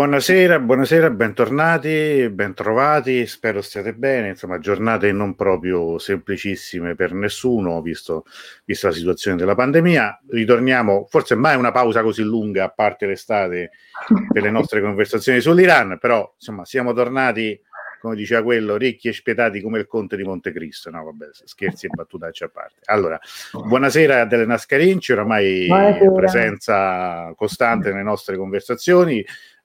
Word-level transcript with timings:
Buonasera, 0.00 0.58
buonasera, 0.60 1.10
bentornati, 1.10 2.26
bentrovati, 2.30 3.26
spero 3.26 3.60
stiate 3.60 3.92
bene, 3.92 4.30
insomma 4.30 4.58
giornate 4.58 5.12
non 5.12 5.34
proprio 5.34 5.98
semplicissime 5.98 6.94
per 6.94 7.12
nessuno, 7.12 7.82
visto, 7.82 8.24
visto 8.64 8.86
la 8.86 8.94
situazione 8.94 9.36
della 9.36 9.54
pandemia. 9.54 10.22
Ritorniamo, 10.26 11.06
forse 11.06 11.34
mai 11.34 11.58
una 11.58 11.70
pausa 11.70 12.00
così 12.00 12.22
lunga, 12.22 12.64
a 12.64 12.70
parte 12.70 13.04
l'estate, 13.04 13.72
per 14.32 14.42
le 14.42 14.50
nostre 14.50 14.80
conversazioni 14.80 15.38
sull'Iran, 15.38 15.98
però 16.00 16.32
insomma 16.34 16.64
siamo 16.64 16.94
tornati, 16.94 17.60
come 18.00 18.16
diceva 18.16 18.42
quello, 18.42 18.78
ricchi 18.78 19.08
e 19.08 19.12
spietati 19.12 19.60
come 19.60 19.80
il 19.80 19.86
conte 19.86 20.16
di 20.16 20.22
Montecristo, 20.22 20.88
no 20.88 21.04
vabbè, 21.04 21.26
scherzi 21.44 21.84
e 21.84 21.90
battutacce 21.90 22.44
a 22.44 22.48
parte. 22.48 22.80
Allora, 22.86 23.20
buonasera 23.52 24.22
a 24.22 24.28
Elena 24.30 24.56
Scarinci, 24.56 25.12
oramai 25.12 25.66
buonasera. 25.66 26.12
presenza 26.12 27.34
costante 27.36 27.90
nelle 27.90 28.02
nostre 28.02 28.38
conversazioni, 28.38 29.22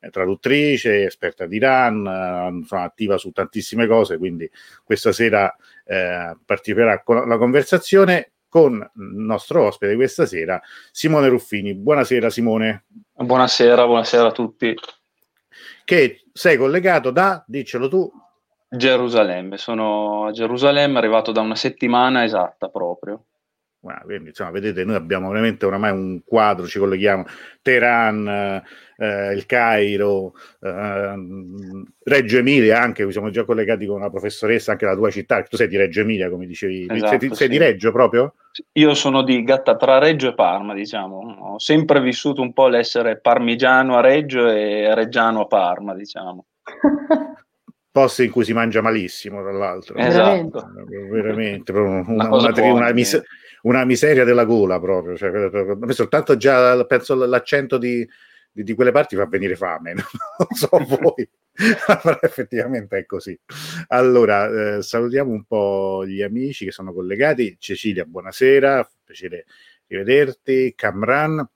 traduttrice, 0.09 1.05
esperta 1.05 1.45
di 1.45 1.55
Iran, 1.57 2.05
eh, 2.05 2.57
insomma, 2.57 2.83
attiva 2.83 3.17
su 3.17 3.31
tantissime 3.31 3.87
cose, 3.87 4.17
quindi 4.17 4.49
questa 4.83 5.11
sera 5.11 5.53
eh, 5.85 6.35
parteciperà 6.45 7.01
con 7.01 7.27
la 7.27 7.37
conversazione 7.37 8.31
con 8.55 8.75
il 8.75 8.91
nostro 9.17 9.65
ospite 9.65 9.95
questa 9.95 10.25
sera, 10.25 10.61
Simone 10.91 11.27
Ruffini. 11.27 11.73
Buonasera 11.73 12.29
Simone. 12.29 12.85
Buonasera, 13.13 13.85
buonasera 13.85 14.27
a 14.27 14.31
tutti. 14.31 14.73
Che 15.83 16.21
sei 16.31 16.55
collegato 16.55 17.11
da, 17.11 17.43
diccelo 17.45 17.89
tu. 17.89 18.09
Gerusalemme, 18.69 19.57
sono 19.57 20.27
a 20.27 20.31
Gerusalemme, 20.31 20.97
arrivato 20.97 21.31
da 21.31 21.41
una 21.41 21.55
settimana 21.55 22.23
esatta 22.23 22.69
proprio. 22.69 23.25
Quindi, 24.03 24.29
insomma, 24.29 24.51
vedete, 24.51 24.83
noi 24.83 24.95
abbiamo 24.95 25.29
veramente 25.29 25.65
oramai 25.65 25.91
un 25.91 26.21
quadro, 26.23 26.67
ci 26.67 26.79
colleghiamo 26.79 27.25
Teheran, 27.61 28.63
eh, 28.97 29.33
il 29.33 29.45
Cairo, 29.45 30.33
eh, 30.61 31.13
Reggio 32.03 32.37
Emilia 32.37 32.81
anche, 32.81 33.09
siamo 33.11 33.29
già 33.29 33.43
collegati 33.43 33.85
con 33.85 33.97
una 33.97 34.09
professoressa 34.09 34.71
anche 34.71 34.85
della 34.85 34.97
tua 34.97 35.11
città, 35.11 35.41
tu 35.43 35.57
sei 35.57 35.67
di 35.67 35.77
Reggio 35.77 36.01
Emilia 36.01 36.29
come 36.29 36.45
dicevi, 36.45 36.87
esatto, 36.89 37.19
sei, 37.19 37.35
sei 37.35 37.49
di 37.49 37.57
Reggio 37.57 37.91
proprio? 37.91 38.35
Io 38.73 38.93
sono 38.93 39.21
di 39.21 39.43
Gatta 39.43 39.75
tra 39.75 39.97
Reggio 39.97 40.29
e 40.29 40.33
Parma, 40.33 40.73
diciamo, 40.73 41.37
ho 41.39 41.59
sempre 41.59 41.99
vissuto 42.01 42.41
un 42.41 42.53
po' 42.53 42.67
l'essere 42.67 43.19
parmigiano 43.19 43.97
a 43.97 44.01
Reggio 44.01 44.49
e 44.49 44.93
reggiano 44.95 45.41
a 45.41 45.45
Parma, 45.47 45.93
diciamo. 45.93 46.45
posti 47.95 48.25
in 48.25 48.31
cui 48.31 48.43
si 48.43 48.51
mangia 48.51 48.81
malissimo, 48.81 49.41
tra 49.41 49.53
l'altro. 49.53 49.95
Esatto. 49.95 50.69
Veramente, 51.09 51.71
una, 51.71 52.03
una, 52.05 52.29
una, 52.29 52.61
una, 52.73 52.91
mis- 52.91 53.21
una, 53.61 53.85
miseria 53.85 54.25
della 54.25 54.43
gola 54.43 54.81
proprio. 54.81 55.15
Cioè, 55.15 55.31
soltanto 55.93 56.35
già 56.35 56.83
penso 56.83 57.15
l'accento 57.15 57.77
di, 57.77 58.05
di, 58.51 58.63
di 58.63 58.73
quelle 58.73 58.91
parti 58.91 59.15
fa 59.15 59.25
venire 59.27 59.55
fame, 59.55 59.93
non 59.95 60.47
so 60.51 60.77
voi, 60.85 61.25
però 62.03 62.19
effettivamente 62.19 62.97
è 62.97 63.05
così. 63.05 63.39
Allora, 63.87 64.75
eh, 64.75 64.81
salutiamo 64.81 65.31
un 65.31 65.45
po' 65.45 66.05
gli 66.05 66.21
amici 66.21 66.65
che 66.65 66.71
sono 66.71 66.91
collegati. 66.91 67.55
Cecilia, 67.57 68.03
buonasera, 68.03 68.91
piacere 69.05 69.45
rivederti. 69.87 70.73
Camran, 70.75 71.47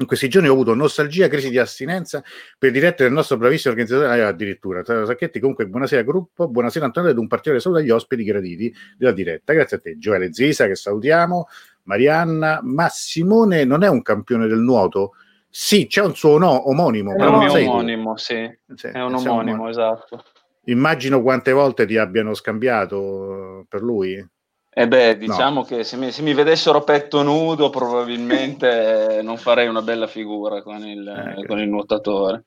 in 0.00 0.06
questi 0.06 0.28
giorni 0.28 0.48
ho 0.48 0.52
avuto 0.52 0.74
nostalgia, 0.74 1.28
crisi 1.28 1.50
di 1.50 1.58
astinenza 1.58 2.22
per 2.58 2.70
dirette 2.70 3.04
del 3.04 3.12
nostro 3.12 3.36
bravissimo 3.36 3.74
organizzatore, 3.74 4.16
eh, 4.16 4.22
addirittura. 4.22 4.82
Sacchetti, 4.82 5.38
comunque, 5.40 5.66
buonasera 5.66 6.02
gruppo, 6.02 6.48
buonasera 6.48 6.86
Antonio 6.86 7.10
ed 7.10 7.18
un 7.18 7.26
particolare 7.26 7.62
saluto 7.62 7.82
agli 7.82 7.90
ospiti 7.90 8.24
graditi 8.24 8.74
della 8.96 9.12
diretta. 9.12 9.52
Grazie 9.52 9.76
a 9.76 9.80
te, 9.80 9.98
Gioele 9.98 10.32
Zisa, 10.32 10.66
che 10.66 10.74
salutiamo, 10.74 11.46
Marianna, 11.84 12.60
ma 12.62 12.88
Simone 12.88 13.64
non 13.64 13.82
è 13.82 13.88
un 13.88 14.00
campione 14.00 14.46
del 14.46 14.60
nuoto? 14.60 15.12
Sì, 15.50 15.86
c'è 15.86 16.00
un 16.02 16.14
suo 16.14 16.38
no, 16.38 16.70
omonimo. 16.70 17.14
È 17.14 17.26
un 17.26 17.34
omonimo, 17.34 18.16
sì. 18.16 18.50
sì. 18.74 18.86
È 18.86 19.02
un 19.02 19.14
omonimo, 19.14 19.68
esatto. 19.68 20.24
Immagino 20.64 21.20
quante 21.20 21.52
volte 21.52 21.84
ti 21.84 21.98
abbiano 21.98 22.32
scambiato 22.32 23.66
per 23.68 23.82
lui. 23.82 24.26
Eh 24.72 24.86
beh, 24.86 25.16
diciamo 25.16 25.60
no. 25.60 25.64
che 25.64 25.82
se 25.82 25.96
mi, 25.96 26.12
se 26.12 26.22
mi, 26.22 26.32
vedessero 26.32 26.84
petto 26.84 27.22
nudo 27.22 27.70
probabilmente 27.70 29.20
non 29.22 29.36
farei 29.36 29.66
una 29.66 29.82
bella 29.82 30.06
figura 30.06 30.62
con 30.62 30.86
il, 30.86 31.06
eh, 31.06 31.46
con 31.46 31.58
il 31.58 31.68
nuotatore. 31.68 32.44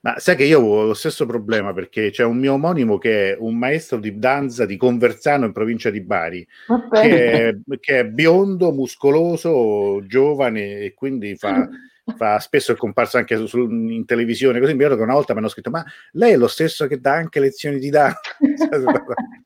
Ma 0.00 0.18
sai 0.18 0.36
che 0.36 0.44
io 0.44 0.60
ho 0.60 0.84
lo 0.84 0.94
stesso 0.94 1.24
problema 1.24 1.72
perché 1.72 2.10
c'è 2.10 2.24
un 2.24 2.36
mio 2.36 2.54
omonimo 2.54 2.98
che 2.98 3.32
è 3.32 3.36
un 3.38 3.56
maestro 3.56 3.98
di 3.98 4.18
danza 4.18 4.66
di 4.66 4.76
Conversano 4.76 5.46
in 5.46 5.52
provincia 5.52 5.90
di 5.90 6.00
Bari, 6.00 6.46
che 6.90 7.48
è, 7.48 7.56
che 7.80 8.00
è, 8.00 8.06
biondo, 8.06 8.72
muscoloso, 8.72 10.04
giovane 10.06 10.80
e 10.80 10.94
quindi 10.94 11.36
fa 11.36 11.68
fa, 12.16 12.38
spesso 12.38 12.72
è 12.72 12.76
comparso 12.76 13.16
anche 13.16 13.36
su, 13.36 13.46
su, 13.46 13.58
in 13.68 14.04
televisione, 14.04 14.60
così 14.60 14.72
mi 14.72 14.78
ricordo 14.78 14.96
che 14.98 15.04
una 15.04 15.14
volta 15.14 15.32
mi 15.32 15.40
hanno 15.40 15.48
scritto 15.48 15.70
ma 15.70 15.84
lei 16.12 16.32
è 16.32 16.36
lo 16.36 16.46
stesso 16.46 16.86
che 16.86 17.00
dà 17.00 17.14
anche 17.14 17.40
lezioni 17.40 17.78
di 17.78 17.90
danza? 17.90 18.20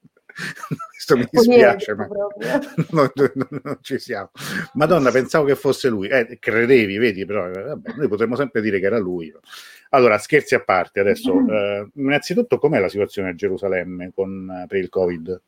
Questo 0.90 1.16
mi 1.16 1.26
dispiace, 1.30 1.94
ma 1.94 2.06
non, 2.90 3.10
non, 3.14 3.60
non, 3.62 3.78
ci 3.80 3.98
siamo. 3.98 4.30
Madonna, 4.74 5.10
pensavo 5.10 5.44
che 5.44 5.56
fosse 5.56 5.88
lui. 5.88 6.08
Eh, 6.08 6.38
credevi, 6.38 6.98
vedi, 6.98 7.24
però 7.24 7.46
eh, 7.48 7.62
vabbè, 7.62 7.94
noi 7.96 8.08
potremmo 8.08 8.36
sempre 8.36 8.60
dire 8.60 8.78
che 8.78 8.86
era 8.86 8.98
lui. 8.98 9.32
Allora, 9.90 10.18
scherzi 10.18 10.54
a 10.54 10.62
parte, 10.62 11.00
adesso, 11.00 11.32
eh, 11.48 11.88
innanzitutto, 11.94 12.58
com'è 12.58 12.78
la 12.78 12.88
situazione 12.88 13.30
a 13.30 13.34
Gerusalemme 13.34 14.12
con, 14.14 14.64
per 14.68 14.78
il 14.78 14.88
Covid? 14.88 15.40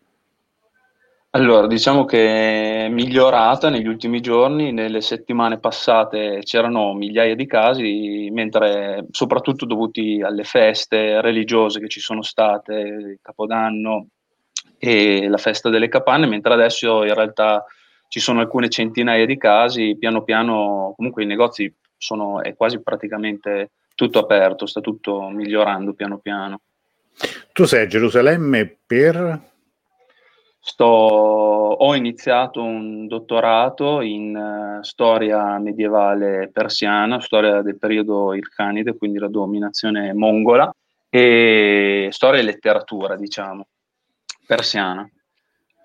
Allora, 1.35 1.67
diciamo 1.67 2.05
che 2.05 2.85
è 2.85 2.89
migliorata 2.91 3.71
negli 3.71 3.87
ultimi 3.87 4.21
giorni, 4.21 4.71
nelle 4.71 5.01
settimane 5.01 5.59
passate 5.59 6.41
c'erano 6.43 6.93
migliaia 6.93 7.35
di 7.35 7.47
casi, 7.47 8.29
mentre 8.31 9.07
soprattutto 9.11 9.65
dovuti 9.65 10.21
alle 10.21 10.45
feste 10.45 11.23
religiose 11.23 11.81
che 11.81 11.89
ci 11.89 12.01
sono 12.01 12.21
state, 12.21 12.75
il 12.75 13.19
Capodanno 13.23 14.09
e 14.85 15.29
la 15.29 15.37
festa 15.37 15.69
delle 15.69 15.87
capanne, 15.87 16.27
mentre 16.27 16.53
adesso 16.55 17.05
in 17.05 17.15
realtà 17.15 17.65
ci 18.09 18.19
sono 18.19 18.41
alcune 18.41 18.69
centinaia 18.69 19.25
di 19.27 19.37
casi, 19.37 19.97
piano 19.97 20.25
piano 20.25 20.93
comunque 20.97 21.23
i 21.23 21.27
negozi 21.27 21.73
sono, 21.97 22.43
è 22.43 22.57
quasi 22.57 22.83
praticamente 22.83 23.71
tutto 23.95 24.19
aperto, 24.19 24.67
sta 24.67 24.81
tutto 24.81 25.29
migliorando 25.29 25.93
piano 25.93 26.19
piano. 26.19 26.63
Tu 27.53 27.65
sei 27.65 27.85
a 27.85 27.87
Gerusalemme 27.87 28.77
per 28.85 29.51
Sto, 30.65 30.85
ho 30.85 31.95
iniziato 31.95 32.63
un 32.63 33.07
dottorato 33.07 34.01
in 34.01 34.35
uh, 34.35 34.83
storia 34.83 35.59
medievale 35.59 36.51
persiana, 36.53 37.21
storia 37.21 37.63
del 37.63 37.79
periodo 37.79 38.33
Irkanide, 38.33 38.97
quindi 38.97 39.19
la 39.19 39.29
dominazione 39.29 40.13
mongola, 40.13 40.73
e 41.09 42.09
storia 42.13 42.41
e 42.41 42.45
letteratura, 42.45 43.17
diciamo, 43.17 43.67
persiana. 44.55 45.09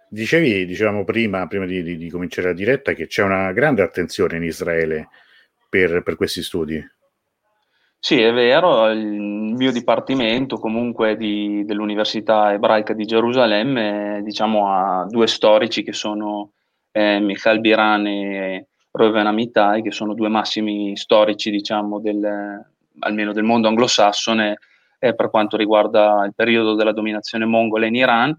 Dicevi, 0.09 0.65
diciamo 0.65 1.03
prima, 1.03 1.47
prima 1.47 1.65
di, 1.65 1.81
di, 1.83 1.97
di, 1.97 2.09
cominciare 2.09 2.49
la 2.49 2.53
diretta, 2.53 2.93
che 2.93 3.07
c'è 3.07 3.23
una 3.23 3.51
grande 3.53 3.81
attenzione 3.81 4.37
in 4.37 4.43
Israele 4.43 5.09
per, 5.69 6.03
per 6.03 6.15
questi 6.15 6.43
studi. 6.43 6.81
Sì, 7.99 8.21
è 8.21 8.31
vero, 8.31 8.89
il 8.89 9.05
mio 9.07 9.71
dipartimento 9.71 10.59
comunque 10.59 11.17
di, 11.17 11.63
dell'Università 11.65 12.53
Ebraica 12.53 12.93
di 12.93 13.05
Gerusalemme, 13.05 14.21
diciamo, 14.23 14.71
ha 14.71 15.05
due 15.09 15.27
storici 15.27 15.83
che 15.83 15.93
sono 15.93 16.51
eh, 16.91 17.19
Michael 17.19 17.59
Biran 17.59 18.05
e 18.05 18.67
Reuven 18.91 19.27
Amitai, 19.27 19.81
che 19.81 19.91
sono 19.91 20.13
due 20.13 20.29
massimi 20.29 20.95
storici, 20.95 21.49
diciamo, 21.51 21.99
del, 21.99 22.65
almeno 22.99 23.33
del 23.33 23.43
mondo 23.43 23.67
anglosassone 23.67 24.57
eh, 24.99 25.15
per 25.15 25.29
quanto 25.29 25.57
riguarda 25.57 26.23
il 26.25 26.33
periodo 26.33 26.75
della 26.75 26.93
dominazione 26.93 27.45
mongola 27.45 27.87
in 27.87 27.95
Iran 27.95 28.37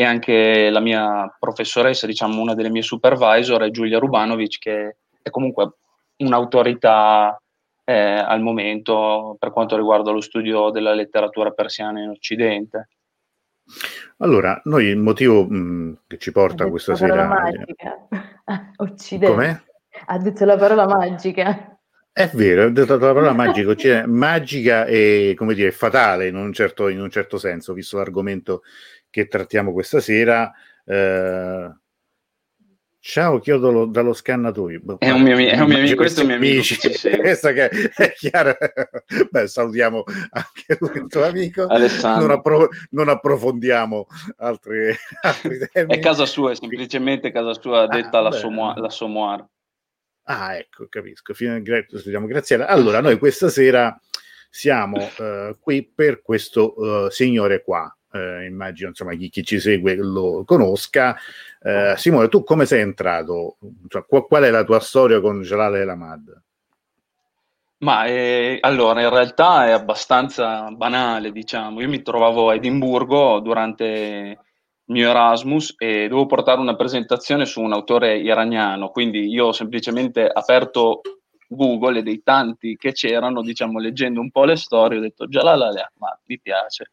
e 0.00 0.04
anche 0.04 0.70
la 0.70 0.80
mia 0.80 1.36
professoressa, 1.38 2.06
diciamo, 2.06 2.40
una 2.40 2.54
delle 2.54 2.70
mie 2.70 2.80
supervisor 2.80 3.60
è 3.64 3.70
Giulia 3.70 3.98
Rubanovic, 3.98 4.58
che 4.58 4.96
è 5.20 5.28
comunque 5.28 5.74
un'autorità 6.16 7.38
eh, 7.84 7.92
al 7.92 8.40
momento 8.40 9.36
per 9.38 9.52
quanto 9.52 9.76
riguarda 9.76 10.10
lo 10.10 10.22
studio 10.22 10.70
della 10.70 10.94
letteratura 10.94 11.50
persiana 11.50 12.00
in 12.00 12.08
Occidente. 12.08 12.88
Allora, 14.20 14.58
noi 14.64 14.86
il 14.86 14.96
motivo 14.96 15.44
mh, 15.44 15.54
mm, 15.54 15.92
che 16.06 16.16
ci 16.16 16.32
porta 16.32 16.66
questa 16.70 16.94
sera... 16.96 17.26
Magica. 17.26 18.08
Occidente. 18.76 19.34
Com'è? 19.34 19.60
Ha 20.06 20.18
detto 20.18 20.46
la 20.46 20.56
parola 20.56 20.86
magica. 20.86 21.78
È 22.10 22.30
vero, 22.32 22.64
ha 22.64 22.70
detto 22.70 22.94
la 22.94 22.98
parola 22.98 23.32
magica, 23.34 23.74
cioè, 23.74 24.06
magica 24.06 24.86
e 24.86 25.34
come 25.36 25.52
dire, 25.52 25.70
fatale 25.72 26.26
in 26.26 26.36
un, 26.36 26.54
certo, 26.54 26.88
in 26.88 27.00
un 27.00 27.10
certo 27.10 27.36
senso, 27.36 27.74
visto 27.74 27.98
l'argomento 27.98 28.62
che 29.10 29.26
trattiamo 29.26 29.72
questa 29.72 30.00
sera. 30.00 30.52
Eh, 30.84 31.70
Ciao, 33.02 33.38
chiodo 33.38 33.86
dallo 33.86 34.12
scannatoio. 34.12 34.80
Boh, 34.82 34.98
è 34.98 35.10
un 35.10 35.22
mio, 35.22 35.34
è 35.38 35.58
un 35.58 35.68
mio 35.68 35.78
amico, 35.78 35.96
questo 35.96 36.20
è 36.20 36.22
un 36.22 36.28
mio 36.28 36.36
amico. 36.36 36.62
Questa 37.18 37.52
che 37.52 37.70
è 37.70 38.12
chiaro. 38.12 38.54
Beh, 39.30 39.48
salutiamo 39.48 40.04
anche 40.28 40.76
lui, 40.78 40.98
il 40.98 41.06
tuo 41.08 41.24
amico. 41.24 41.64
Alessandro. 41.64 42.26
Non, 42.26 42.36
appro- 42.36 42.68
non 42.90 43.08
approfondiamo 43.08 44.06
altri, 44.36 44.94
altri 45.22 45.66
temi. 45.72 45.94
È 45.94 45.98
casa 45.98 46.26
sua, 46.26 46.50
è 46.50 46.54
semplicemente 46.54 47.32
casa 47.32 47.58
sua, 47.58 47.84
ah, 47.84 47.86
detta 47.86 48.18
ah, 48.18 48.20
la, 48.20 48.32
somo- 48.32 48.74
la 48.74 48.90
Somoir. 48.90 49.46
Ah, 50.24 50.56
ecco, 50.56 50.86
capisco. 50.90 51.32
Fino, 51.32 51.58
studiamo 51.88 52.26
Graziella. 52.26 52.66
Allora, 52.66 53.00
noi 53.00 53.16
questa 53.18 53.48
sera 53.48 53.98
siamo 54.50 54.98
eh, 55.18 55.56
qui 55.58 55.90
per 55.90 56.20
questo 56.20 56.78
uh, 56.78 57.08
signore 57.08 57.62
qua. 57.62 57.92
Eh, 58.12 58.46
immagino 58.46 58.88
insomma 58.88 59.14
chi, 59.14 59.28
chi, 59.28 59.44
ci 59.44 59.60
segue 59.60 59.94
lo 59.96 60.42
conosca. 60.44 61.16
Eh, 61.62 61.94
Simone, 61.96 62.28
tu 62.28 62.42
come 62.42 62.66
sei 62.66 62.80
entrato? 62.80 63.56
Cioè, 63.88 64.04
qual, 64.06 64.26
qual, 64.26 64.44
è 64.44 64.50
la 64.50 64.64
tua 64.64 64.80
storia 64.80 65.20
con 65.20 65.42
Jalal 65.42 65.76
El? 65.76 66.42
Ma 67.78 68.04
eh, 68.04 68.58
allora, 68.60 69.00
in 69.00 69.08
realtà 69.08 69.66
è 69.66 69.70
abbastanza 69.70 70.70
banale, 70.70 71.32
diciamo. 71.32 71.80
Io 71.80 71.88
mi 71.88 72.02
trovavo 72.02 72.50
a 72.50 72.54
Edimburgo 72.54 73.40
durante 73.40 73.84
il 73.84 74.38
mio 74.94 75.08
Erasmus 75.08 75.76
e 75.78 76.08
dovevo 76.08 76.26
portare 76.26 76.60
una 76.60 76.76
presentazione 76.76 77.46
su 77.46 77.60
un 77.60 77.72
autore 77.72 78.18
iraniano, 78.18 78.90
quindi 78.90 79.28
io 79.28 79.46
ho 79.46 79.52
semplicemente 79.52 80.26
aperto 80.26 81.00
Google 81.46 82.00
e 82.00 82.02
dei 82.02 82.22
tanti 82.22 82.76
che 82.76 82.92
c'erano, 82.92 83.40
diciamo, 83.42 83.78
leggendo 83.78 84.20
un 84.20 84.30
po' 84.30 84.44
le 84.44 84.56
storie, 84.56 84.98
ho 84.98 85.00
detto 85.00 85.26
Jalal 85.26 85.62
Ahmad, 85.62 86.18
mi 86.26 86.38
piace. 86.38 86.90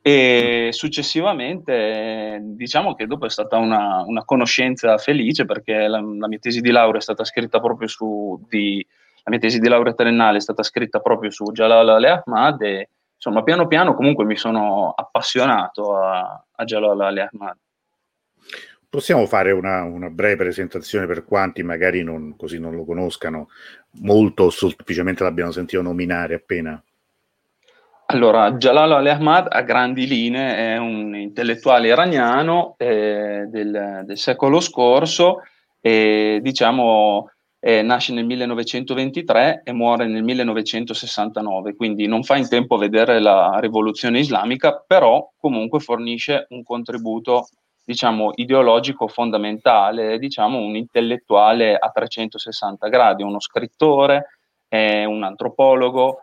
E 0.00 0.68
successivamente, 0.72 2.38
diciamo 2.40 2.94
che 2.94 3.06
dopo 3.06 3.26
è 3.26 3.30
stata 3.30 3.56
una, 3.56 4.02
una 4.06 4.24
conoscenza 4.24 4.96
felice 4.96 5.44
perché 5.44 5.88
la, 5.88 6.00
la, 6.00 6.28
mia 6.28 6.38
tesi 6.38 6.60
di 6.60 6.70
laurea 6.70 6.98
è 6.98 7.02
stata 7.02 7.24
scritta 7.24 7.60
proprio 7.60 7.88
su 7.88 8.40
di 8.48 8.84
la 9.28 9.30
mia 9.30 9.38
tesi 9.38 9.58
di 9.58 9.68
laurea 9.68 9.92
triennale 9.92 10.38
è 10.38 10.40
stata 10.40 10.62
scritta 10.62 11.00
proprio 11.00 11.30
su 11.30 11.44
Jalal 11.52 11.88
Ali 11.88 12.06
Ahmad 12.06 12.62
e 12.62 12.88
insomma 13.14 13.42
piano 13.42 13.66
piano 13.66 13.94
comunque 13.94 14.24
mi 14.24 14.36
sono 14.36 14.94
appassionato 14.96 15.96
a, 15.96 16.42
a 16.50 16.64
Jalal 16.64 17.00
Ali 17.00 17.20
Ahmad. 17.20 17.56
Possiamo 18.88 19.26
fare 19.26 19.52
una, 19.52 19.82
una, 19.82 20.08
breve 20.08 20.36
presentazione 20.36 21.04
per 21.04 21.26
quanti 21.26 21.62
magari 21.62 22.02
non, 22.02 22.36
così 22.38 22.58
non 22.58 22.74
lo 22.74 22.86
conoscano 22.86 23.48
molto 24.00 24.44
o 24.44 24.50
semplicemente 24.50 25.24
l'abbiano 25.24 25.50
sentito 25.50 25.82
nominare 25.82 26.36
appena? 26.36 26.82
Allora, 28.10 28.52
Jalal 28.52 28.92
Ali 28.92 29.10
Ahmad 29.10 29.48
a 29.50 29.60
grandi 29.60 30.06
linee 30.06 30.56
è 30.56 30.76
un 30.78 31.14
intellettuale 31.14 31.88
iraniano 31.88 32.74
eh, 32.78 33.44
del, 33.50 34.02
del, 34.06 34.16
secolo 34.16 34.60
scorso 34.60 35.42
e 35.78 36.38
diciamo 36.40 37.28
eh, 37.60 37.82
nasce 37.82 38.14
nel 38.14 38.24
1923 38.24 39.60
e 39.62 39.72
muore 39.72 40.06
nel 40.06 40.22
1969, 40.22 41.76
quindi 41.76 42.06
non 42.06 42.22
fa 42.22 42.38
in 42.38 42.48
tempo 42.48 42.76
a 42.76 42.78
vedere 42.78 43.20
la 43.20 43.58
rivoluzione 43.60 44.20
islamica, 44.20 44.82
però 44.86 45.30
comunque 45.36 45.78
fornisce 45.78 46.46
un 46.48 46.62
contributo 46.62 47.48
diciamo, 47.84 48.32
ideologico 48.36 49.06
fondamentale, 49.06 50.18
diciamo, 50.18 50.58
un 50.58 50.76
intellettuale 50.76 51.76
a 51.76 51.90
360 51.90 52.88
gradi, 52.88 53.22
uno 53.22 53.38
scrittore, 53.38 54.38
è 54.66 55.04
un 55.04 55.22
antropologo, 55.24 56.22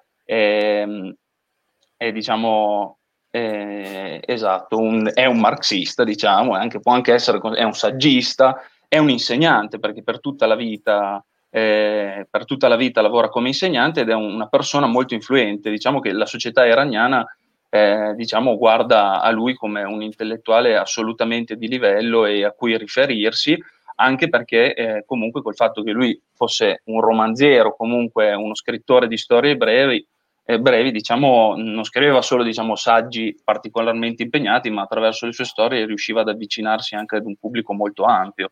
è, 2.07 2.11
diciamo, 2.11 2.97
è, 3.29 4.19
esatto, 4.23 4.77
un, 4.77 5.09
è 5.13 5.25
un 5.25 5.39
marxista, 5.39 6.03
diciamo, 6.03 6.53
anche, 6.53 6.79
può 6.79 6.93
anche 6.93 7.13
essere 7.13 7.39
è 7.55 7.63
un 7.63 7.73
saggista, 7.73 8.61
è 8.87 8.97
un 8.97 9.09
insegnante 9.09 9.79
perché 9.79 10.03
per 10.03 10.19
tutta 10.19 10.45
la 10.45 10.55
vita, 10.55 11.23
eh, 11.49 12.27
per 12.29 12.45
tutta 12.45 12.67
la 12.67 12.75
vita 12.75 13.01
lavora 13.01 13.29
come 13.29 13.47
insegnante 13.49 14.01
ed 14.01 14.09
è 14.09 14.13
una 14.13 14.47
persona 14.47 14.85
molto 14.85 15.13
influente. 15.15 15.69
Diciamo 15.69 15.99
che 15.99 16.11
la 16.11 16.25
società 16.25 16.65
iraniana 16.65 17.25
eh, 17.69 18.13
diciamo, 18.15 18.57
guarda 18.57 19.21
a 19.21 19.31
lui 19.31 19.55
come 19.55 19.83
un 19.83 20.01
intellettuale 20.01 20.77
assolutamente 20.77 21.55
di 21.55 21.67
livello 21.67 22.25
e 22.25 22.45
a 22.45 22.51
cui 22.51 22.77
riferirsi, 22.77 23.57
anche 23.97 24.29
perché 24.29 24.73
eh, 24.73 25.03
comunque 25.05 25.41
col 25.41 25.55
fatto 25.55 25.81
che 25.81 25.91
lui 25.91 26.19
fosse 26.33 26.81
un 26.85 27.01
romanziero, 27.01 27.75
comunque 27.75 28.33
uno 28.33 28.53
scrittore 28.53 29.07
di 29.07 29.17
storie 29.17 29.55
brevi, 29.55 30.05
eh, 30.45 30.59
brevi 30.59 30.92
diciamo, 30.92 31.56
non 31.57 31.83
scriveva 31.83 32.21
solo 32.21 32.44
diciamo, 32.44 32.75
saggi 32.75 33.36
particolarmente 33.44 34.24
impegnati, 34.24 34.69
ma 34.69 34.83
attraverso 34.83 35.25
le 35.25 35.33
sue 35.33 35.45
storie 35.45 35.86
riusciva 35.86 36.21
ad 36.21 36.30
avvicinarsi 36.30 36.95
anche 36.95 37.15
ad 37.15 37.25
un 37.25 37.36
pubblico 37.36 37.74
molto 37.74 38.03
ampio. 38.03 38.51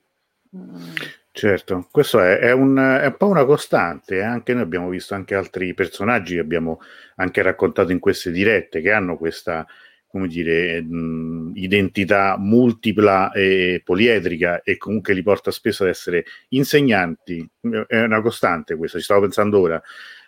Certo, 1.31 1.87
questo 1.91 2.19
è, 2.19 2.37
è, 2.37 2.51
un, 2.51 2.77
è, 2.77 3.05
un, 3.05 3.15
po' 3.17 3.27
una 3.27 3.45
costante, 3.45 4.17
eh? 4.17 4.23
anche 4.23 4.53
noi 4.53 4.63
abbiamo 4.63 4.89
visto 4.89 5.15
anche 5.15 5.33
altri 5.33 5.73
personaggi 5.73 6.35
che 6.35 6.41
abbiamo 6.41 6.79
anche 7.15 7.41
raccontato 7.41 7.91
in 7.91 7.99
queste 7.99 8.31
dirette 8.31 8.81
che 8.81 8.91
hanno 8.91 9.17
questa, 9.17 9.65
come 10.07 10.27
dire, 10.27 10.79
mh, 10.81 11.53
identità 11.55 12.37
multipla 12.37 13.31
e 13.31 13.81
poliedrica 13.83 14.61
e 14.61 14.77
comunque 14.77 15.15
li 15.15 15.23
porta 15.23 15.49
spesso 15.49 15.83
ad 15.83 15.89
essere 15.89 16.23
insegnanti, 16.49 17.47
è 17.87 18.01
una 18.01 18.21
costante 18.21 18.75
questa, 18.75 18.99
ci 18.99 19.03
stavo 19.03 19.21
pensando 19.21 19.59
ora. 19.59 19.81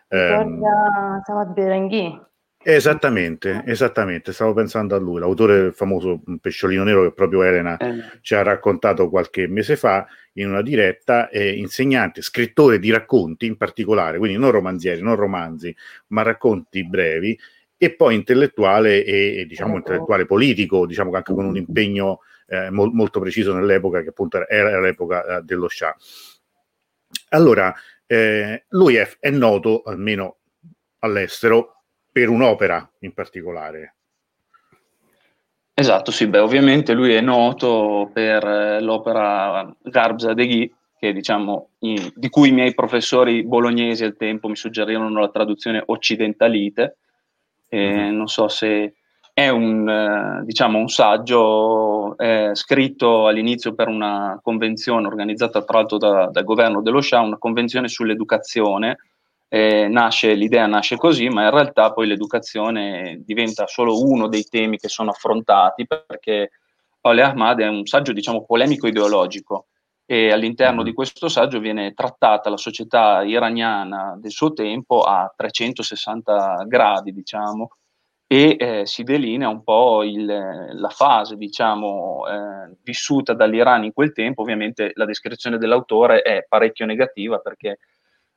Um, 0.09 0.61
Samad 1.25 1.53
Berenghi. 1.53 2.21
Esattamente, 2.67 3.61
esattamente, 3.67 4.33
stavo 4.33 4.53
pensando 4.53 4.95
a 4.95 4.97
lui, 4.97 5.19
l'autore 5.19 5.61
del 5.61 5.73
famoso 5.73 6.21
Pesciolino 6.41 6.83
Nero 6.83 7.03
che 7.03 7.11
proprio 7.11 7.43
Elena 7.43 7.77
eh. 7.77 8.19
ci 8.21 8.33
ha 8.33 8.41
raccontato 8.41 9.07
qualche 9.07 9.47
mese 9.47 9.75
fa 9.75 10.07
in 10.33 10.49
una 10.49 10.63
diretta, 10.63 11.29
è 11.29 11.43
insegnante, 11.43 12.23
scrittore 12.23 12.79
di 12.79 12.89
racconti 12.89 13.45
in 13.45 13.55
particolare, 13.55 14.17
quindi 14.17 14.39
non 14.39 14.49
romanzieri, 14.49 15.01
non 15.01 15.15
romanzi, 15.15 15.75
ma 16.07 16.23
racconti 16.23 16.83
brevi, 16.83 17.37
e 17.77 17.93
poi 17.93 18.15
intellettuale 18.15 19.03
e, 19.03 19.37
e 19.41 19.45
diciamo 19.45 19.75
intellettuale 19.75 20.25
politico, 20.25 20.87
diciamo 20.87 21.11
anche 21.13 21.35
con 21.35 21.45
un 21.45 21.57
impegno 21.57 22.21
eh, 22.47 22.71
mo- 22.71 22.89
molto 22.91 23.19
preciso 23.19 23.53
nell'epoca 23.53 24.01
che 24.01 24.09
appunto 24.09 24.47
era 24.47 24.79
l'epoca 24.79 25.37
eh, 25.37 25.41
dello 25.43 25.67
Shah. 25.67 25.95
Allora, 27.29 27.73
eh, 28.07 28.65
lui 28.69 28.95
è, 28.95 29.09
è 29.19 29.29
noto, 29.29 29.83
almeno 29.83 30.37
all'estero, 30.99 31.83
per 32.11 32.29
un'opera 32.29 32.89
in 32.99 33.13
particolare. 33.13 33.95
Esatto, 35.73 36.11
sì, 36.11 36.27
beh, 36.27 36.39
ovviamente 36.39 36.93
lui 36.93 37.13
è 37.13 37.19
noto 37.19 38.09
per 38.13 38.45
eh, 38.45 38.81
l'opera 38.81 39.69
Garbza 39.81 40.33
Deghi, 40.33 40.73
che 40.97 41.11
diciamo, 41.11 41.71
in, 41.79 42.11
di 42.15 42.29
cui 42.29 42.49
i 42.49 42.53
miei 42.53 42.73
professori 42.73 43.43
bolognesi 43.43 44.05
al 44.05 44.15
tempo 44.15 44.47
mi 44.47 44.55
suggerirono 44.55 45.19
la 45.19 45.29
traduzione 45.29 45.83
occidentalite. 45.85 46.97
Mm-hmm. 47.75 48.15
Non 48.15 48.27
so 48.27 48.47
se 48.47 48.95
è 49.35 49.49
un, 49.49 49.89
eh, 49.89 50.45
diciamo, 50.45 50.79
un 50.79 50.87
saggio 50.87 52.17
eh, 52.17 52.51
scritto 52.53 53.27
all'inizio 53.27 53.75
per 53.75 53.89
una 53.89 54.39
convenzione 54.41 55.07
organizzata 55.07 55.61
tra 55.61 55.79
l'altro 55.79 55.97
da, 55.97 56.29
dal 56.31 56.45
governo 56.45 56.81
dello 56.81 57.01
Shah, 57.01 57.19
una 57.19 57.37
convenzione 57.37 57.89
sull'educazione, 57.89 58.95
eh, 59.49 59.89
nasce, 59.89 60.35
l'idea 60.35 60.67
nasce 60.67 60.95
così, 60.95 61.27
ma 61.27 61.43
in 61.43 61.49
realtà 61.51 61.91
poi 61.91 62.07
l'educazione 62.07 63.23
diventa 63.25 63.67
solo 63.67 64.01
uno 64.01 64.29
dei 64.29 64.45
temi 64.45 64.77
che 64.77 64.87
sono 64.87 65.09
affrontati 65.09 65.85
perché 65.85 66.51
Ole 67.01 67.21
Ahmad 67.21 67.59
è 67.59 67.67
un 67.67 67.85
saggio, 67.85 68.13
diciamo, 68.13 68.45
polemico 68.45 68.87
ideologico 68.87 69.65
e 70.05 70.31
all'interno 70.31 70.81
di 70.81 70.93
questo 70.93 71.27
saggio 71.27 71.59
viene 71.59 71.93
trattata 71.93 72.49
la 72.49 72.55
società 72.55 73.21
iraniana 73.23 74.15
del 74.17 74.31
suo 74.31 74.53
tempo 74.53 75.01
a 75.01 75.29
360 75.35 76.63
gradi, 76.67 77.11
diciamo, 77.11 77.71
e 78.35 78.57
eh, 78.59 78.85
si 78.85 79.03
delinea 79.03 79.47
un 79.47 79.63
po' 79.63 80.03
il, 80.03 80.25
la 80.25 80.89
fase, 80.89 81.37
diciamo, 81.37 82.25
eh, 82.27 82.75
vissuta 82.83 83.33
dall'Iran 83.33 83.85
in 83.85 83.93
quel 83.93 84.11
tempo. 84.11 84.41
Ovviamente 84.41 84.91
la 84.95 85.05
descrizione 85.05 85.57
dell'autore 85.57 86.21
è 86.21 86.45
parecchio 86.45 86.85
negativa 86.85 87.37
perché 87.37 87.79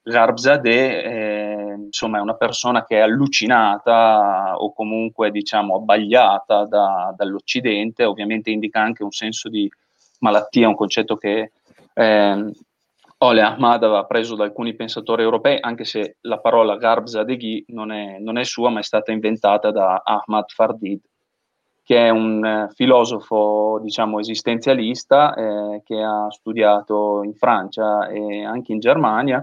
Garbzadeh 0.01 1.03
eh, 1.03 1.89
è 1.91 2.21
una 2.21 2.37
persona 2.37 2.85
che 2.85 2.99
è 2.99 3.01
allucinata 3.01 4.55
o 4.59 4.73
comunque 4.73 5.33
diciamo 5.33 5.75
abbagliata 5.75 6.65
da, 6.67 7.13
dall'Occidente, 7.17 8.05
ovviamente 8.05 8.51
indica 8.51 8.81
anche 8.81 9.03
un 9.03 9.11
senso 9.11 9.49
di 9.49 9.69
malattia, 10.21 10.69
un 10.69 10.77
concetto 10.77 11.17
che 11.17 11.51
eh, 11.93 12.53
Ole 13.19 13.43
Ahmad 13.43 13.83
aveva 13.83 14.05
preso 14.05 14.37
da 14.37 14.45
alcuni 14.45 14.75
pensatori 14.75 15.23
europei, 15.23 15.59
anche 15.61 15.85
se 15.85 16.17
la 16.23 16.39
parola 16.39 16.77
Garbzadeghi 16.77 17.65
non 17.69 17.91
è, 17.91 18.19
non 18.19 18.39
è 18.39 18.45
sua, 18.45 18.71
ma 18.71 18.81
è 18.81 18.85
stata 18.85 19.11
inventata 19.11 19.71
da 19.71 20.03
Ahmad 20.05 20.49
Fardid, 20.49 21.01
che 21.83 22.07
è 22.07 22.11
un 22.11 22.45
eh, 22.45 22.69
filosofo, 22.75 23.81
diciamo, 23.83 24.21
esistenzialista 24.21 25.35
eh, 25.35 25.83
che 25.85 26.01
ha 26.01 26.31
studiato 26.31 27.23
in 27.25 27.35
Francia 27.35 28.09
e 28.09 28.45
anche 28.45 28.73
in 28.73 28.79
Germania 28.79 29.43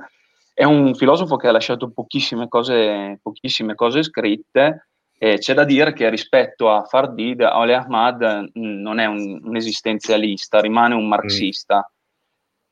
è 0.55 0.63
un 0.63 0.96
filosofo 0.96 1.36
che 1.36 1.50
ha 1.50 1.51
lasciato 1.51 1.91
pochissime 1.91 2.48
cose, 2.48 3.20
pochissime 3.22 3.75
cose 3.75 4.03
scritte. 4.03 4.88
E 5.17 5.38
c'è 5.38 5.53
da 5.53 5.65
dire 5.65 5.91
che 5.91 6.10
rispetto 6.10 6.70
a 6.70 6.84
Fardid, 6.84 7.41
Ole 7.41 7.75
Ahmad 7.75 8.51
mm, 8.58 8.82
non 8.82 9.00
è 9.00 9.05
un, 9.05 9.41
un 9.44 9.55
esistenzialista, 9.58 10.62
rimane 10.62 10.96
un 10.96 11.10
marxista. 11.10 11.77
Mm. 11.79 11.94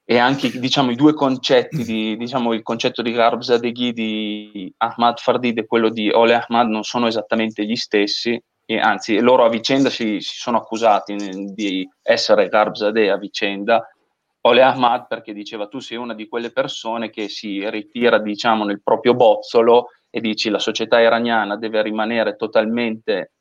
E 0.05 0.17
anche 0.17 0.59
diciamo, 0.59 0.91
i 0.91 0.95
due 0.95 1.13
concetti, 1.13 1.83
di, 1.83 2.17
diciamo, 2.17 2.53
il 2.53 2.61
concetto 2.61 3.01
di 3.01 3.11
Garbzadeghi 3.11 3.93
di 3.93 4.73
Ahmad 4.77 5.19
Fardid 5.19 5.57
e 5.59 5.65
quello 5.65 5.89
di 5.89 6.09
Ole 6.09 6.33
Ahmad 6.33 6.67
non 6.67 6.83
sono 6.83 7.07
esattamente 7.07 7.65
gli 7.65 7.75
stessi, 7.75 8.41
e 8.65 8.79
anzi 8.79 9.19
loro 9.19 9.45
a 9.45 9.49
vicenda 9.49 9.89
si, 9.89 10.19
si 10.19 10.35
sono 10.35 10.57
accusati 10.57 11.15
di 11.53 11.87
essere 12.01 12.47
Garbzadeh 12.47 13.11
a 13.11 13.17
vicenda, 13.17 13.87
Ole 14.45 14.61
Ahmad 14.61 15.07
perché 15.07 15.33
diceva 15.33 15.67
tu 15.67 15.79
sei 15.79 15.97
una 15.97 16.13
di 16.13 16.27
quelle 16.27 16.51
persone 16.51 17.09
che 17.09 17.29
si 17.29 17.69
ritira 17.69 18.17
diciamo 18.19 18.65
nel 18.65 18.81
proprio 18.81 19.13
bozzolo 19.13 19.87
e 20.09 20.19
dici 20.19 20.49
la 20.49 20.59
società 20.59 20.99
iraniana 20.99 21.55
deve 21.55 21.81
rimanere 21.81 22.35
totalmente 22.35 23.31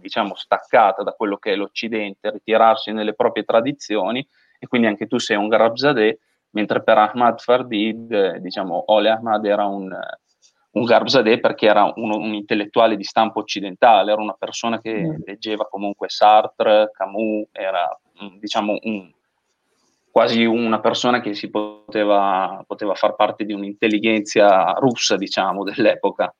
diciamo 0.00 0.34
staccata 0.34 1.02
da 1.02 1.12
quello 1.12 1.36
che 1.36 1.52
è 1.52 1.56
l'Occidente, 1.56 2.30
ritirarsi 2.30 2.92
nelle 2.92 3.14
proprie 3.14 3.44
tradizioni 3.44 4.26
e 4.62 4.68
quindi 4.68 4.86
anche 4.86 5.08
tu 5.08 5.18
sei 5.18 5.36
un 5.36 5.48
Garbzadeh, 5.48 6.20
mentre 6.50 6.84
per 6.84 6.96
Ahmad 6.96 7.40
Fardid 7.40 8.12
eh, 8.12 8.40
diciamo 8.40 8.84
Ole 8.92 9.10
Ahmad 9.10 9.44
era 9.44 9.66
un, 9.66 9.92
un 10.70 10.84
Garbzadeh 10.84 11.40
perché 11.40 11.66
era 11.66 11.92
un, 11.96 12.12
un, 12.12 12.32
intellettuale 12.32 12.94
di 12.94 13.02
stampo 13.02 13.40
occidentale, 13.40 14.12
era 14.12 14.22
una 14.22 14.36
persona 14.38 14.80
che 14.80 14.94
mm. 14.94 15.14
leggeva 15.24 15.66
comunque 15.66 16.08
Sartre, 16.08 16.92
Camus, 16.92 17.48
era 17.50 17.98
diciamo 18.38 18.78
un, 18.82 19.10
quasi 20.12 20.44
una 20.44 20.78
persona 20.78 21.20
che 21.20 21.34
si 21.34 21.50
poteva, 21.50 22.62
poteva 22.64 22.94
far 22.94 23.16
parte 23.16 23.44
di 23.44 23.52
un'intelligenza 23.52 24.74
russa, 24.78 25.16
diciamo, 25.16 25.64
dell'epoca. 25.74 26.32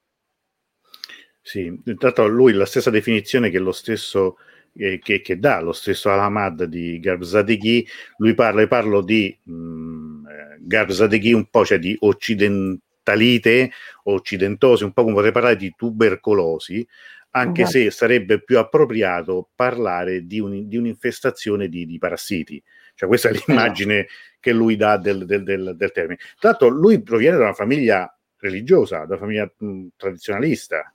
Sì, 1.41 1.77
intanto 1.87 2.29
lui 2.29 2.53
la 2.53 2.67
stessa 2.67 2.91
definizione 2.91 3.51
che 3.51 3.59
lo 3.59 3.73
stesso 3.73 4.37
eh, 4.75 4.99
che, 4.99 5.21
che, 5.21 5.39
dà 5.39 5.61
lo 5.61 5.73
stesso 5.73 6.11
Alamad 6.11 6.65
di 6.65 6.99
Garbzadeghi, 6.99 7.87
lui 8.19 8.35
parla, 8.35 8.67
parlo 8.67 9.03
di 9.03 9.37
mh, 9.43 9.53
mm, 9.53 10.27
eh, 10.27 10.59
Garbzadeghi 10.61 11.33
un 11.33 11.47
po', 11.49 11.65
cioè 11.65 11.79
di 11.79 11.97
occidentalite, 11.99 13.71
occidentosi, 14.05 14.85
un 14.85 14.93
po' 14.93 15.03
come 15.03 15.15
potrei 15.15 15.33
parlare 15.33 15.57
di 15.57 15.73
tubercolosi, 15.77 16.87
anche 17.35 17.63
esatto. 17.63 17.79
se 17.79 17.91
sarebbe 17.91 18.43
più 18.43 18.59
appropriato 18.59 19.49
parlare 19.55 20.27
di, 20.27 20.39
un, 20.39 20.69
di 20.69 20.77
un'infestazione 20.77 21.69
di, 21.69 21.87
di 21.87 21.99
parassiti 21.99 22.63
cioè, 22.95 23.09
questa 23.09 23.29
è 23.29 23.33
l'immagine 23.33 24.07
che 24.39 24.53
lui 24.53 24.77
dà 24.77 24.97
del, 24.97 25.25
del, 25.25 25.43
del, 25.43 25.75
del 25.77 25.93
termine. 25.93 26.19
Tra 26.39 26.51
l'altro, 26.51 26.69
lui 26.69 27.03
proviene 27.03 27.37
da 27.37 27.45
una 27.45 27.55
famiglia 27.55 28.17
religiosa, 28.39 28.99
da 29.01 29.15
una 29.15 29.19
famiglia 29.19 29.53
mh, 29.57 29.87
tradizionalista. 29.97 30.95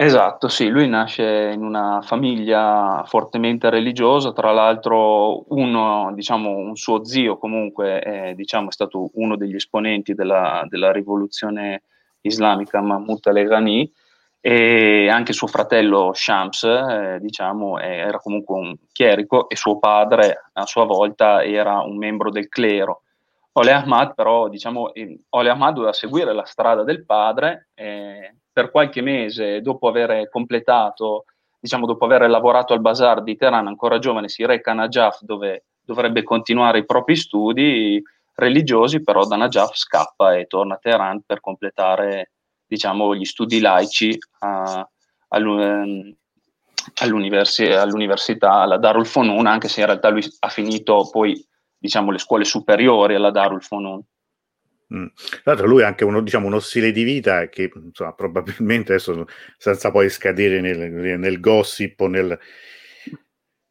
Esatto, 0.00 0.48
sì, 0.48 0.68
lui 0.68 0.88
nasce 0.88 1.52
in 1.54 1.62
una 1.62 2.00
famiglia 2.02 3.04
fortemente 3.06 3.70
religiosa, 3.70 4.32
tra 4.32 4.50
l'altro 4.50 5.44
uno, 5.54 6.10
diciamo, 6.14 6.50
un 6.50 6.74
suo 6.76 7.04
zio 7.04 7.38
comunque 7.38 8.00
è, 8.00 8.34
diciamo, 8.34 8.68
è 8.68 8.72
stato 8.72 9.10
uno 9.14 9.36
degli 9.36 9.54
esponenti 9.54 10.14
della, 10.14 10.64
della 10.68 10.90
rivoluzione 10.90 11.82
islamica, 12.22 12.80
Mahmoud 12.80 13.24
al-Ghani, 13.26 13.92
e 14.40 15.08
anche 15.08 15.32
suo 15.32 15.46
fratello 15.46 16.10
Shams, 16.12 16.64
eh, 16.64 17.18
diciamo, 17.20 17.78
era 17.78 18.18
comunque 18.18 18.56
un 18.56 18.74
chierico 18.90 19.48
e 19.48 19.54
suo 19.54 19.78
padre 19.78 20.50
a 20.54 20.66
sua 20.66 20.84
volta 20.84 21.44
era 21.44 21.80
un 21.80 21.96
membro 21.96 22.30
del 22.30 22.48
clero. 22.48 23.02
Ole 23.52 23.72
Ahmad 23.72 24.14
però, 24.14 24.48
diciamo, 24.48 24.90
Ole 25.30 25.50
Ahmad 25.50 25.74
doveva 25.74 25.92
seguire 25.92 26.32
la 26.32 26.44
strada 26.44 26.82
del 26.82 27.04
padre 27.04 27.68
eh, 27.74 28.34
per 28.52 28.70
qualche 28.70 29.00
mese 29.00 29.60
dopo 29.60 29.88
aver 29.88 30.28
completato, 30.28 31.24
diciamo, 31.58 31.86
dopo 31.86 32.04
aver 32.04 32.28
lavorato 32.28 32.72
al 32.74 32.80
bazar 32.80 33.22
di 33.22 33.36
Teheran, 33.36 33.66
ancora 33.66 33.98
giovane, 33.98 34.28
si 34.28 34.44
reca 34.44 34.72
a 34.72 34.74
Najaf 34.74 35.22
dove 35.22 35.64
dovrebbe 35.84 36.22
continuare 36.22 36.78
i 36.78 36.86
propri 36.86 37.16
studi 37.16 38.02
religiosi, 38.34 39.02
però 39.02 39.24
da 39.26 39.36
Najaf 39.36 39.74
scappa 39.74 40.34
e 40.36 40.46
torna 40.46 40.74
a 40.74 40.78
Teheran 40.78 41.22
per 41.24 41.40
completare 41.40 42.32
diciamo, 42.66 43.14
gli 43.14 43.24
studi 43.24 43.60
laici 43.60 44.16
a, 44.40 44.86
ehm, 45.28 46.14
all'universi- 47.00 47.66
all'università, 47.66 48.52
alla 48.52 48.78
Darul 48.78 49.06
Fonun, 49.06 49.46
anche 49.46 49.68
se 49.68 49.80
in 49.80 49.86
realtà 49.86 50.08
lui 50.08 50.24
ha 50.40 50.48
finito 50.48 51.08
poi 51.10 51.46
diciamo, 51.78 52.10
le 52.10 52.18
scuole 52.18 52.44
superiori 52.44 53.14
alla 53.14 53.30
Darul 53.30 53.62
Fonun. 53.62 54.00
Mm. 54.94 55.06
Tra 55.14 55.40
l'altro 55.44 55.66
lui 55.66 55.82
ha 55.82 55.86
anche 55.86 56.04
uno, 56.04 56.20
diciamo, 56.20 56.46
uno 56.46 56.58
stile 56.58 56.92
di 56.92 57.02
vita 57.02 57.48
che 57.48 57.70
insomma, 57.74 58.12
probabilmente 58.14 58.92
adesso 58.92 59.26
senza 59.56 59.90
poi 59.90 60.10
scadere 60.10 60.60
nel, 60.60 60.78
nel 61.18 61.40
gossip 61.40 62.00
o 62.00 62.08
nel, 62.08 62.38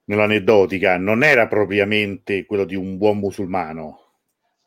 nell'aneddotica 0.05 0.97
non 0.97 1.23
era 1.23 1.47
propriamente 1.47 2.45
quello 2.45 2.65
di 2.65 2.75
un 2.75 2.97
buon 2.97 3.19
musulmano. 3.19 3.97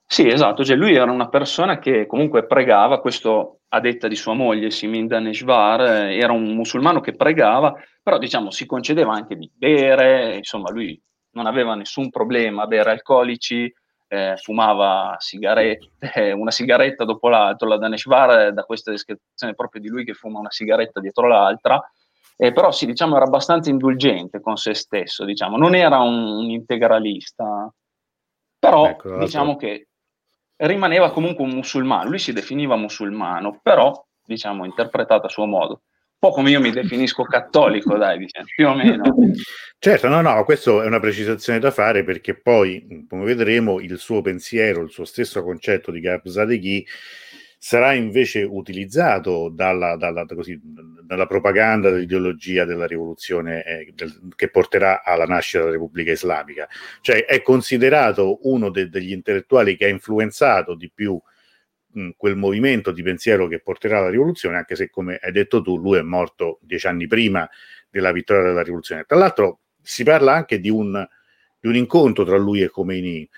Sì, 0.06 0.28
esatto, 0.28 0.64
cioè 0.64 0.76
lui 0.76 0.94
era 0.94 1.10
una 1.10 1.28
persona 1.28 1.78
che 1.78 2.06
comunque 2.06 2.46
pregava, 2.46 3.00
questo 3.00 3.62
a 3.68 3.80
detta 3.80 4.06
di 4.06 4.14
sua 4.14 4.34
moglie 4.34 4.70
Simin 4.70 5.06
Daneshvar, 5.06 5.80
eh, 5.80 6.16
era 6.18 6.32
un 6.32 6.54
musulmano 6.54 7.00
che 7.00 7.16
pregava, 7.16 7.74
però 8.02 8.18
diciamo 8.18 8.50
si 8.50 8.66
concedeva 8.66 9.12
anche 9.12 9.34
di 9.34 9.50
bere, 9.52 10.36
insomma 10.36 10.70
lui 10.70 11.00
non 11.32 11.46
aveva 11.46 11.74
nessun 11.74 12.10
problema 12.10 12.62
a 12.62 12.66
bere 12.66 12.90
alcolici, 12.92 13.72
eh, 14.08 14.36
fumava 14.36 15.16
sigarette, 15.18 15.90
una 16.32 16.50
sigaretta 16.50 17.04
dopo 17.04 17.28
l'altra, 17.28 17.68
la 17.68 17.78
Daneshvar 17.78 18.52
da 18.52 18.62
questa 18.64 18.90
descrizione 18.90 19.54
proprio 19.54 19.80
di 19.80 19.88
lui 19.88 20.04
che 20.04 20.14
fuma 20.14 20.38
una 20.38 20.50
sigaretta 20.50 21.00
dietro 21.00 21.26
l'altra, 21.26 21.82
eh, 22.36 22.52
però 22.52 22.72
sì, 22.72 22.86
diciamo 22.86 23.16
era 23.16 23.24
abbastanza 23.24 23.70
indulgente 23.70 24.40
con 24.40 24.56
se 24.56 24.74
stesso, 24.74 25.24
diciamo, 25.24 25.56
non 25.56 25.74
era 25.74 25.98
un, 25.98 26.14
un 26.14 26.50
integralista, 26.50 27.72
però 28.58 28.86
ecco, 28.86 29.18
diciamo 29.18 29.56
che 29.56 29.88
rimaneva 30.56 31.10
comunque 31.10 31.44
un 31.44 31.50
musulmano, 31.50 32.08
lui 32.08 32.18
si 32.18 32.32
definiva 32.32 32.76
musulmano, 32.76 33.60
però 33.62 34.04
diciamo 34.24 34.64
interpretato 34.64 35.26
a 35.26 35.28
suo 35.30 35.46
modo. 35.46 35.82
Po' 36.24 36.30
come 36.30 36.48
io 36.48 36.58
mi 36.58 36.70
definisco 36.70 37.22
cattolico, 37.24 37.98
dai, 37.98 38.16
diciamo, 38.16 38.46
più 38.56 38.66
o 38.66 38.74
meno. 38.74 39.02
Certo, 39.78 40.08
no, 40.08 40.22
no, 40.22 40.42
questa 40.44 40.70
è 40.82 40.86
una 40.86 40.98
precisazione 40.98 41.58
da 41.58 41.70
fare 41.70 42.02
perché 42.02 42.34
poi, 42.34 43.04
come 43.06 43.24
vedremo, 43.24 43.78
il 43.80 43.98
suo 43.98 44.22
pensiero, 44.22 44.80
il 44.80 44.88
suo 44.88 45.04
stesso 45.04 45.44
concetto 45.44 45.90
di 45.90 46.00
Garbzadeghi 46.00 46.86
sarà 47.58 47.92
invece 47.92 48.42
utilizzato 48.42 49.50
dalla, 49.50 49.96
dalla, 49.96 50.24
così, 50.24 50.58
dalla 50.62 51.26
propaganda 51.26 51.90
dell'ideologia 51.90 52.64
della 52.64 52.86
rivoluzione 52.86 53.62
eh, 53.62 53.92
del, 53.94 54.30
che 54.34 54.48
porterà 54.48 55.02
alla 55.04 55.26
nascita 55.26 55.58
della 55.58 55.72
Repubblica 55.72 56.12
Islamica. 56.12 56.66
Cioè 57.02 57.26
è 57.26 57.42
considerato 57.42 58.38
uno 58.48 58.70
de, 58.70 58.88
degli 58.88 59.12
intellettuali 59.12 59.76
che 59.76 59.84
ha 59.84 59.88
influenzato 59.88 60.74
di 60.74 60.90
più 60.90 61.20
mh, 61.94 62.10
quel 62.16 62.36
movimento 62.36 62.90
di 62.92 63.02
pensiero 63.02 63.46
che 63.46 63.60
porterà 63.60 63.98
alla 63.98 64.10
rivoluzione, 64.10 64.56
anche 64.56 64.76
se, 64.76 64.90
come 64.90 65.18
hai 65.22 65.32
detto 65.32 65.62
tu, 65.62 65.76
lui 65.78 65.98
è 65.98 66.02
morto 66.02 66.58
dieci 66.62 66.86
anni 66.86 67.06
prima 67.06 67.48
della 67.90 68.12
vittoria 68.12 68.42
della 68.42 68.62
rivoluzione. 68.62 69.04
Tra 69.04 69.16
l'altro 69.16 69.60
si 69.82 70.04
parla 70.04 70.34
anche 70.34 70.60
di 70.60 70.70
un, 70.70 71.06
di 71.60 71.68
un 71.68 71.76
incontro 71.76 72.24
tra 72.24 72.36
lui 72.36 72.62
e 72.62 72.68
Khomeini 72.68 73.28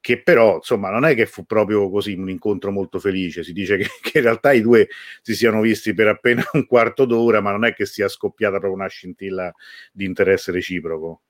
che 0.00 0.22
però 0.22 0.56
insomma 0.56 0.90
non 0.90 1.04
è 1.04 1.14
che 1.14 1.26
fu 1.26 1.44
proprio 1.44 1.90
così 1.90 2.14
un 2.14 2.30
incontro 2.30 2.70
molto 2.70 2.98
felice, 3.00 3.42
si 3.42 3.52
dice 3.52 3.76
che, 3.76 3.88
che, 4.00 4.18
in 4.18 4.24
realtà 4.24 4.52
i 4.52 4.62
due 4.62 4.88
si 5.22 5.34
siano 5.34 5.60
visti 5.60 5.92
per 5.94 6.08
appena 6.08 6.42
un 6.52 6.66
quarto 6.66 7.04
d'ora, 7.04 7.40
ma 7.40 7.50
non 7.50 7.64
è 7.64 7.74
che 7.74 7.84
sia 7.86 8.08
scoppiata 8.08 8.58
proprio 8.58 8.74
una 8.74 8.88
scintilla 8.88 9.52
di 9.92 10.04
interesse 10.04 10.52
reciproco. 10.52 11.22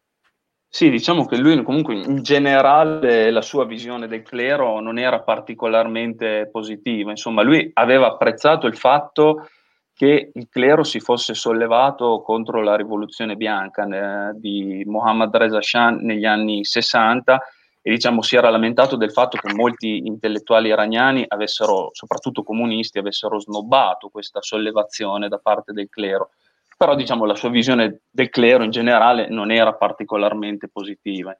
Sì, 0.70 0.90
diciamo 0.90 1.24
che 1.24 1.38
lui 1.38 1.62
comunque 1.62 1.94
in 1.94 2.22
generale 2.22 3.30
la 3.30 3.40
sua 3.40 3.64
visione 3.64 4.06
del 4.06 4.22
clero 4.22 4.80
non 4.80 4.98
era 4.98 5.20
particolarmente 5.22 6.48
positiva, 6.52 7.10
insomma 7.10 7.42
lui 7.42 7.70
aveva 7.72 8.08
apprezzato 8.08 8.66
il 8.66 8.76
fatto 8.76 9.48
che 9.94 10.30
il 10.32 10.48
clero 10.48 10.84
si 10.84 11.00
fosse 11.00 11.34
sollevato 11.34 12.20
contro 12.20 12.62
la 12.62 12.76
rivoluzione 12.76 13.34
bianca 13.34 14.28
eh, 14.28 14.38
di 14.38 14.84
Mohammad 14.86 15.34
Reza 15.34 15.60
Shah 15.60 15.90
negli 15.90 16.26
anni 16.26 16.64
60 16.64 17.42
e 17.80 17.90
diciamo 17.90 18.20
si 18.20 18.36
era 18.36 18.50
lamentato 18.50 18.96
del 18.96 19.10
fatto 19.10 19.38
che 19.38 19.52
molti 19.54 20.06
intellettuali 20.06 20.68
iraniani 20.68 21.24
avessero, 21.26 21.88
soprattutto 21.92 22.42
comunisti, 22.42 22.98
avessero 22.98 23.40
snobbato 23.40 24.08
questa 24.10 24.42
sollevazione 24.42 25.28
da 25.28 25.38
parte 25.38 25.72
del 25.72 25.88
clero. 25.88 26.30
Però 26.78 26.94
diciamo 26.94 27.26
la 27.26 27.34
sua 27.34 27.50
visione 27.50 28.02
del 28.08 28.30
clero 28.30 28.62
in 28.62 28.70
generale 28.70 29.28
non 29.28 29.50
era 29.50 29.74
particolarmente 29.74 30.68
positiva. 30.68 31.36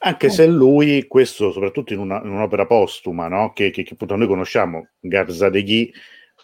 Anche 0.00 0.28
se 0.28 0.46
lui, 0.46 1.06
questo 1.06 1.52
soprattutto 1.52 1.94
in, 1.94 2.00
una, 2.00 2.20
in 2.22 2.30
un'opera 2.30 2.66
postuma, 2.66 3.28
no? 3.28 3.52
che, 3.52 3.70
che, 3.70 3.84
che, 3.84 3.94
appunto 3.94 4.16
noi 4.16 4.26
conosciamo, 4.26 4.88
Garzadeghi, 4.98 5.94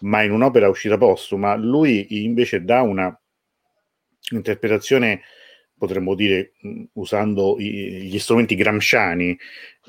ma 0.01 0.23
in 0.23 0.31
un'opera 0.31 0.69
uscita 0.69 0.97
postuma, 0.97 1.55
lui 1.55 2.23
invece 2.23 2.63
dà 2.63 2.81
una 2.81 3.15
interpretazione 4.31 5.21
potremmo 5.79 6.13
dire, 6.13 6.51
usando 6.93 7.55
i, 7.57 8.03
gli 8.03 8.19
strumenti 8.19 8.53
gramsciani, 8.53 9.35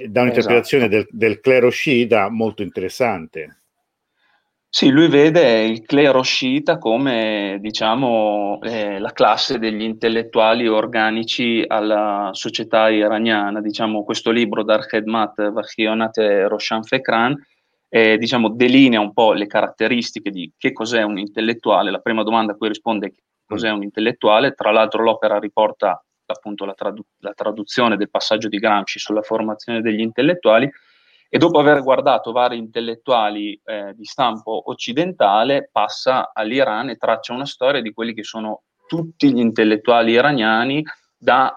da 0.06 0.22
un'interpretazione 0.22 0.86
esatto. 0.86 1.06
del, 1.10 1.18
del 1.18 1.40
clero 1.40 1.68
sciita 1.68 2.30
molto 2.30 2.62
interessante. 2.62 3.59
Sì, 4.72 4.88
lui 4.90 5.08
vede 5.08 5.64
il 5.64 5.82
clero 5.82 6.22
sciita 6.22 6.78
come, 6.78 7.58
diciamo, 7.60 8.60
eh, 8.62 9.00
la 9.00 9.10
classe 9.12 9.58
degli 9.58 9.82
intellettuali 9.82 10.68
organici 10.68 11.64
alla 11.66 12.30
società 12.32 12.88
iraniana. 12.88 13.60
Diciamo, 13.60 14.04
questo 14.04 14.30
libro, 14.30 14.62
Dar 14.62 14.86
Khedmat 14.86 15.50
Vachionat 15.50 16.18
Roshan 16.46 16.84
Fekran, 16.84 17.34
eh, 17.88 18.16
diciamo, 18.16 18.48
delinea 18.50 19.00
un 19.00 19.12
po' 19.12 19.32
le 19.32 19.48
caratteristiche 19.48 20.30
di 20.30 20.52
che 20.56 20.72
cos'è 20.72 21.02
un 21.02 21.18
intellettuale. 21.18 21.90
La 21.90 21.98
prima 21.98 22.22
domanda 22.22 22.52
a 22.52 22.56
cui 22.56 22.68
risponde 22.68 23.08
è 23.08 23.12
cos'è 23.44 23.70
un 23.70 23.82
intellettuale. 23.82 24.52
Tra 24.52 24.70
l'altro 24.70 25.02
l'opera 25.02 25.40
riporta 25.40 26.00
appunto 26.26 26.64
la, 26.64 26.74
tradu- 26.74 27.04
la 27.18 27.32
traduzione 27.34 27.96
del 27.96 28.08
passaggio 28.08 28.46
di 28.46 28.58
Gramsci 28.58 29.00
sulla 29.00 29.22
formazione 29.22 29.80
degli 29.80 30.00
intellettuali 30.00 30.70
e 31.32 31.38
dopo 31.38 31.60
aver 31.60 31.82
guardato 31.84 32.32
vari 32.32 32.58
intellettuali 32.58 33.58
eh, 33.64 33.94
di 33.94 34.04
stampo 34.04 34.68
occidentale 34.68 35.68
passa 35.70 36.32
all'Iran 36.34 36.88
e 36.88 36.96
traccia 36.96 37.32
una 37.32 37.46
storia 37.46 37.80
di 37.80 37.92
quelli 37.92 38.12
che 38.12 38.24
sono 38.24 38.62
tutti 38.88 39.32
gli 39.32 39.38
intellettuali 39.38 40.10
iraniani 40.10 40.84
dal 41.16 41.54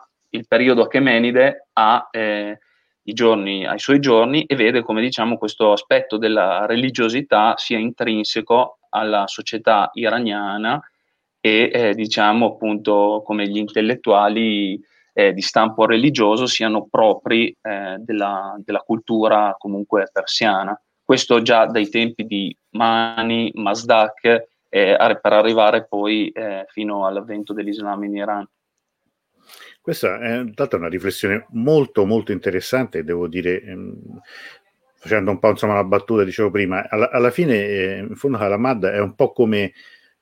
periodo 0.47 0.83
Achemenide 0.83 1.69
a, 1.73 2.07
eh, 2.11 2.59
giorni, 3.01 3.65
ai 3.65 3.79
suoi 3.79 3.99
giorni 3.99 4.43
e 4.43 4.55
vede 4.55 4.83
come 4.83 5.01
diciamo 5.01 5.39
questo 5.39 5.71
aspetto 5.71 6.17
della 6.17 6.67
religiosità 6.67 7.55
sia 7.57 7.79
intrinseco 7.79 8.77
alla 8.89 9.25
società 9.25 9.89
iraniana 9.93 10.79
e 11.39 11.71
eh, 11.73 11.93
diciamo 11.95 12.45
appunto 12.45 13.23
come 13.25 13.47
gli 13.47 13.57
intellettuali 13.57 14.79
eh, 15.13 15.31
di 15.31 15.41
stampo 15.41 15.85
religioso 15.85 16.47
siano 16.47 16.87
propri 16.89 17.55
eh, 17.61 17.97
della, 17.99 18.55
della, 18.63 18.79
cultura 18.79 19.55
comunque 19.57 20.09
persiana. 20.11 20.79
Questo 21.03 21.41
già 21.41 21.65
dai 21.67 21.89
tempi 21.89 22.25
di 22.25 22.55
Mani, 22.71 23.51
Mazdak, 23.53 24.23
eh, 24.69 24.97
per 25.21 25.33
arrivare 25.33 25.85
poi 25.85 26.29
eh, 26.29 26.65
fino 26.69 27.05
all'avvento 27.05 27.53
dell'Islam 27.53 28.03
in 28.03 28.15
Iran. 28.15 28.47
Questa 29.79 30.19
è 30.19 30.37
intanto 30.37 30.77
una 30.77 30.87
riflessione 30.87 31.45
molto 31.49 32.05
molto 32.05 32.31
interessante, 32.31 33.03
devo 33.03 33.27
dire, 33.27 33.61
ehm, 33.61 34.19
facendo 34.95 35.29
un 35.29 35.39
po' 35.39 35.49
insomma 35.49 35.73
la 35.73 35.83
battuta, 35.83 36.23
dicevo 36.23 36.49
prima, 36.49 36.87
alla, 36.89 37.11
alla 37.11 37.29
fine 37.29 37.55
eh, 37.55 37.97
in 37.97 38.15
fondo 38.15 38.37
Halamad 38.37 38.85
è 38.85 38.99
un 38.99 39.13
po' 39.13 39.33
come 39.33 39.73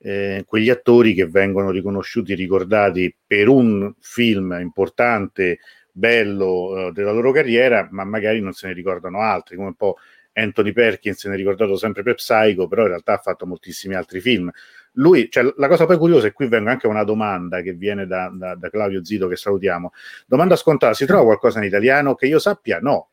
eh, 0.02 0.44
quegli 0.46 0.68
attori 0.68 1.14
che 1.14 1.26
vengono 1.26 1.70
riconosciuti, 1.70 2.34
ricordati 2.34 3.14
per 3.24 3.48
un 3.48 3.94
film 4.00 4.56
importante, 4.60 5.60
bello 5.92 6.88
eh, 6.88 6.92
della 6.92 7.12
loro 7.12 7.30
carriera, 7.30 7.86
ma 7.90 8.04
magari 8.04 8.40
non 8.40 8.52
se 8.52 8.66
ne 8.66 8.72
ricordano 8.72 9.20
altri, 9.20 9.56
come 9.56 9.68
un 9.68 9.74
po' 9.74 9.96
Anthony 10.34 10.72
Perkins 10.72 11.18
se 11.18 11.28
ne 11.28 11.34
è 11.34 11.36
ricordato 11.36 11.76
sempre 11.76 12.02
per 12.02 12.14
Psycho, 12.14 12.66
però 12.66 12.82
in 12.82 12.88
realtà 12.88 13.14
ha 13.14 13.18
fatto 13.18 13.46
moltissimi 13.46 13.94
altri 13.94 14.20
film. 14.20 14.50
Lui, 14.96 15.30
cioè, 15.30 15.52
la 15.56 15.68
cosa 15.68 15.86
poi 15.86 15.98
curiosa, 15.98 16.26
e 16.26 16.32
qui 16.32 16.48
vengo 16.48 16.70
anche 16.70 16.86
a 16.86 16.90
una 16.90 17.04
domanda 17.04 17.60
che 17.60 17.72
viene 17.72 18.06
da, 18.06 18.30
da, 18.34 18.54
da 18.54 18.70
Claudio 18.70 19.04
Zito, 19.04 19.28
che 19.28 19.36
salutiamo. 19.36 19.92
Domanda 20.26 20.56
scontata: 20.56 20.94
si 20.94 21.06
trova 21.06 21.24
qualcosa 21.24 21.58
in 21.58 21.64
italiano 21.64 22.14
che 22.14 22.26
io 22.26 22.38
sappia? 22.38 22.78
No. 22.80 23.08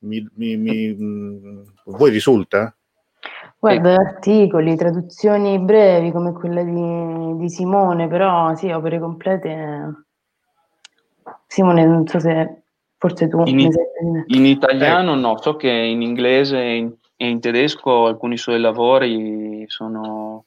Mi, 0.00 0.24
mi, 0.34 0.56
mi, 0.56 0.94
mh, 0.94 1.72
voi 1.86 2.10
risulta? 2.10 2.76
Guarda, 3.60 3.94
articoli, 3.94 4.76
traduzioni 4.76 5.58
brevi 5.58 6.12
come 6.12 6.32
quella 6.32 6.62
di, 6.62 7.36
di 7.38 7.48
Simone, 7.48 8.06
però 8.06 8.54
sì, 8.54 8.70
opere 8.70 9.00
complete. 9.00 10.04
Simone, 11.46 11.84
non 11.84 12.06
so 12.06 12.20
se 12.20 12.62
forse 12.98 13.28
tu 13.28 13.42
in, 13.46 13.70
in 14.26 14.44
italiano 14.44 15.14
eh. 15.14 15.16
no, 15.16 15.40
so 15.40 15.56
che 15.56 15.70
in 15.70 16.02
inglese 16.02 16.58
e 16.58 16.76
in, 16.76 16.92
e 17.16 17.28
in 17.28 17.40
tedesco 17.40 18.06
alcuni 18.06 18.36
suoi 18.36 18.60
lavori 18.60 19.64
sono, 19.68 20.44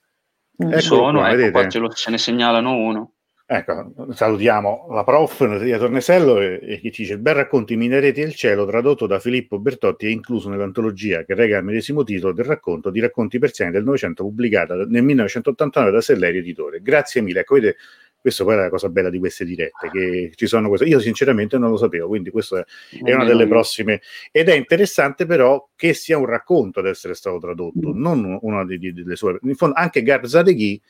ecco 0.57 0.79
sono 0.79 1.19
qua, 1.19 1.31
ecco, 1.31 1.51
qua 1.51 1.67
ce, 1.67 1.79
lo, 1.79 1.89
ce 1.89 2.11
ne 2.11 2.17
segnalano 2.17 2.73
uno. 2.73 3.11
Ecco, 3.53 3.93
salutiamo 4.13 4.87
la 4.91 5.03
prof 5.03 5.41
Natalia 5.41 5.77
Tornesello 5.77 6.39
e, 6.39 6.57
e 6.61 6.79
che 6.79 6.89
ci 6.89 7.01
dice 7.01 7.15
il 7.15 7.19
bel 7.19 7.33
racconto 7.33 7.73
I 7.73 7.75
Minareti 7.75 8.21
del 8.21 8.33
cielo 8.33 8.65
tradotto 8.65 9.07
da 9.07 9.19
Filippo 9.19 9.59
Bertotti 9.59 10.05
e 10.05 10.09
incluso 10.11 10.47
nell'antologia 10.47 11.25
che 11.25 11.35
reca 11.35 11.57
il 11.57 11.65
medesimo 11.65 12.05
titolo 12.05 12.31
del 12.31 12.45
racconto 12.45 12.89
di 12.89 13.01
racconti 13.01 13.39
persiani 13.39 13.71
del 13.71 13.83
Novecento 13.83 14.23
pubblicata 14.23 14.75
nel 14.75 15.03
1989 15.03 15.91
da 15.91 15.99
Selleri 15.99 16.37
Editore. 16.37 16.81
Grazie 16.81 17.19
mille. 17.19 17.41
Ecco, 17.41 17.55
vedete, 17.55 17.75
questo 18.21 18.45
poi 18.45 18.53
è 18.53 18.57
la 18.57 18.69
cosa 18.69 18.87
bella 18.87 19.09
di 19.09 19.19
queste 19.19 19.43
dirette, 19.43 19.89
che 19.91 20.31
ci 20.33 20.47
sono 20.47 20.69
queste. 20.69 20.87
Io 20.87 21.01
sinceramente 21.01 21.57
non 21.57 21.71
lo 21.71 21.77
sapevo, 21.77 22.07
quindi 22.07 22.29
questo 22.29 22.55
è, 22.55 23.13
una 23.13 23.25
delle 23.25 23.47
prossime. 23.47 23.99
Ed 24.31 24.47
è 24.47 24.53
interessante 24.55 25.25
però 25.25 25.67
che 25.75 25.93
sia 25.93 26.17
un 26.17 26.25
racconto 26.25 26.79
ad 26.79 26.85
essere 26.85 27.15
stato 27.15 27.37
tradotto, 27.37 27.89
mm. 27.89 27.99
non 27.99 28.37
una 28.43 28.63
delle 28.63 29.17
sue... 29.17 29.39
In 29.41 29.55
fondo 29.55 29.75
anche 29.75 30.03
Garzadeghi 30.03 30.81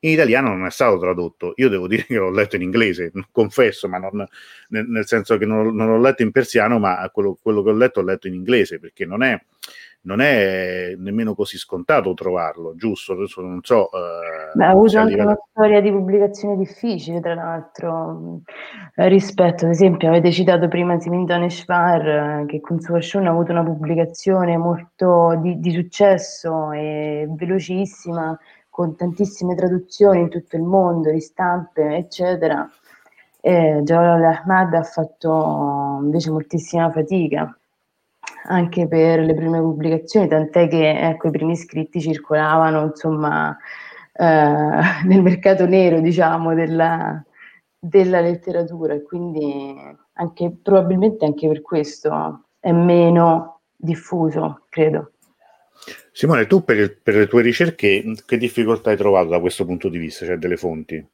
in 0.00 0.10
italiano 0.10 0.48
non 0.50 0.66
è 0.66 0.70
stato 0.70 0.98
tradotto. 0.98 1.52
Io 1.56 1.68
devo 1.68 1.86
dire 1.86 2.04
che 2.06 2.16
l'ho 2.16 2.30
letto 2.30 2.56
in 2.56 2.62
inglese, 2.62 3.12
confesso, 3.32 3.88
ma 3.88 3.98
non, 3.98 4.26
nel, 4.68 4.86
nel, 4.86 5.06
senso 5.06 5.36
che 5.38 5.46
non, 5.46 5.74
non, 5.74 5.88
l'ho 5.88 6.00
letto 6.00 6.22
in 6.22 6.30
persiano, 6.30 6.78
ma 6.78 7.08
quello, 7.12 7.36
quello, 7.40 7.62
che 7.62 7.70
ho 7.70 7.74
letto 7.74 8.00
l'ho 8.00 8.06
letto 8.06 8.28
in 8.28 8.34
inglese, 8.34 8.78
perché 8.78 9.04
non 9.04 9.22
è, 9.22 9.40
non 10.02 10.20
è 10.20 10.94
nemmeno 10.96 11.34
così 11.34 11.58
scontato 11.58 12.14
trovarlo, 12.14 12.74
giusto? 12.76 13.14
Adesso 13.14 13.40
non 13.40 13.58
so. 13.62 13.90
Eh, 13.90 14.52
Beh, 14.54 14.64
ha 14.64 14.70
avuto 14.70 14.98
anche 14.98 15.10
livello... 15.10 15.30
una 15.30 15.38
storia 15.50 15.80
di 15.80 15.90
pubblicazione 15.90 16.56
difficile, 16.56 17.20
tra 17.20 17.34
l'altro, 17.34 18.42
eh, 18.94 19.08
rispetto, 19.08 19.64
ad 19.64 19.72
esempio, 19.72 20.08
avete 20.08 20.30
citato 20.30 20.68
prima 20.68 20.98
Simin 21.00 21.26
Shvar, 21.50 22.44
che 22.46 22.60
con 22.60 22.78
Suashun 22.78 23.26
ha 23.26 23.30
avuto 23.30 23.50
una 23.50 23.64
pubblicazione 23.64 24.56
molto 24.56 25.38
di, 25.42 25.58
di 25.58 25.72
successo 25.72 26.70
e 26.70 27.26
velocissima 27.28 28.38
con 28.78 28.94
tantissime 28.94 29.56
traduzioni 29.56 30.20
in 30.20 30.28
tutto 30.28 30.54
il 30.54 30.62
mondo, 30.62 31.10
ristampe, 31.10 31.96
eccetera. 31.96 32.70
E 33.40 33.80
Jalal 33.82 34.22
Ahmad 34.22 34.72
ha 34.74 34.84
fatto 34.84 35.98
invece 36.00 36.30
moltissima 36.30 36.88
fatica 36.92 37.52
anche 38.44 38.86
per 38.86 39.18
le 39.18 39.34
prime 39.34 39.58
pubblicazioni, 39.58 40.28
tant'è 40.28 40.68
che 40.68 40.90
ecco, 40.96 41.26
i 41.26 41.30
primi 41.32 41.56
scritti 41.56 42.00
circolavano 42.00 42.84
insomma 42.84 43.56
eh, 44.12 44.24
nel 45.06 45.22
mercato 45.22 45.66
nero, 45.66 45.98
diciamo, 45.98 46.54
della, 46.54 47.20
della 47.76 48.20
letteratura 48.20 48.94
e 48.94 49.02
quindi 49.02 49.74
anche, 50.12 50.56
probabilmente 50.62 51.24
anche 51.24 51.48
per 51.48 51.62
questo 51.62 52.44
è 52.60 52.70
meno 52.70 53.62
diffuso, 53.74 54.66
credo. 54.68 55.14
Simone, 56.12 56.46
tu 56.46 56.64
per, 56.64 56.76
il, 56.76 56.96
per, 56.96 57.14
le 57.14 57.26
tue 57.26 57.42
ricerche 57.42 58.04
che 58.26 58.36
difficoltà 58.38 58.90
hai 58.90 58.96
trovato 58.96 59.28
da 59.28 59.40
questo 59.40 59.64
punto 59.64 59.88
di 59.88 59.98
vista, 59.98 60.26
cioè 60.26 60.36
delle 60.36 60.56
fonti? 60.56 61.04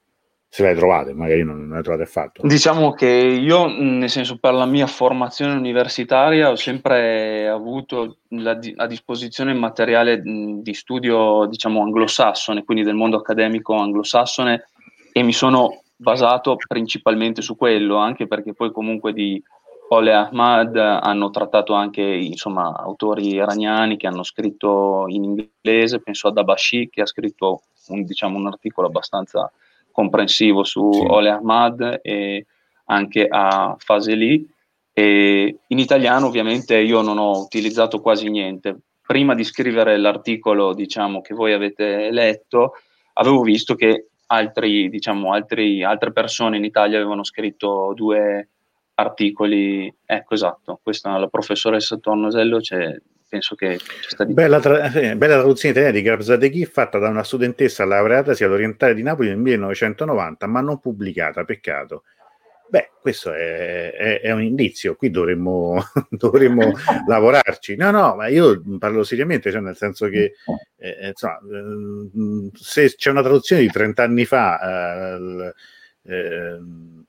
Se 0.49 0.63
le 0.63 0.69
hai 0.71 0.77
trovate, 0.77 1.13
magari 1.13 1.43
non, 1.43 1.69
le 1.69 1.77
hai 1.77 1.83
trovate 1.83 2.05
affatto. 2.05 2.47
Diciamo 2.47 2.93
che 2.93 3.09
io, 3.09 3.67
nel 3.67 4.09
senso, 4.09 4.39
per 4.39 4.55
la 4.55 4.67
mia 4.67 4.87
formazione 4.87 5.55
universitaria 5.55 6.51
ho 6.51 6.55
sempre 6.55 7.49
avuto 7.49 8.19
la, 8.29 8.57
a 8.77 8.87
disposizione 8.87 9.53
materiale 9.53 10.23
di 10.23 10.75
studio, 10.75 11.47
diciamo, 11.47 11.83
anglosassone, 11.83 12.65
quindi 12.65 12.85
del 12.85 12.95
mondo 12.95 13.17
accademico 13.17 13.75
anglosassone 13.75 14.69
e 15.13 15.23
mi 15.23 15.33
sono 15.33 15.83
basato 15.97 16.57
principalmente 16.69 17.43
su 17.43 17.57
quello, 17.57 17.97
anche 17.97 18.27
perché 18.27 18.55
poi 18.55 18.71
comunque 18.73 19.13
di 19.13 19.43
Ole 19.89 20.13
Ahmad 20.13 20.77
hanno 20.77 21.31
trattato 21.31 21.75
anche 21.75 22.03
insomma, 22.03 22.75
autori 22.77 23.29
iraniani 23.29 23.97
che 23.97 24.07
hanno 24.07 24.23
scritto 24.23 25.05
in 25.09 25.25
inglese, 25.25 26.01
penso 26.01 26.29
ad 26.29 26.39
Abashi 26.39 26.89
che 26.91 27.03
ha 27.03 27.07
scritto 27.07 27.63
un, 27.89 28.05
diciamo, 28.05 28.39
un 28.39 28.47
articolo 28.47 28.87
abbastanza 28.87 29.51
comprensivo 29.93 30.65
su 30.65 30.91
sì. 30.93 31.05
Ole 31.07 31.31
Ahmad 31.31 32.01
e 32.03 32.47
anche 32.87 33.27
a 33.29 33.77
Faseli. 33.79 34.49
E 34.93 35.59
in 35.67 35.79
italiano 35.79 36.27
ovviamente 36.27 36.79
io 36.79 37.03
non 37.03 37.19
ho 37.19 37.39
utilizzato 37.41 38.01
quasi 38.01 38.31
niente. 38.31 38.79
Prima 39.07 39.35
di 39.35 39.45
scrivere 39.45 39.99
l'articolo 39.99 40.73
diciamo, 40.73 41.21
che 41.21 41.35
voi 41.35 41.53
avete 41.53 42.11
letto, 42.11 42.75
avevo 43.15 43.43
visto 43.43 43.75
che 43.75 44.09
altri, 44.27 44.89
diciamo, 44.89 45.33
altri, 45.33 45.85
altre 45.85 46.11
persone 46.13 46.57
in 46.57 46.65
Italia 46.65 46.99
avevano 46.99 47.23
scritto 47.23 47.93
due 47.95 48.49
articoli. 48.95 49.93
Ecco, 50.05 50.35
esatto, 50.35 50.81
questa 50.83 51.17
la 51.19 51.29
professoressa 51.29 51.97
Tornosello 51.97 52.59
c'è, 52.61 52.97
penso 53.29 53.55
che 53.55 53.79
ci 53.79 54.09
sta 54.09 54.25
di 54.25 54.33
bella, 54.33 54.61
tra- 54.61 54.93
eh, 54.93 55.17
bella 55.17 55.35
traduzione 55.35 55.75
italiana 55.75 55.97
di 55.97 56.03
Garzadeghi 56.03 56.65
fatta 56.67 56.99
da 56.99 57.09
una 57.09 57.25
studentessa 57.25 57.85
laureatasi 57.85 58.45
all'Orientale 58.45 58.95
di 58.95 59.03
Napoli 59.03 59.29
nel 59.29 59.39
1990, 59.39 60.47
ma 60.47 60.61
non 60.61 60.81
pubblicata, 60.81 61.45
peccato. 61.45 62.05
Beh, 62.67 62.93
questo 63.01 63.33
è, 63.33 63.93
è, 63.93 64.21
è 64.21 64.33
un 64.33 64.43
indizio, 64.43 64.97
qui 64.97 65.11
dovremmo, 65.11 65.81
dovremmo 66.11 66.73
lavorarci. 67.07 67.77
No, 67.77 67.91
no, 67.91 68.17
ma 68.17 68.27
io 68.29 68.61
parlo 68.79 69.05
seriamente, 69.05 69.51
cioè 69.51 69.61
nel 69.61 69.77
senso 69.77 70.09
che 70.09 70.33
eh, 70.79 70.97
eh 71.01 71.09
insomma, 71.09 71.39
eh, 71.39 72.51
se 72.55 72.95
c'è 72.97 73.11
una 73.11 73.23
traduzione 73.23 73.63
di 73.63 73.69
30 73.69 74.03
anni 74.03 74.25
fa, 74.25 75.15
eh, 76.03 76.59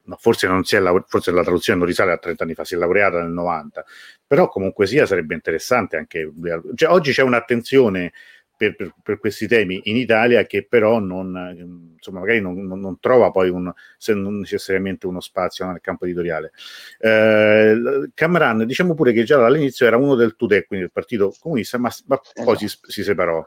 no, 0.06 0.18
forse, 0.20 0.48
non 0.48 0.64
si 0.64 0.76
è 0.76 0.80
laure- 0.80 1.06
forse 1.08 1.32
la 1.32 1.44
traduzione 1.44 1.80
non 1.80 1.88
risale 1.88 2.12
a 2.12 2.18
30 2.18 2.44
anni 2.44 2.54
fa, 2.54 2.64
si 2.64 2.76
è 2.76 2.78
laureata 2.78 3.22
nel 3.22 3.32
90, 3.32 3.86
però 4.26 4.48
comunque 4.48 4.88
sia 4.88 5.06
sarebbe 5.06 5.34
interessante 5.34 5.98
anche, 5.98 6.32
cioè, 6.76 6.90
oggi 6.90 7.12
c'è 7.12 7.22
un'attenzione 7.22 8.12
per, 8.58 8.76
per, 8.76 8.94
per, 9.04 9.20
questi 9.20 9.48
temi 9.48 9.82
in 9.86 9.98
Italia 9.98 10.46
che 10.46 10.66
però 10.66 11.00
non, 11.00 11.94
insomma, 11.96 12.20
magari 12.20 12.40
non, 12.42 12.56
non, 12.66 12.80
non 12.80 13.00
trova 13.00 13.32
poi 13.32 13.50
un, 13.50 13.72
se 13.98 14.14
non 14.14 14.40
necessariamente 14.40 15.08
uno 15.08 15.20
spazio 15.20 15.66
nel 15.66 15.82
campo 15.82 16.06
editoriale. 16.06 16.52
Eh, 17.00 18.10
Camran, 18.14 18.66
diciamo 18.66 18.94
pure 18.94 19.12
che 19.12 19.24
già 19.24 19.38
dall'inizio 19.38 19.86
era 19.86 19.98
uno 19.98 20.16
del 20.16 20.36
Tudè, 20.36 20.66
quindi 20.66 20.86
del 20.86 20.94
Partito 20.94 21.34
Comunista, 21.40 21.78
ma, 21.78 21.92
ma 22.06 22.20
poi 22.44 22.58
si, 22.58 22.68
si, 22.68 23.04
separò. 23.04 23.46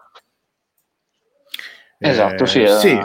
Esatto, 1.99 2.47
sì. 2.47 2.63
Eh, 2.63 2.69
sì. 2.69 2.99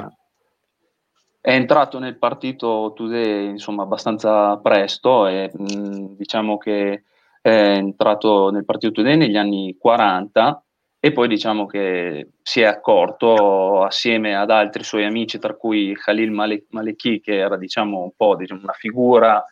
È 1.45 1.51
entrato 1.51 1.99
nel 1.99 2.17
partito 2.17 2.93
Today 2.95 3.49
insomma 3.49 3.83
abbastanza 3.83 4.55
presto 4.59 5.27
e 5.27 5.51
mh, 5.53 6.15
diciamo 6.15 6.57
che 6.57 7.03
è 7.41 7.49
entrato 7.49 8.49
nel 8.49 8.63
partito 8.63 8.93
Today 8.93 9.17
negli 9.17 9.35
anni 9.35 9.75
40 9.77 10.63
e 11.01 11.11
poi 11.11 11.27
diciamo 11.27 11.65
che 11.65 12.29
si 12.41 12.61
è 12.61 12.63
accorto 12.63 13.83
assieme 13.83 14.37
ad 14.37 14.51
altri 14.51 14.85
suoi 14.85 15.03
amici 15.03 15.37
tra 15.37 15.53
cui 15.55 15.93
Khalil 15.93 16.31
Maleki 16.31 17.19
che 17.19 17.39
era 17.39 17.57
diciamo 17.57 18.03
un 18.03 18.11
po' 18.15 18.37
diciamo, 18.37 18.61
una 18.63 18.71
figura 18.71 19.45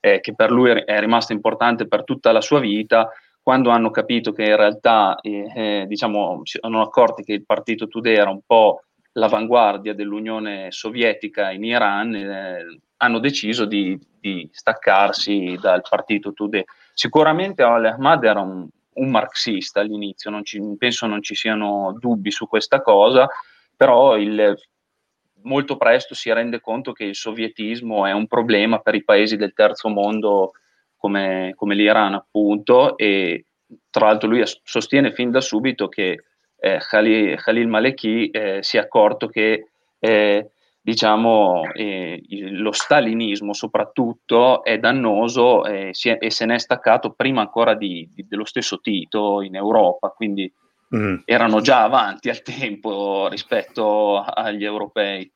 eh, 0.00 0.18
che 0.18 0.34
per 0.34 0.50
lui 0.50 0.70
è 0.72 0.98
rimasta 0.98 1.32
importante 1.32 1.86
per 1.86 2.02
tutta 2.02 2.32
la 2.32 2.40
sua 2.40 2.58
vita. 2.58 3.08
Quando 3.40 3.70
hanno 3.70 3.92
capito 3.92 4.32
che 4.32 4.42
in 4.42 4.56
realtà 4.56 5.14
eh, 5.20 5.52
eh 5.54 5.84
diciamo 5.86 6.40
si 6.42 6.58
sono 6.60 6.82
accorti 6.82 7.22
che 7.22 7.34
il 7.34 7.46
partito 7.46 7.86
Today 7.86 8.16
era 8.16 8.30
un 8.30 8.40
po' 8.44 8.80
l'avanguardia 9.16 9.94
dell'Unione 9.94 10.70
Sovietica 10.70 11.50
in 11.50 11.64
Iran, 11.64 12.14
eh, 12.14 12.80
hanno 12.98 13.18
deciso 13.18 13.64
di, 13.64 13.98
di, 14.20 14.48
staccarsi 14.52 15.56
dal 15.60 15.82
partito 15.88 16.32
Tudeh. 16.32 16.64
Sicuramente 16.92 17.62
Al-Ahmad 17.62 18.24
era 18.24 18.40
un, 18.40 18.66
un 18.94 19.10
marxista 19.10 19.80
all'inizio, 19.80 20.30
non 20.30 20.44
ci, 20.44 20.60
penso 20.78 21.06
non 21.06 21.22
ci 21.22 21.34
siano 21.34 21.96
dubbi 21.98 22.30
su 22.30 22.46
questa 22.46 22.80
cosa, 22.82 23.26
però 23.74 24.16
il, 24.16 24.54
molto 25.42 25.76
presto 25.76 26.14
si 26.14 26.32
rende 26.32 26.60
conto 26.60 26.92
che 26.92 27.04
il 27.04 27.14
sovietismo 27.14 28.06
è 28.06 28.12
un 28.12 28.26
problema 28.26 28.78
per 28.80 28.94
i 28.94 29.04
paesi 29.04 29.36
del 29.36 29.52
terzo 29.52 29.88
mondo 29.88 30.52
come, 30.96 31.52
come 31.54 31.74
l'Iran 31.74 32.14
appunto 32.14 32.96
e 32.96 33.46
tra 33.90 34.06
l'altro 34.06 34.28
lui 34.28 34.42
sostiene 34.62 35.12
fin 35.12 35.30
da 35.30 35.40
subito 35.40 35.88
che 35.88 36.22
eh, 36.58 36.78
Khalil, 36.78 37.40
Khalil 37.40 37.68
Maleki 37.68 38.30
eh, 38.30 38.58
si 38.62 38.76
è 38.76 38.80
accorto 38.80 39.28
che 39.28 39.68
eh, 39.98 40.50
diciamo, 40.86 41.72
eh, 41.72 42.22
lo 42.52 42.70
stalinismo 42.70 43.52
soprattutto 43.52 44.62
è 44.62 44.78
dannoso 44.78 45.64
è, 45.64 45.90
e 45.90 46.30
se 46.30 46.46
n'è 46.46 46.58
staccato 46.58 47.10
prima 47.10 47.40
ancora 47.40 47.74
di, 47.74 48.08
di, 48.14 48.24
dello 48.28 48.44
stesso 48.44 48.80
Tito 48.80 49.42
in 49.42 49.56
Europa, 49.56 50.10
quindi 50.10 50.50
mm. 50.94 51.22
erano 51.24 51.60
già 51.60 51.82
avanti 51.82 52.28
al 52.28 52.40
tempo 52.42 53.26
rispetto 53.28 54.22
agli 54.22 54.64
europei. 54.64 55.28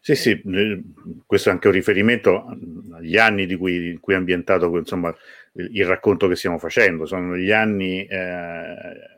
Sì, 0.00 0.14
sì, 0.14 0.30
eh, 0.30 0.82
questo 1.26 1.50
è 1.50 1.52
anche 1.52 1.66
un 1.66 1.74
riferimento 1.74 2.46
agli 2.94 3.18
anni 3.18 3.44
di 3.44 3.56
cui, 3.56 3.90
in 3.90 4.00
cui 4.00 4.14
è 4.14 4.16
ambientato 4.16 4.74
insomma, 4.78 5.14
il, 5.52 5.84
racconto 5.84 6.26
che 6.26 6.36
stiamo 6.36 6.56
facendo, 6.58 7.04
sono 7.04 7.36
gli 7.36 7.52
anni 7.52 8.06
eh, 8.06 9.15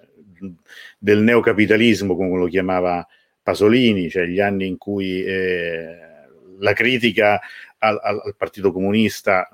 del 0.99 1.21
neocapitalismo, 1.21 2.17
come 2.17 2.39
lo 2.39 2.47
chiamava 2.47 3.07
Pasolini, 3.43 4.11
cioè 4.11 4.27
gli 4.27 4.41
anni 4.41 4.67
in 4.67 4.77
cui 4.77 5.23
eh, 5.25 5.97
la 6.59 6.73
critica 6.75 7.41
al, 7.79 7.99
al, 8.03 8.35
Partito 8.37 8.73
Comunista, 8.73 9.49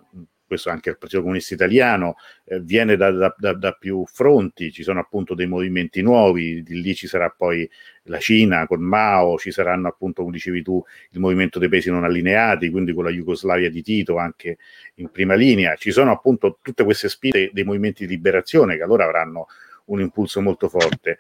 questo 0.47 0.70
anche 0.70 0.90
al 0.90 0.99
Partito 0.99 1.20
Comunista 1.20 1.55
Italiano, 1.55 2.16
eh, 2.44 2.61
viene 2.61 2.97
da, 2.97 3.12
da, 3.12 3.53
da, 3.53 3.73
più 3.73 4.05
fronti, 4.07 4.73
ci 4.73 4.83
sono 4.83 4.99
appunto 4.99 5.35
dei 5.35 5.47
movimenti 5.47 6.03
nuovi, 6.03 6.62
di 6.62 6.81
lì 6.81 6.94
ci 6.94 7.07
sarà 7.07 7.31
poi 7.31 7.68
la 8.05 8.18
Cina 8.18 8.66
con 8.66 8.81
Mao, 8.81 9.38
ci 9.38 9.51
saranno 9.51 9.88
appunto, 9.88 10.23
come 10.23 10.35
dicevi 10.35 10.62
tu, 10.62 10.83
il 11.11 11.20
movimento 11.20 11.59
dei 11.59 11.68
paesi 11.68 11.90
non 11.90 12.05
allineati, 12.05 12.70
quindi 12.70 12.92
con 12.92 13.05
la 13.05 13.11
Jugoslavia 13.11 13.70
di 13.70 13.83
Tito 13.83 14.16
anche 14.16 14.59
in 14.97 15.09
prima 15.11 15.35
linea, 15.35 15.77
ci 15.77 15.90
sono 15.90 16.11
appunto 16.11 16.59
tutte 16.61 16.85
queste 16.85 17.09
spinte 17.09 17.51
dei 17.53 17.64
movimenti 17.64 18.07
di 18.07 18.14
liberazione 18.14 18.77
che 18.77 18.83
allora 18.83 19.05
avranno 19.05 19.47
un 19.87 20.01
impulso 20.01 20.40
molto 20.40 20.68
forte. 20.68 21.18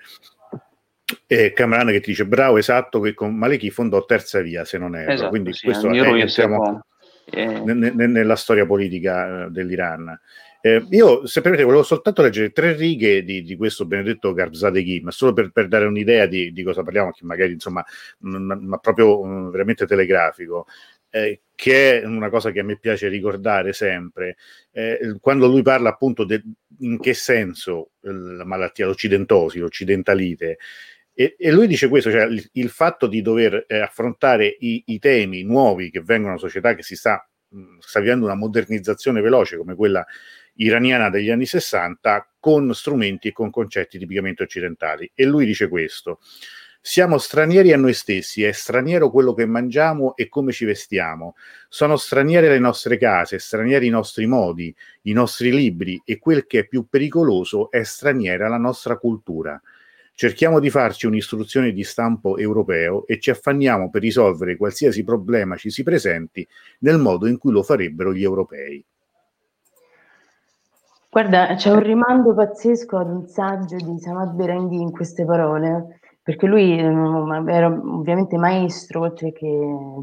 E 1.26 1.52
Cameron 1.52 1.88
che 1.88 2.00
ti 2.00 2.10
dice 2.10 2.26
bravo, 2.26 2.56
esatto, 2.56 3.00
che 3.00 3.14
con 3.14 3.34
Maleki 3.34 3.70
fondò 3.70 4.04
Terza 4.04 4.40
Via, 4.40 4.64
se 4.64 4.78
non 4.78 4.96
erro. 4.96 5.12
Esatto, 5.12 5.28
Quindi 5.30 5.52
sì, 5.52 5.66
questo 5.66 5.90
è, 5.90 6.00
entriamo 6.00 6.86
eh. 7.26 7.60
n- 7.60 7.92
n- 7.94 8.10
nella 8.10 8.36
storia 8.36 8.66
politica 8.66 9.46
uh, 9.46 9.50
dell'Iran. 9.50 10.18
Eh, 10.60 10.86
io, 10.90 11.26
se 11.26 11.42
permettete, 11.42 11.68
volevo 11.68 11.84
soltanto 11.84 12.22
leggere 12.22 12.50
tre 12.50 12.72
righe 12.72 13.22
di, 13.22 13.42
di 13.42 13.54
questo 13.54 13.84
benedetto 13.84 14.32
Garbzadeghi, 14.32 15.00
ma 15.00 15.10
solo 15.10 15.34
per, 15.34 15.52
per 15.52 15.68
dare 15.68 15.84
un'idea 15.84 16.24
di, 16.24 16.52
di, 16.52 16.62
cosa 16.62 16.82
parliamo, 16.82 17.10
che 17.10 17.24
magari, 17.26 17.52
insomma, 17.52 17.84
ma 18.20 18.78
proprio 18.78 19.20
um, 19.20 19.50
veramente 19.50 19.84
telegrafico 19.84 20.66
eh, 21.10 21.42
che 21.54 22.00
è 22.00 22.04
una 22.04 22.30
cosa 22.30 22.50
che 22.50 22.60
a 22.60 22.64
me 22.64 22.78
piace 22.78 23.08
ricordare 23.08 23.72
sempre, 23.72 24.36
eh, 24.72 25.16
quando 25.20 25.46
lui 25.46 25.62
parla 25.62 25.90
appunto 25.90 26.24
de, 26.24 26.42
in 26.80 26.98
che 26.98 27.14
senso 27.14 27.92
eh, 28.02 28.12
la 28.12 28.44
malattia, 28.44 28.86
l'occidentosi, 28.86 29.58
l'occidentalite, 29.58 30.58
e, 31.16 31.36
e 31.38 31.52
lui 31.52 31.68
dice 31.68 31.88
questo, 31.88 32.10
cioè 32.10 32.24
il, 32.24 32.44
il 32.54 32.70
fatto 32.70 33.06
di 33.06 33.22
dover 33.22 33.66
eh, 33.68 33.78
affrontare 33.78 34.56
i, 34.58 34.82
i, 34.86 34.98
temi 34.98 35.44
nuovi 35.44 35.90
che 35.90 36.00
vengono 36.00 36.34
da 36.34 36.40
una 36.40 36.40
società 36.40 36.74
che 36.74 36.82
si 36.82 36.96
sta, 36.96 37.24
mh, 37.48 37.78
sta 37.78 38.00
vivendo 38.00 38.24
una 38.24 38.34
modernizzazione 38.34 39.20
veloce 39.20 39.56
come 39.56 39.76
quella 39.76 40.04
iraniana 40.54 41.10
degli 41.10 41.30
anni 41.30 41.46
60 41.46 42.34
con 42.40 42.74
strumenti 42.74 43.28
e 43.28 43.32
con 43.32 43.50
concetti 43.50 43.96
tipicamente 43.96 44.42
occidentali. 44.42 45.08
E 45.14 45.24
lui 45.24 45.46
dice 45.46 45.68
questo, 45.68 46.18
siamo 46.86 47.16
stranieri 47.16 47.72
a 47.72 47.78
noi 47.78 47.94
stessi, 47.94 48.42
è 48.42 48.52
straniero 48.52 49.10
quello 49.10 49.32
che 49.32 49.46
mangiamo 49.46 50.14
e 50.16 50.28
come 50.28 50.52
ci 50.52 50.66
vestiamo. 50.66 51.34
Sono 51.66 51.96
straniere 51.96 52.50
le 52.50 52.58
nostre 52.58 52.98
case, 52.98 53.38
stranieri 53.38 53.86
i 53.86 53.90
nostri 53.90 54.26
modi, 54.26 54.72
i 55.04 55.12
nostri 55.14 55.50
libri 55.50 55.98
e 56.04 56.18
quel 56.18 56.46
che 56.46 56.58
è 56.58 56.66
più 56.66 56.86
pericoloso 56.86 57.70
è 57.70 57.82
straniera 57.84 58.48
la 58.48 58.58
nostra 58.58 58.98
cultura. 58.98 59.58
Cerchiamo 60.12 60.60
di 60.60 60.68
farci 60.68 61.06
un'istruzione 61.06 61.72
di 61.72 61.84
stampo 61.84 62.36
europeo 62.36 63.06
e 63.06 63.18
ci 63.18 63.30
affanniamo 63.30 63.88
per 63.88 64.02
risolvere 64.02 64.58
qualsiasi 64.58 65.04
problema 65.04 65.56
ci 65.56 65.70
si 65.70 65.82
presenti 65.82 66.46
nel 66.80 66.98
modo 66.98 67.26
in 67.26 67.38
cui 67.38 67.50
lo 67.50 67.62
farebbero 67.62 68.12
gli 68.12 68.22
europei. 68.22 68.84
Guarda, 71.08 71.54
c'è 71.54 71.70
un 71.70 71.80
rimando 71.80 72.34
pazzesco 72.34 72.98
ad 72.98 73.08
un 73.08 73.26
saggio 73.26 73.76
di 73.76 73.98
Samad 74.00 74.34
Berenghi 74.34 74.82
in 74.82 74.90
queste 74.90 75.24
parole, 75.24 76.00
perché 76.24 76.46
lui 76.46 76.82
um, 76.82 77.46
era 77.50 77.68
ovviamente 77.68 78.38
maestro, 78.38 79.02
oltre 79.02 79.32
che 79.32 79.46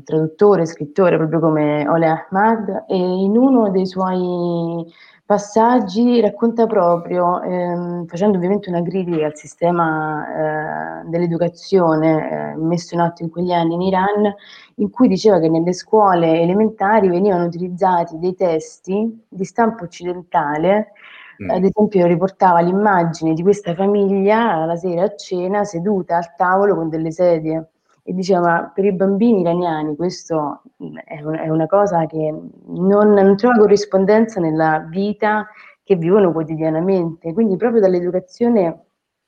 traduttore, 0.06 0.68
scrittore, 0.68 1.18
proprio 1.18 1.40
come 1.40 1.88
Ole 1.90 2.06
Ahmad, 2.06 2.86
e 2.88 2.96
in 2.96 3.36
uno 3.36 3.72
dei 3.72 3.88
suoi 3.88 4.86
passaggi 5.26 6.22
racconta 6.22 6.68
proprio, 6.68 7.42
ehm, 7.42 8.06
facendo 8.06 8.38
ovviamente 8.38 8.70
una 8.70 8.84
critica 8.84 9.26
al 9.26 9.36
sistema 9.36 11.02
eh, 11.02 11.10
dell'educazione 11.10 12.52
eh, 12.54 12.56
messo 12.56 12.94
in 12.94 13.02
atto 13.02 13.24
in 13.24 13.32
quegli 13.32 13.52
anni 13.52 13.74
in 13.74 13.82
Iran, 13.82 14.32
in 14.76 14.92
cui 14.92 15.08
diceva 15.08 15.40
che 15.40 15.50
nelle 15.50 15.74
scuole 15.74 16.40
elementari 16.40 17.10
venivano 17.10 17.46
utilizzati 17.46 18.20
dei 18.20 18.36
testi 18.36 19.26
di 19.28 19.44
stampo 19.44 19.86
occidentale 19.86 20.92
Mm. 20.92 21.01
Ad 21.48 21.64
esempio 21.64 22.06
riportava 22.06 22.60
l'immagine 22.62 23.34
di 23.34 23.42
questa 23.42 23.74
famiglia 23.74 24.66
la 24.66 24.76
sera 24.76 25.04
a 25.04 25.16
cena 25.16 25.64
seduta 25.64 26.18
al 26.18 26.36
tavolo 26.36 26.76
con 26.76 26.90
delle 26.90 27.12
sedie 27.12 27.70
e 28.04 28.14
diceva 28.14 28.72
per 28.74 28.86
i 28.86 28.94
bambini 28.94 29.42
iraniani 29.42 29.96
questo 29.96 30.64
è, 31.04 31.22
un, 31.22 31.36
è 31.36 31.50
una 31.50 31.68
cosa 31.68 32.06
che 32.06 32.34
non, 32.66 33.12
non, 33.12 33.36
trova 33.38 33.58
corrispondenza 33.58 34.40
nella 34.40 34.86
vita 34.90 35.48
che 35.84 35.96
vivono 35.96 36.32
quotidianamente, 36.32 37.34
quindi 37.34 37.58
proprio 37.58 37.82
dall'educazione 37.82 38.86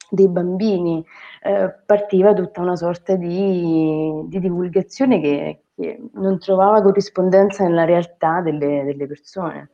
dei 0.10 0.28
bambini 0.28 1.04
eh, 1.44 1.74
partiva 1.86 2.34
tutta 2.34 2.62
una 2.62 2.76
sorta 2.76 3.16
di, 3.16 4.24
di 4.26 4.40
divulgazione 4.40 5.20
che, 5.20 5.64
che, 5.76 6.00
non 6.14 6.40
trovava 6.40 6.82
corrispondenza 6.82 7.64
nella 7.64 7.86
realtà 7.86 8.42
delle, 8.42 8.84
delle 8.86 9.08
persone. 9.08 9.72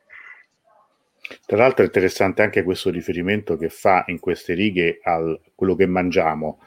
Tra 1.46 1.58
l'altro 1.58 1.84
è 1.84 1.86
interessante 1.86 2.42
anche 2.42 2.64
questo 2.64 2.90
riferimento 2.90 3.58
che 3.58 3.70
fa 3.70 4.04
in 4.08 4.20
queste 4.20 4.54
righe 4.54 5.00
a 5.04 5.38
quello 5.56 5.76
che 5.76 5.86
mangiamo. 5.86 6.62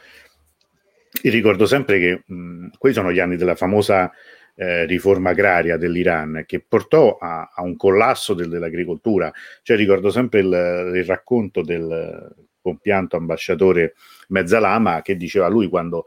Io 1.23 1.31
ricordo 1.31 1.67
sempre 1.67 1.99
che 1.99 2.23
mh, 2.27 2.69
quelli 2.79 2.95
sono 2.95 3.13
gli 3.13 3.21
anni 3.21 3.37
della 3.37 3.55
famosa 3.55 4.11
eh, 4.55 4.85
riforma 4.87 5.31
agraria 5.31 5.77
dell'Iran 5.77 6.45
che 6.47 6.65
portò 6.67 7.17
a, 7.19 7.53
a 7.55 7.63
un 7.63 7.77
collasso 7.77 8.35
del, 8.35 8.49
dell'agricoltura. 8.49 9.33
Cioè 9.63 9.77
ricordo 9.77 10.11
sempre 10.11 10.41
il, 10.41 10.93
il 10.95 11.05
racconto 11.05 11.63
del 11.63 12.35
compianto 12.61 13.17
ambasciatore 13.17 13.95
Mezzalama 14.29 15.03
che 15.03 15.17
diceva 15.17 15.49
lui 15.49 15.69
quando 15.69 16.07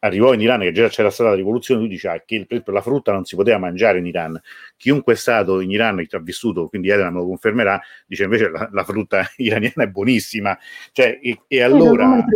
arrivò 0.00 0.34
in 0.34 0.40
Iran, 0.40 0.60
che 0.60 0.72
già 0.72 0.88
c'era 0.88 1.10
stata 1.10 1.30
la 1.30 1.36
rivoluzione, 1.36 1.80
lui 1.80 1.88
diceva 1.88 2.20
che 2.24 2.46
la 2.64 2.80
frutta 2.82 3.12
non 3.12 3.24
si 3.24 3.36
poteva 3.36 3.58
mangiare 3.58 3.98
in 3.98 4.06
Iran. 4.06 4.40
Chiunque 4.76 5.14
è 5.14 5.16
stato 5.16 5.60
in 5.60 5.70
Iran 5.70 5.96
che 5.98 6.06
ci 6.08 6.16
ha 6.16 6.20
vissuto, 6.20 6.68
quindi 6.68 6.90
Elena 6.90 7.10
me 7.10 7.18
lo 7.18 7.26
confermerà, 7.26 7.80
dice 8.06 8.24
invece 8.24 8.50
la, 8.50 8.68
la 8.70 8.84
frutta 8.84 9.22
iraniana 9.36 9.84
è 9.84 9.88
buonissima. 9.88 10.58
Cioè, 10.92 11.18
e, 11.22 11.40
e 11.46 11.62
allora... 11.62 12.24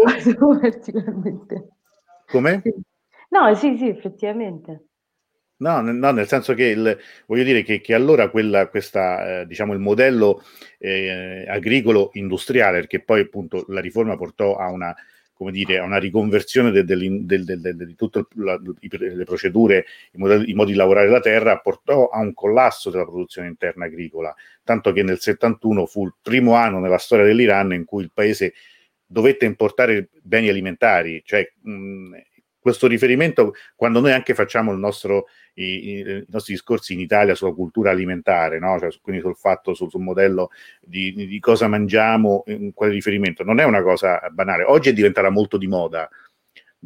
Come? 2.29 2.63
No, 3.31 3.55
sì, 3.55 3.77
sì, 3.77 3.89
effettivamente. 3.89 4.85
No, 5.61 5.81
no, 5.81 6.13
nel 6.13 6.29
senso 6.29 6.55
che 6.55 6.67
il, 6.67 6.99
voglio 7.27 7.43
dire 7.43 7.63
che, 7.63 7.81
che 7.81 7.93
allora 7.93 8.31
quella, 8.31 8.69
questa, 8.69 9.41
eh, 9.41 9.47
diciamo, 9.47 9.73
il 9.73 9.81
modello 9.81 10.43
eh, 10.79 11.45
agricolo 11.49 12.11
industriale, 12.13 12.79
perché 12.79 13.01
poi 13.01 13.23
appunto 13.23 13.65
la 13.69 13.81
riforma 13.81 14.17
portò 14.17 14.55
a 14.57 14.71
una 14.71 14.95
come 15.39 15.53
dire, 15.53 15.79
a 15.79 15.85
una 15.85 15.99
riconversione 15.99 16.73
di 16.73 17.95
tutte 17.95 18.27
le 18.35 19.25
procedure, 19.25 19.87
i 20.11 20.19
modi, 20.19 20.51
i 20.51 20.55
modi, 20.55 20.73
di 20.73 20.77
lavorare 20.77 21.09
la 21.09 21.21
terra, 21.21 21.59
portò 21.59 22.09
a 22.09 22.19
un 22.19 22.35
collasso 22.35 22.91
della 22.91 23.05
produzione 23.05 23.47
interna 23.47 23.85
agricola, 23.85 24.35
tanto 24.65 24.91
che 24.91 25.05
nel 25.05 25.21
71 25.21 25.87
fu 25.87 26.05
il 26.07 26.15
primo 26.21 26.55
anno 26.55 26.81
nella 26.81 26.99
storia 26.99 27.25
dell'Iran 27.25 27.73
in 27.73 27.85
cui 27.85 28.03
il 28.03 28.11
paese 28.13 28.53
dovette 29.07 29.45
importare 29.45 30.09
beni 30.21 30.49
alimentari, 30.49 31.23
cioè 31.25 31.49
mh, 31.63 32.17
questo 32.61 32.87
riferimento, 32.87 33.55
quando 33.75 34.01
noi 34.01 34.13
anche 34.13 34.35
facciamo 34.35 34.73
nostro, 34.75 35.27
i, 35.55 35.99
i, 35.99 36.25
nostri 36.29 36.55
discorsi 36.55 36.93
in 36.93 37.01
Italia 37.01 37.35
sulla 37.35 37.53
cultura 37.53 37.91
alimentare, 37.91 38.59
no? 38.59 38.79
cioè, 38.79 38.91
quindi 39.01 39.23
sul 39.23 39.37
fatto, 39.37 39.75
sul, 39.75 39.91
sul 39.91 40.03
modello 40.03 40.51
di, 40.81 41.13
di, 41.13 41.39
cosa 41.41 41.69
mangiamo, 41.69 42.45
quale 42.75 42.93
riferimento, 42.93 43.45
non 43.45 43.61
è 43.61 43.65
una 43.65 43.83
cosa 43.83 44.21
banale. 44.31 44.65
Oggi 44.65 44.91
è 44.91 44.93
diventata 44.93 45.31
molto 45.31 45.57
di 45.57 45.67
moda, 45.67 46.09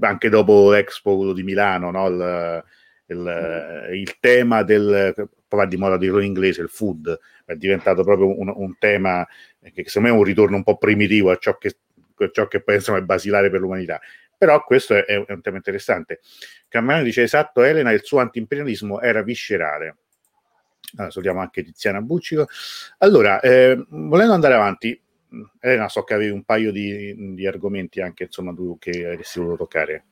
anche 0.01 0.29
dopo 0.29 0.71
l'Expo 0.71 1.33
di 1.33 1.43
Milano, 1.43 1.91
no? 1.91 2.07
il, 2.09 2.65
il, 3.07 3.89
il, 3.93 4.19
tema 4.21 4.63
del, 4.63 5.15
va 5.49 5.67
di 5.67 5.77
moda 5.77 5.97
dirlo 5.97 6.21
in 6.21 6.27
inglese, 6.27 6.63
il 6.63 6.69
food, 6.69 7.19
è 7.45 7.55
diventato 7.57 8.03
proprio 8.05 8.39
un, 8.39 8.53
un 8.55 8.77
tema 8.79 9.27
che 9.61 9.85
secondo 9.87 10.09
me 10.09 10.15
è 10.15 10.19
un 10.19 10.25
ritorno 10.25 10.57
un 10.57 10.63
po' 10.63 10.77
primitivo 10.77 11.31
a 11.31 11.37
ciò 11.37 11.57
che 11.57 11.77
ciò 12.31 12.47
che 12.47 12.63
poi 12.63 12.77
insomma 12.77 12.99
è 12.99 13.03
basilare 13.03 13.51
per 13.51 13.61
l'umanità. 13.61 14.01
Però 14.43 14.61
questo 14.65 14.95
è, 14.95 15.05
è 15.05 15.25
un 15.29 15.41
tema 15.41 15.59
interessante. 15.59 16.19
Camerano 16.67 17.05
dice 17.05 17.23
esatto, 17.23 17.63
Elena, 17.63 17.93
il 17.93 18.03
suo 18.03 18.19
antiimperialismo 18.19 19.01
era 19.01 19.23
viscerale. 19.23 19.99
Allora, 20.97 21.13
salutiamo 21.13 21.41
anche 21.41 21.63
Tiziana 21.63 22.01
Buccico. 22.01 22.49
Allora, 22.99 23.39
eh, 23.39 23.81
volendo 23.89 24.33
andare 24.33 24.55
avanti, 24.55 25.01
Elena, 25.61 25.89
so 25.89 26.03
che 26.03 26.15
avevi 26.15 26.33
un 26.33 26.43
paio 26.43 26.73
di, 26.73 27.35
di 27.37 27.47
argomenti 27.47 28.01
anche, 28.01 28.25
insomma, 28.25 28.53
tu 28.53 28.77
che 28.81 29.07
avresti 29.07 29.39
voluto 29.39 29.59
toccare. 29.59 30.07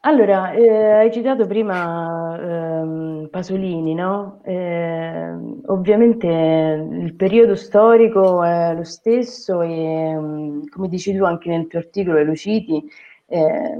Allora, 0.00 0.50
eh, 0.52 0.68
hai 0.68 1.12
citato 1.12 1.46
prima 1.46 2.36
ehm, 2.36 3.28
Pasolini, 3.30 3.94
no? 3.94 4.40
Eh, 4.44 5.30
ovviamente 5.66 6.26
il 6.26 7.14
periodo 7.14 7.54
storico 7.54 8.42
è 8.42 8.74
lo 8.74 8.84
stesso 8.84 9.62
e, 9.62 10.14
mm, 10.16 10.66
come 10.68 10.88
dici 10.88 11.14
tu 11.14 11.22
anche 11.22 11.48
nel 11.48 11.68
tuo 11.68 11.78
articolo, 11.78 12.18
e 12.18 12.24
lo 12.24 12.34
citi, 12.34 12.88
eh, 13.30 13.78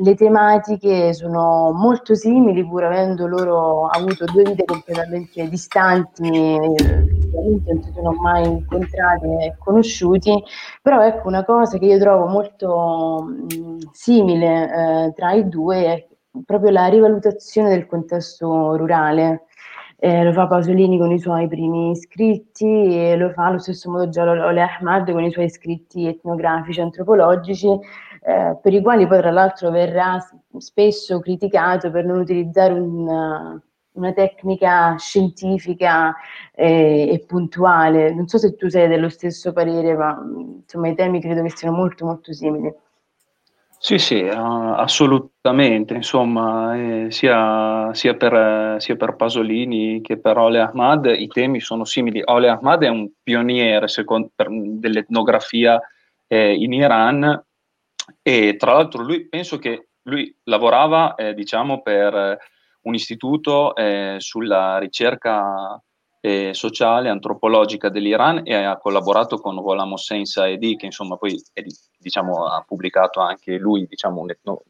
le 0.00 0.14
tematiche 0.14 1.14
sono 1.14 1.70
molto 1.72 2.16
simili 2.16 2.66
pur 2.66 2.82
avendo 2.82 3.28
loro 3.28 3.86
avuto 3.86 4.24
due 4.24 4.42
vite 4.42 4.64
completamente 4.64 5.48
distanti, 5.48 6.28
ovviamente 6.28 7.72
non 7.72 7.82
si 7.82 7.92
sono 7.94 8.12
mai 8.12 8.44
incontrati 8.44 9.26
e 9.26 9.54
conosciuti, 9.58 10.42
però 10.82 11.04
ecco 11.04 11.28
una 11.28 11.44
cosa 11.44 11.78
che 11.78 11.86
io 11.86 11.98
trovo 11.98 12.26
molto 12.26 13.26
simile 13.92 15.06
eh, 15.06 15.12
tra 15.14 15.32
i 15.32 15.48
due 15.48 15.84
è 15.84 16.06
proprio 16.44 16.70
la 16.70 16.86
rivalutazione 16.86 17.68
del 17.68 17.86
contesto 17.86 18.76
rurale. 18.76 19.44
Eh, 20.00 20.22
lo 20.22 20.32
fa 20.32 20.46
Pasolini 20.46 20.96
con 20.96 21.10
i 21.10 21.18
suoi 21.18 21.48
primi 21.48 21.96
scritti 21.96 22.96
e 22.96 23.16
lo 23.16 23.30
fa 23.30 23.46
allo 23.46 23.58
stesso 23.58 23.90
modo 23.90 24.08
già 24.08 24.22
Ole 24.22 24.62
Ahmad 24.62 25.10
con 25.10 25.24
i 25.24 25.32
suoi 25.32 25.50
scritti 25.50 26.06
etnografici, 26.06 26.80
antropologici, 26.80 27.76
eh, 28.28 28.58
per 28.60 28.74
i 28.74 28.82
quali 28.82 29.06
poi 29.06 29.20
tra 29.20 29.30
l'altro 29.30 29.70
verrà 29.70 30.18
spesso 30.58 31.18
criticato 31.18 31.90
per 31.90 32.04
non 32.04 32.18
utilizzare 32.18 32.74
un, 32.74 33.58
una 33.92 34.12
tecnica 34.12 34.96
scientifica 34.98 36.14
e, 36.54 37.08
e, 37.10 37.24
puntuale. 37.26 38.12
Non 38.12 38.26
so 38.28 38.36
se 38.36 38.54
tu 38.54 38.68
sei 38.68 38.86
dello 38.86 39.08
stesso 39.08 39.54
parere, 39.54 39.96
ma 39.96 40.22
insomma 40.60 40.88
i 40.88 40.94
temi 40.94 41.22
credo 41.22 41.42
che 41.42 41.48
siano 41.48 41.74
molto 41.74 42.04
molto 42.04 42.34
simili. 42.34 42.70
Sì, 43.78 43.96
sì, 43.96 44.20
uh, 44.20 44.74
assolutamente, 44.74 45.94
insomma, 45.94 46.76
eh, 46.76 47.06
sia, 47.10 47.94
sia, 47.94 48.14
per, 48.14 48.78
sia, 48.78 48.96
per, 48.96 49.14
Pasolini 49.14 50.02
che 50.02 50.18
per 50.18 50.36
Ole 50.36 50.58
Ahmad 50.60 51.06
i 51.06 51.28
temi 51.28 51.60
sono 51.60 51.84
simili. 51.86 52.20
Ole 52.26 52.50
Ahmad 52.50 52.82
è 52.82 52.88
un 52.88 53.08
pioniere 53.22 53.88
secondo, 53.88 54.32
dell'etnografia 54.36 55.80
eh, 56.26 56.54
in 56.54 56.74
Iran 56.74 57.46
e 58.22 58.56
tra 58.56 58.72
l'altro 58.72 59.02
lui 59.02 59.28
penso 59.28 59.58
che 59.58 59.88
lui 60.02 60.34
lavorava 60.44 61.14
eh, 61.14 61.34
diciamo 61.34 61.82
per 61.82 62.38
un 62.82 62.94
istituto 62.94 63.74
eh, 63.74 64.16
sulla 64.18 64.78
ricerca 64.78 65.80
eh, 66.20 66.52
sociale 66.52 67.08
antropologica 67.08 67.88
dell'Iran 67.88 68.42
e 68.44 68.54
ha 68.54 68.76
collaborato 68.78 69.38
con 69.38 69.56
Ghulam 69.56 69.92
Hossein 69.92 70.24
Saedi 70.24 70.76
che 70.76 70.86
insomma 70.86 71.16
poi 71.16 71.40
è, 71.52 71.62
diciamo, 71.98 72.46
ha 72.46 72.64
pubblicato 72.66 73.20
anche 73.20 73.56
lui 73.56 73.86
diciamo, 73.86 74.26
etno, 74.26 74.62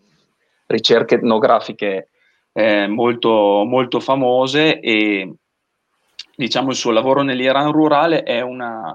ricerche 0.67 1.17
etnografiche 1.17 2.11
eh, 2.53 2.87
molto, 2.87 3.65
molto 3.65 4.01
famose 4.01 4.81
e 4.81 5.35
diciamo 6.37 6.71
il 6.71 6.77
suo 6.77 6.91
lavoro 6.91 7.23
nell'Iran 7.23 7.73
rurale 7.73 8.23
è 8.23 8.41
una, 8.41 8.95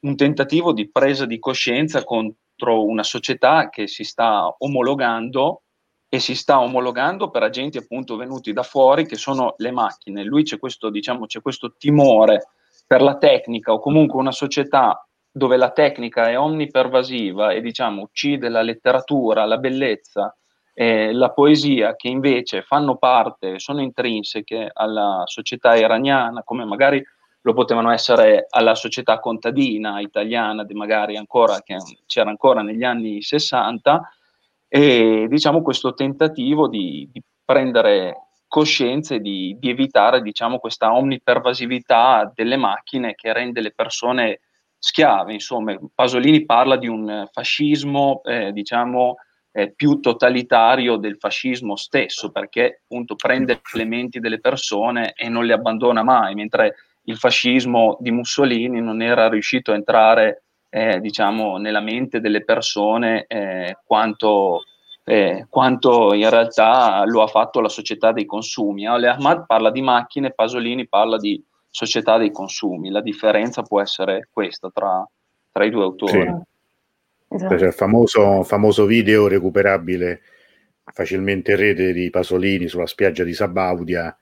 un 0.00 0.16
tentativo 0.16 0.72
di 0.72 0.90
presa 0.90 1.24
di 1.26 1.38
coscienza 1.38 2.04
con 2.04 2.32
contro 2.62 2.84
una 2.84 3.02
società 3.02 3.68
che 3.68 3.88
si 3.88 4.04
sta 4.04 4.46
omologando 4.58 5.62
e 6.08 6.20
si 6.20 6.34
sta 6.34 6.60
omologando 6.60 7.30
per 7.30 7.42
agenti 7.42 7.78
appunto 7.78 8.16
venuti 8.16 8.52
da 8.52 8.62
fuori 8.62 9.06
che 9.06 9.16
sono 9.16 9.54
le 9.56 9.72
macchine. 9.72 10.22
Lui 10.22 10.44
c'è 10.44 10.58
questo, 10.58 10.90
diciamo, 10.90 11.26
c'è 11.26 11.40
questo 11.40 11.74
timore 11.76 12.48
per 12.86 13.02
la 13.02 13.16
tecnica 13.16 13.72
o 13.72 13.80
comunque 13.80 14.20
una 14.20 14.32
società 14.32 15.04
dove 15.30 15.56
la 15.56 15.70
tecnica 15.70 16.28
è 16.28 16.38
omnipervasiva 16.38 17.52
e 17.52 17.62
diciamo 17.62 18.02
uccide 18.02 18.48
la 18.48 18.60
letteratura, 18.60 19.46
la 19.46 19.56
bellezza, 19.56 20.36
eh, 20.74 21.12
la 21.12 21.30
poesia 21.30 21.96
che 21.96 22.08
invece 22.08 22.62
fanno 22.62 22.96
parte, 22.96 23.58
sono 23.58 23.80
intrinseche 23.80 24.70
alla 24.72 25.22
società 25.24 25.74
iraniana, 25.74 26.42
come 26.42 26.66
magari 26.66 27.02
lo 27.42 27.52
potevano 27.54 27.90
essere 27.90 28.46
alla 28.48 28.74
società 28.74 29.18
contadina 29.18 30.00
italiana, 30.00 30.64
magari 30.72 31.16
ancora, 31.16 31.60
che 31.62 31.76
c'era 32.06 32.30
ancora 32.30 32.62
negli 32.62 32.84
anni 32.84 33.20
60, 33.20 34.12
e 34.68 35.26
diciamo 35.28 35.60
questo 35.60 35.92
tentativo 35.92 36.68
di, 36.68 37.08
di 37.12 37.22
prendere 37.44 38.28
coscienza 38.48 39.14
e 39.14 39.20
di, 39.20 39.56
di 39.58 39.70
evitare 39.70 40.22
diciamo, 40.22 40.58
questa 40.58 40.94
omnipervasività 40.94 42.30
delle 42.34 42.56
macchine 42.56 43.14
che 43.14 43.32
rende 43.32 43.60
le 43.60 43.72
persone 43.72 44.40
schiave. 44.78 45.32
Insomma, 45.32 45.76
Pasolini 45.94 46.44
parla 46.44 46.76
di 46.76 46.86
un 46.86 47.28
fascismo, 47.32 48.20
eh, 48.24 48.52
diciamo, 48.52 49.16
eh, 49.52 49.72
più 49.72 50.00
totalitario 50.00 50.96
del 50.96 51.16
fascismo 51.18 51.76
stesso, 51.76 52.30
perché 52.30 52.82
appunto 52.82 53.14
prende 53.14 53.60
elementi 53.74 54.20
delle 54.20 54.40
persone 54.40 55.12
e 55.14 55.28
non 55.28 55.44
le 55.44 55.52
abbandona 55.52 56.02
mai, 56.02 56.34
mentre 56.34 56.74
il 57.04 57.16
fascismo 57.16 57.96
di 58.00 58.10
Mussolini 58.10 58.80
non 58.80 59.02
era 59.02 59.28
riuscito 59.28 59.72
a 59.72 59.74
entrare 59.74 60.42
eh, 60.68 61.00
diciamo, 61.00 61.58
nella 61.58 61.80
mente 61.80 62.20
delle 62.20 62.44
persone 62.44 63.24
eh, 63.26 63.76
quanto, 63.84 64.62
eh, 65.04 65.46
quanto, 65.48 66.14
in 66.14 66.30
realtà 66.30 67.04
lo 67.04 67.22
ha 67.22 67.26
fatto 67.26 67.60
la 67.60 67.68
società 67.68 68.12
dei 68.12 68.24
consumi. 68.24 68.86
Ale 68.86 69.08
Ahmad 69.08 69.44
parla 69.46 69.70
di 69.70 69.82
macchine, 69.82 70.32
Pasolini 70.32 70.88
parla 70.88 71.18
di 71.18 71.42
società 71.68 72.16
dei 72.18 72.30
consumi. 72.30 72.90
La 72.90 73.02
differenza 73.02 73.62
può 73.62 73.80
essere 73.80 74.28
questa 74.32 74.70
tra, 74.72 75.06
tra 75.50 75.64
i 75.64 75.70
due 75.70 75.82
autori. 75.82 76.12
Sì. 76.12 76.50
Esatto. 77.34 77.54
C'è 77.54 77.66
il 77.66 77.72
famoso, 77.72 78.42
famoso 78.42 78.84
video 78.84 79.26
recuperabile 79.26 80.20
facilmente 80.84 81.52
in 81.52 81.56
rete 81.58 81.92
di 81.92 82.10
Pasolini 82.10 82.68
sulla 82.68 82.86
spiaggia 82.86 83.24
di 83.24 83.32
Sabaudia 83.32 84.14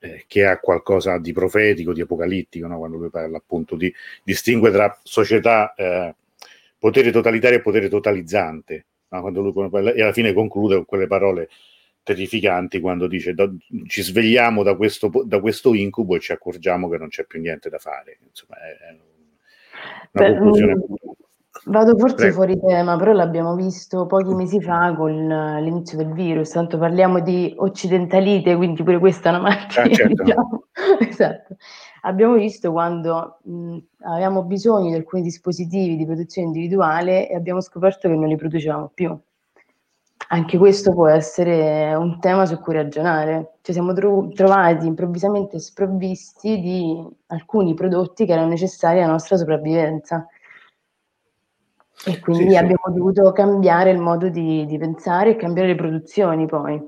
eh, 0.00 0.24
che 0.26 0.44
ha 0.46 0.58
qualcosa 0.58 1.18
di 1.18 1.32
profetico, 1.32 1.92
di 1.92 2.00
apocalittico, 2.00 2.66
no? 2.66 2.78
quando 2.78 2.96
lui 2.96 3.10
parla 3.10 3.38
appunto 3.38 3.76
di 3.76 3.92
distingue 4.22 4.70
tra 4.70 4.98
società, 5.02 5.74
eh, 5.74 6.14
potere 6.78 7.10
totalitario 7.10 7.58
e 7.58 7.62
potere 7.62 7.88
totalizzante, 7.88 8.86
no? 9.08 9.20
quando 9.20 9.40
lui, 9.40 9.92
e 9.94 10.02
alla 10.02 10.12
fine 10.12 10.32
conclude 10.32 10.76
con 10.76 10.84
quelle 10.84 11.06
parole 11.06 11.48
terrificanti 12.02 12.80
quando 12.80 13.06
dice 13.06 13.34
da, 13.34 13.50
ci 13.86 14.02
svegliamo 14.02 14.62
da 14.62 14.74
questo, 14.76 15.10
da 15.24 15.40
questo, 15.40 15.74
incubo 15.74 16.16
e 16.16 16.20
ci 16.20 16.32
accorgiamo 16.32 16.88
che 16.88 16.96
non 16.96 17.08
c'è 17.08 17.24
più 17.24 17.40
niente 17.40 17.68
da 17.68 17.78
fare. 17.78 18.18
Insomma, 18.26 18.56
è, 18.56 18.96
una 20.12 20.24
Beh, 20.24 20.30
conclusione. 20.30 20.74
Mh 20.74 20.78
mm, 20.78 21.26
Vado 21.68 21.98
forse 21.98 22.16
Prego. 22.16 22.34
fuori 22.34 22.58
tema, 22.58 22.96
però 22.96 23.12
l'abbiamo 23.12 23.54
visto 23.54 24.06
pochi 24.06 24.32
mesi 24.34 24.58
fa 24.60 24.94
con 24.96 25.28
l'inizio 25.60 25.98
del 25.98 26.12
virus, 26.12 26.50
tanto 26.50 26.78
parliamo 26.78 27.20
di 27.20 27.54
occidentalite, 27.58 28.56
quindi 28.56 28.82
pure 28.82 28.98
questa 28.98 29.28
è 29.28 29.32
una 29.32 29.42
malattia, 29.48 29.82
ah, 29.82 29.90
certo. 29.90 30.22
diciamo. 30.22 30.62
esatto. 31.00 31.56
Abbiamo 32.02 32.34
visto 32.34 32.72
quando 32.72 33.38
mh, 33.42 33.76
avevamo 34.04 34.44
bisogno 34.44 34.88
di 34.88 34.94
alcuni 34.94 35.22
dispositivi 35.22 35.96
di 35.96 36.06
protezione 36.06 36.46
individuale 36.46 37.28
e 37.28 37.34
abbiamo 37.34 37.60
scoperto 37.60 38.08
che 38.08 38.14
non 38.14 38.28
li 38.28 38.36
producevamo 38.36 38.90
più. 38.94 39.14
Anche 40.30 40.58
questo 40.58 40.92
può 40.92 41.08
essere 41.08 41.94
un 41.94 42.18
tema 42.20 42.46
su 42.46 42.58
cui 42.60 42.74
ragionare. 42.74 43.56
Ci 43.62 43.72
siamo 43.72 43.92
tro- 43.92 44.28
trovati 44.34 44.86
improvvisamente 44.86 45.58
sprovvisti 45.58 46.60
di 46.60 47.06
alcuni 47.26 47.74
prodotti 47.74 48.24
che 48.24 48.32
erano 48.32 48.48
necessari 48.48 49.00
alla 49.00 49.12
nostra 49.12 49.36
sopravvivenza 49.36 50.26
E 52.04 52.20
quindi 52.20 52.50
sì, 52.50 52.56
abbiamo 52.56 52.82
sì. 52.86 52.92
dovuto 52.94 53.32
cambiare 53.32 53.90
il 53.90 53.98
modo 53.98 54.28
di, 54.28 54.64
di 54.66 54.78
pensare 54.78 55.30
e 55.30 55.36
cambiare 55.36 55.68
le 55.68 55.74
produzioni 55.74 56.46
poi. 56.46 56.82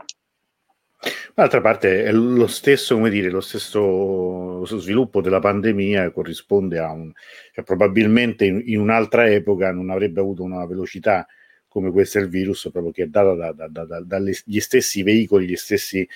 D'altra 1.34 1.60
parte 1.60 2.04
è 2.04 2.12
lo 2.12 2.46
stesso, 2.46 2.94
come 2.96 3.08
dire, 3.08 3.30
lo 3.30 3.40
stesso 3.40 4.64
sviluppo 4.66 5.22
della 5.22 5.38
pandemia 5.38 6.10
corrisponde 6.10 6.78
a 6.78 6.92
un... 6.92 7.10
Cioè, 7.52 7.64
probabilmente 7.64 8.44
in, 8.44 8.62
in, 8.66 8.80
un'altra 8.80 9.26
epoca 9.26 9.72
non 9.72 9.90
avrebbe 9.90 10.20
avuto 10.20 10.42
una 10.42 10.66
velocità 10.66 11.26
come 11.66 11.90
questa 11.92 12.18
il 12.18 12.28
virus, 12.28 12.68
proprio 12.70 12.92
che 12.92 13.04
è 13.04 13.06
data 13.06 13.34
da, 13.34 13.68
da, 13.68 13.84
da, 13.84 14.00
dagli 14.02 14.60
stessi 14.60 15.02
veicoli, 15.02 15.46
gli 15.46 15.56
stessi 15.56 16.06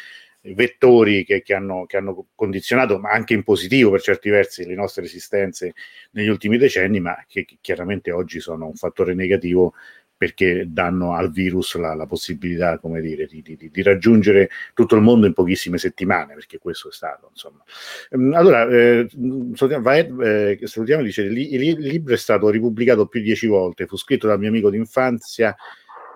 vettori 0.52 1.24
che, 1.24 1.42
che, 1.42 1.54
hanno, 1.54 1.86
che, 1.86 1.96
hanno, 1.96 2.26
condizionato, 2.34 2.98
ma 2.98 3.10
anche 3.10 3.34
in 3.34 3.42
positivo 3.42 3.90
per 3.90 4.02
certi 4.02 4.28
versi, 4.28 4.66
le 4.66 4.74
nostre 4.74 5.04
esistenze 5.04 5.74
negli 6.12 6.28
ultimi 6.28 6.58
decenni, 6.58 7.00
ma 7.00 7.16
che, 7.26 7.44
che 7.44 7.58
chiaramente 7.60 8.10
oggi 8.10 8.40
sono 8.40 8.66
un 8.66 8.74
fattore 8.74 9.14
negativo 9.14 9.74
perché 10.16 10.66
danno 10.68 11.14
al 11.14 11.30
virus 11.30 11.74
la, 11.76 11.94
la 11.94 12.06
possibilità, 12.06 12.78
come 12.78 13.00
dire, 13.00 13.26
di, 13.26 13.42
di, 13.42 13.68
di, 13.70 13.82
raggiungere 13.82 14.48
tutto 14.72 14.94
il 14.94 15.02
mondo 15.02 15.26
in 15.26 15.32
pochissime 15.32 15.76
settimane, 15.76 16.34
perché 16.34 16.58
questo 16.58 16.88
è 16.88 16.92
stato, 16.92 17.28
insomma. 17.30 17.62
Ehm, 18.10 18.32
allora, 18.32 18.66
eh, 18.68 19.08
salutiamo, 19.54 20.22
eh, 20.22 20.58
salutiamo, 20.62 21.02
dice, 21.02 21.22
il, 21.22 21.32
libro 21.32 22.14
è 22.14 22.16
stato 22.16 22.48
ripubblicato 22.48 23.06
più 23.06 23.20
di 23.20 23.26
dieci 23.26 23.46
volte, 23.46 23.86
fu 23.86 23.96
scritto 23.96 24.26
dal 24.26 24.38
mio 24.38 24.48
amico 24.48 24.70
d'infanzia, 24.70 25.54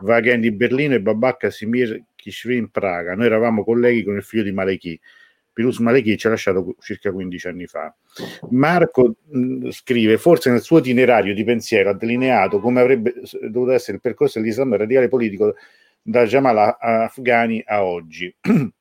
Wagen 0.00 0.40
di 0.40 0.52
Berlino 0.52 0.94
e 0.94 1.00
Babak 1.00 1.52
Simir 1.52 2.00
Kishri 2.18 2.56
in 2.56 2.70
Praga. 2.70 3.14
Noi 3.14 3.26
eravamo 3.26 3.62
colleghi 3.62 4.02
con 4.02 4.16
il 4.16 4.22
figlio 4.22 4.42
di 4.42 4.52
Maleki. 4.52 5.00
Pirus 5.52 5.78
Maleki 5.78 6.16
ci 6.16 6.26
ha 6.26 6.30
lasciato 6.30 6.76
circa 6.80 7.10
15 7.10 7.48
anni 7.48 7.66
fa. 7.66 7.94
Marco 8.50 9.16
mh, 9.28 9.70
scrive: 9.70 10.18
Forse 10.18 10.50
nel 10.50 10.60
suo 10.60 10.78
itinerario 10.78 11.34
di 11.34 11.44
pensiero 11.44 11.90
ha 11.90 11.94
delineato 11.94 12.60
come 12.60 12.80
avrebbe 12.80 13.14
dovuto 13.48 13.72
essere 13.72 13.96
il 13.96 14.02
percorso 14.02 14.38
dell'Islam 14.38 14.76
radicale 14.76 15.08
politico 15.08 15.54
da 16.02 16.24
Jamal 16.24 16.76
Afghani 16.78 17.62
a 17.66 17.84
oggi. 17.84 18.34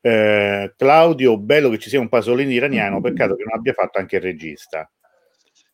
eh, 0.00 0.74
Claudio, 0.76 1.38
bello 1.38 1.68
che 1.70 1.78
ci 1.78 1.88
sia 1.88 2.00
un 2.00 2.08
Pasolini 2.08 2.54
iraniano, 2.54 3.00
peccato 3.00 3.34
che 3.34 3.44
non 3.44 3.58
abbia 3.58 3.72
fatto 3.74 3.98
anche 3.98 4.16
il 4.16 4.22
regista. 4.22 4.90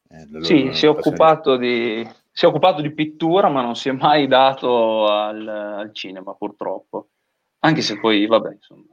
Eh, 0.08 0.44
sì, 0.44 0.70
si 0.72 0.87
è, 0.87 0.88
occupato 0.88 1.56
di, 1.56 2.06
si 2.37 2.44
è 2.47 2.49
occupato 2.49 2.83
di 2.83 2.92
pittura, 2.92 3.49
ma 3.49 3.62
non 3.62 3.77
si 3.77 3.88
è 3.88 3.92
mai 3.92 4.27
dato 4.27 5.07
al, 5.07 5.47
al 5.47 5.94
cinema, 5.94 6.35
purtroppo. 6.35 7.11
Anche 7.61 7.81
se 7.81 8.01
poi, 8.01 8.27
vabbè, 8.27 8.55
insomma, 8.55 8.88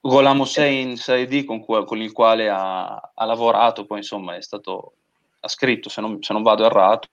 Gholam 0.00 0.40
Hussein 0.40 0.96
Saidi 0.96 1.44
con, 1.44 1.64
con, 1.64 2.02
il 2.02 2.10
quale 2.10 2.48
ha, 2.48 3.12
ha, 3.14 3.24
lavorato, 3.24 3.86
poi 3.86 3.98
insomma 3.98 4.34
è 4.34 4.42
stato, 4.42 4.94
ha 5.38 5.48
scritto, 5.48 5.88
se 5.88 6.00
non, 6.00 6.20
se 6.20 6.32
non 6.32 6.42
vado 6.42 6.64
errato, 6.64 7.08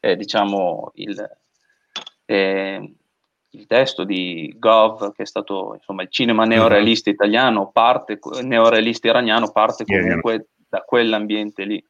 eh, 0.00 0.16
diciamo 0.16 0.90
il, 0.96 1.38
eh, 2.26 2.94
il, 3.48 3.66
testo 3.66 4.04
di 4.04 4.54
Gov, 4.58 5.14
che 5.14 5.22
è 5.22 5.26
stato 5.26 5.72
insomma 5.76 6.02
il 6.02 6.10
cinema 6.10 6.42
mhm. 6.42 6.48
neorealista 6.50 7.08
italiano, 7.08 7.70
parte, 7.70 8.18
neorealista 8.42 9.08
iraniano, 9.08 9.50
parte 9.50 9.86
comunque 9.86 10.48
da 10.68 10.82
quell'ambiente 10.82 11.64
lì. 11.64 11.82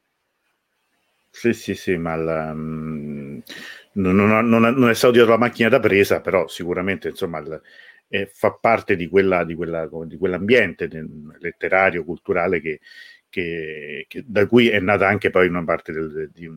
Sì, 1.38 1.52
sì, 1.52 1.76
sì, 1.76 1.96
ma 1.96 2.16
la, 2.16 2.50
um, 2.50 3.40
non, 3.92 4.16
non, 4.16 4.48
non, 4.48 4.60
non, 4.60 4.88
è 4.88 4.94
stato 4.94 5.12
dietro 5.12 5.30
la 5.30 5.38
macchina 5.38 5.68
da 5.68 5.78
presa, 5.78 6.20
però 6.20 6.48
sicuramente 6.48 7.10
insomma 7.10 7.38
il, 7.38 7.62
eh, 8.08 8.26
fa 8.26 8.54
parte 8.60 8.96
di, 8.96 9.08
quella, 9.08 9.44
di, 9.44 9.54
quella, 9.54 9.88
di 10.04 10.16
quell'ambiente 10.16 10.88
letterario, 11.38 12.02
culturale 12.02 12.60
che, 12.60 12.80
che, 13.28 14.06
che, 14.08 14.24
da 14.26 14.48
cui 14.48 14.68
è 14.68 14.80
nata 14.80 15.06
anche 15.06 15.30
poi 15.30 15.46
una 15.46 15.62
parte 15.62 15.92
del, 15.92 16.28
di, 16.34 16.50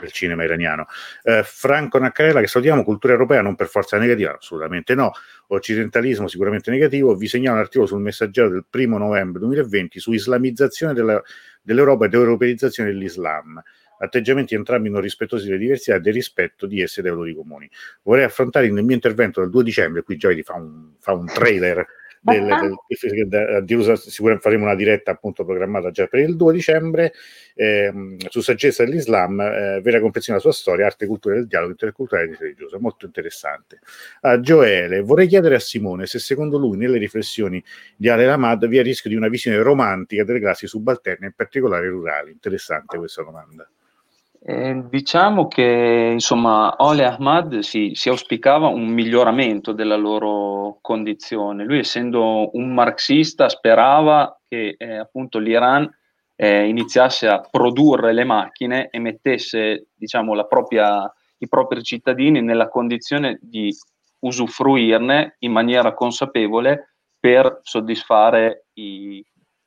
del 0.00 0.10
cinema 0.10 0.42
iraniano. 0.42 0.86
Eh, 1.22 1.42
Franco 1.44 1.98
Naccarella, 2.00 2.40
che 2.40 2.48
salutiamo, 2.48 2.82
cultura 2.82 3.12
europea 3.12 3.40
non 3.40 3.54
per 3.54 3.68
forza 3.68 3.98
negativa, 3.98 4.36
assolutamente 4.36 4.96
no, 4.96 5.12
occidentalismo 5.46 6.26
sicuramente 6.26 6.72
negativo, 6.72 7.14
vi 7.14 7.28
segnalo 7.28 7.54
un 7.54 7.62
articolo 7.62 7.86
sul 7.86 8.00
messaggero 8.00 8.48
del 8.48 8.66
primo 8.68 8.98
novembre 8.98 9.38
2020 9.38 10.00
su 10.00 10.10
islamizzazione 10.10 10.92
della, 10.92 11.22
dell'Europa 11.60 12.06
ed 12.06 12.14
europeizzazione 12.14 12.90
dell'Islam 12.90 13.62
atteggiamenti 14.02 14.54
entrambi 14.54 14.88
non 14.90 15.00
rispettosi 15.00 15.46
delle 15.46 15.58
diversità 15.58 15.96
e 15.96 16.00
del 16.00 16.14
rispetto 16.14 16.66
di 16.66 16.80
esse 16.80 17.02
dai 17.02 17.10
valori 17.10 17.34
comuni. 17.34 17.70
Vorrei 18.02 18.24
affrontare 18.24 18.70
nel 18.70 18.84
mio 18.84 18.94
intervento 18.94 19.40
del 19.40 19.50
2 19.50 19.62
dicembre, 19.62 20.02
qui 20.02 20.16
già 20.16 20.28
vedi 20.28 20.42
fa 20.42 20.54
fa 20.98 21.12
un 21.12 21.26
trailer 21.26 21.86
del, 22.22 22.44
del, 22.44 23.28
del, 23.28 23.64
di 23.64 23.74
USA, 23.74 23.96
sicuramente 23.96 24.42
faremo 24.42 24.64
una 24.64 24.74
diretta 24.74 25.10
appunto 25.10 25.44
programmata 25.44 25.90
già 25.90 26.06
per 26.06 26.20
il 26.20 26.36
2 26.36 26.52
dicembre 26.52 27.14
ehm, 27.54 28.16
su 28.28 28.40
saggezza 28.42 28.84
dell'Islam, 28.84 29.40
eh, 29.40 29.80
vera 29.82 30.00
comprensione 30.00 30.38
della 30.38 30.52
sua 30.52 30.60
storia, 30.60 30.86
arte, 30.86 31.06
cultura 31.06 31.36
del 31.36 31.46
dialogo 31.46 31.70
interculturale 31.72 32.30
e 32.30 32.36
religioso, 32.38 32.78
molto 32.78 33.06
interessante. 33.06 33.78
A 34.20 34.38
Gioele, 34.40 35.00
vorrei 35.00 35.26
chiedere 35.26 35.54
a 35.54 35.60
Simone 35.60 36.06
se 36.06 36.18
secondo 36.18 36.58
lui 36.58 36.76
nelle 36.76 36.98
riflessioni 36.98 37.62
di 37.96 38.08
Ale 38.08 38.26
Lamad 38.26 38.66
vi 38.68 38.78
è 38.78 38.82
rischio 38.82 39.08
di 39.08 39.16
una 39.16 39.28
visione 39.28 39.62
romantica 39.62 40.22
delle 40.22 40.40
classi 40.40 40.66
subalterne, 40.66 41.26
in 41.26 41.32
particolare 41.34 41.88
rurali. 41.88 42.32
Interessante 42.32 42.98
questa 42.98 43.22
domanda. 43.22 43.66
Eh, 44.42 44.84
diciamo 44.88 45.48
che 45.48 46.10
insomma 46.12 46.74
Ole 46.78 47.04
Ahmad 47.04 47.58
si, 47.58 47.90
si, 47.92 48.08
auspicava 48.08 48.68
un 48.68 48.86
miglioramento 48.86 49.72
della 49.72 49.96
loro 49.96 50.78
condizione. 50.80 51.64
Lui, 51.64 51.80
essendo 51.80 52.48
un 52.54 52.72
marxista, 52.72 53.50
sperava 53.50 54.40
che 54.48 54.76
eh, 54.78 54.96
appunto 54.96 55.38
l'Iran 55.38 55.88
eh, 56.36 56.66
iniziasse 56.66 57.28
a 57.28 57.40
produrre 57.40 58.14
le 58.14 58.24
macchine 58.24 58.88
e 58.90 58.98
mettesse 58.98 59.88
diciamo, 59.94 60.32
propria, 60.46 61.12
i 61.36 61.46
propri 61.46 61.82
cittadini 61.82 62.40
nella 62.40 62.68
condizione 62.68 63.38
di 63.42 63.70
usufruirne 64.20 65.36
in 65.40 65.52
maniera 65.52 65.92
consapevole 65.92 66.94
per 67.20 67.60
soddisfare 67.62 68.68
i, 68.74 69.22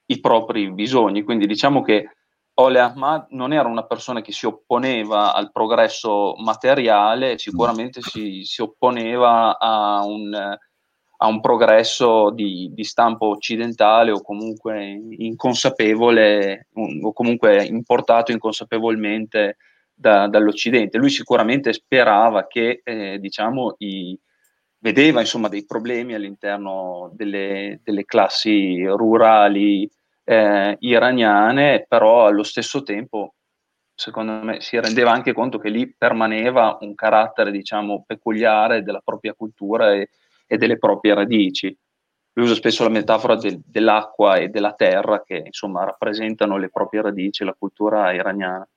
i 0.07 0.19
propri 0.19 0.71
bisogni. 0.71 1.21
Quindi 1.21 1.45
diciamo 1.45 1.83
che 1.83 2.09
Ole 2.55 2.79
Ahmad 2.79 3.27
non 3.29 3.51
era 3.51 3.67
una 3.67 3.85
persona 3.85 4.21
che 4.21 4.31
si 4.31 4.45
opponeva 4.45 5.33
al 5.33 5.51
progresso 5.51 6.35
materiale, 6.37 7.39
sicuramente 7.39 7.99
si, 8.01 8.43
si 8.43 8.61
opponeva 8.61 9.57
a 9.57 10.05
un, 10.05 10.33
a 10.35 11.27
un 11.27 11.41
progresso 11.41 12.29
di, 12.29 12.69
di, 12.71 12.83
stampo 12.83 13.27
occidentale 13.27 14.11
o 14.11 14.21
comunque 14.21 15.01
inconsapevole 15.17 16.67
o 16.73 17.11
comunque 17.11 17.65
importato 17.65 18.31
inconsapevolmente 18.31 19.57
da, 19.91 20.27
dall'Occidente. 20.27 20.99
Lui 20.99 21.09
sicuramente 21.09 21.73
sperava 21.73 22.45
che, 22.45 22.81
eh, 22.83 23.17
diciamo, 23.19 23.73
i, 23.79 24.15
vedeva 24.77 25.21
insomma 25.21 25.47
dei 25.47 25.65
problemi 25.65 26.13
all'interno 26.13 27.09
delle, 27.15 27.79
delle 27.83 28.05
classi 28.05 28.85
rurali 28.85 29.89
eh, 30.23 30.75
iraniane, 30.79 31.85
però 31.87 32.25
allo 32.25 32.43
stesso 32.43 32.83
tempo, 32.83 33.35
secondo 33.93 34.31
me, 34.43 34.61
si 34.61 34.79
rendeva 34.79 35.11
anche 35.11 35.33
conto 35.33 35.57
che 35.57 35.69
lì 35.69 35.93
permaneva 35.93 36.77
un 36.81 36.95
carattere, 36.95 37.51
diciamo, 37.51 38.03
peculiare 38.05 38.83
della 38.83 39.01
propria 39.03 39.33
cultura 39.33 39.93
e, 39.93 40.09
e 40.47 40.57
delle 40.57 40.77
proprie 40.77 41.13
radici. 41.13 41.77
Lui 42.35 42.45
usa 42.45 42.55
spesso 42.55 42.83
la 42.83 42.89
metafora 42.89 43.35
del, 43.35 43.61
dell'acqua 43.63 44.37
e 44.37 44.49
della 44.49 44.73
terra 44.73 45.21
che, 45.23 45.43
insomma, 45.45 45.83
rappresentano 45.83 46.57
le 46.57 46.69
proprie 46.69 47.01
radici 47.01 47.43
e 47.43 47.45
la 47.45 47.55
cultura 47.57 48.11
iraniana. 48.11 48.67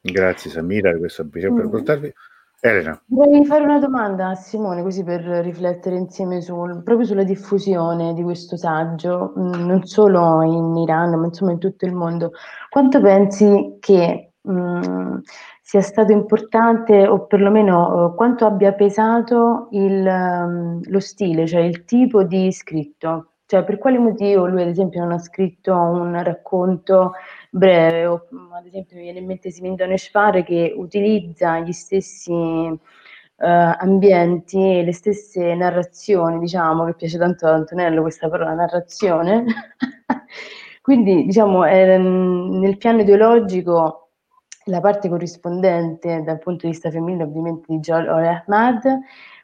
Grazie 0.00 0.50
Samira, 0.50 0.96
questo 0.96 1.28
per 1.28 1.50
mm. 1.50 1.68
portarvi. 1.68 2.12
Elena. 2.64 3.02
Vorrei 3.06 3.44
fare 3.44 3.64
una 3.64 3.80
domanda 3.80 4.28
a 4.28 4.34
Simone, 4.36 4.82
così 4.82 5.02
per 5.02 5.20
riflettere 5.20 5.96
insieme 5.96 6.40
sul, 6.40 6.84
proprio 6.84 7.04
sulla 7.04 7.24
diffusione 7.24 8.14
di 8.14 8.22
questo 8.22 8.56
saggio, 8.56 9.34
mm, 9.36 9.66
non 9.66 9.84
solo 9.84 10.42
in 10.42 10.76
Iran, 10.76 11.18
ma 11.18 11.26
insomma 11.26 11.50
in 11.50 11.58
tutto 11.58 11.86
il 11.86 11.92
mondo. 11.92 12.30
Quanto 12.70 13.00
pensi 13.00 13.78
che 13.80 14.34
mh, 14.40 14.52
mm, 14.52 15.18
sia 15.60 15.80
stato 15.80 16.12
importante, 16.12 17.04
o 17.08 17.26
perlomeno 17.26 18.04
uh, 18.04 18.14
quanto 18.14 18.46
abbia 18.46 18.72
pesato 18.74 19.66
il, 19.72 20.06
um, 20.06 20.80
lo 20.84 21.00
stile, 21.00 21.48
cioè 21.48 21.62
il 21.62 21.84
tipo 21.84 22.22
di 22.22 22.52
scritto? 22.52 23.32
Cioè, 23.46 23.64
per 23.64 23.78
quale 23.78 23.98
motivo 23.98 24.46
lui, 24.46 24.62
ad 24.62 24.68
esempio, 24.68 25.00
non 25.00 25.12
ha 25.12 25.18
scritto 25.18 25.74
un 25.74 26.22
racconto 26.22 27.12
breve, 27.54 28.06
o 28.06 28.28
ad 28.54 28.66
esempio 28.66 28.96
mi 28.96 29.02
viene 29.02 29.18
in 29.18 29.26
mente 29.26 29.50
Simin 29.50 29.74
Neshfar 29.76 30.42
che 30.42 30.72
utilizza 30.74 31.58
gli 31.58 31.72
stessi 31.72 32.32
uh, 32.32 32.78
ambienti 33.36 34.78
e 34.78 34.82
le 34.82 34.92
stesse 34.94 35.54
narrazioni, 35.54 36.38
diciamo, 36.38 36.86
che 36.86 36.94
piace 36.94 37.18
tanto 37.18 37.46
ad 37.46 37.54
Antonello 37.54 38.00
questa 38.00 38.30
parola 38.30 38.54
narrazione. 38.54 39.44
Quindi, 40.80 41.26
diciamo, 41.26 41.66
eh, 41.66 41.98
nel 41.98 42.78
piano 42.78 43.02
ideologico 43.02 44.08
la 44.66 44.80
parte 44.80 45.08
corrispondente 45.08 46.22
dal 46.22 46.38
punto 46.38 46.66
di 46.66 46.72
vista 46.72 46.90
femminile 46.90 47.24
ovviamente 47.24 47.66
di 47.68 47.80
Joel 47.80 48.08
Ahmad, 48.08 48.82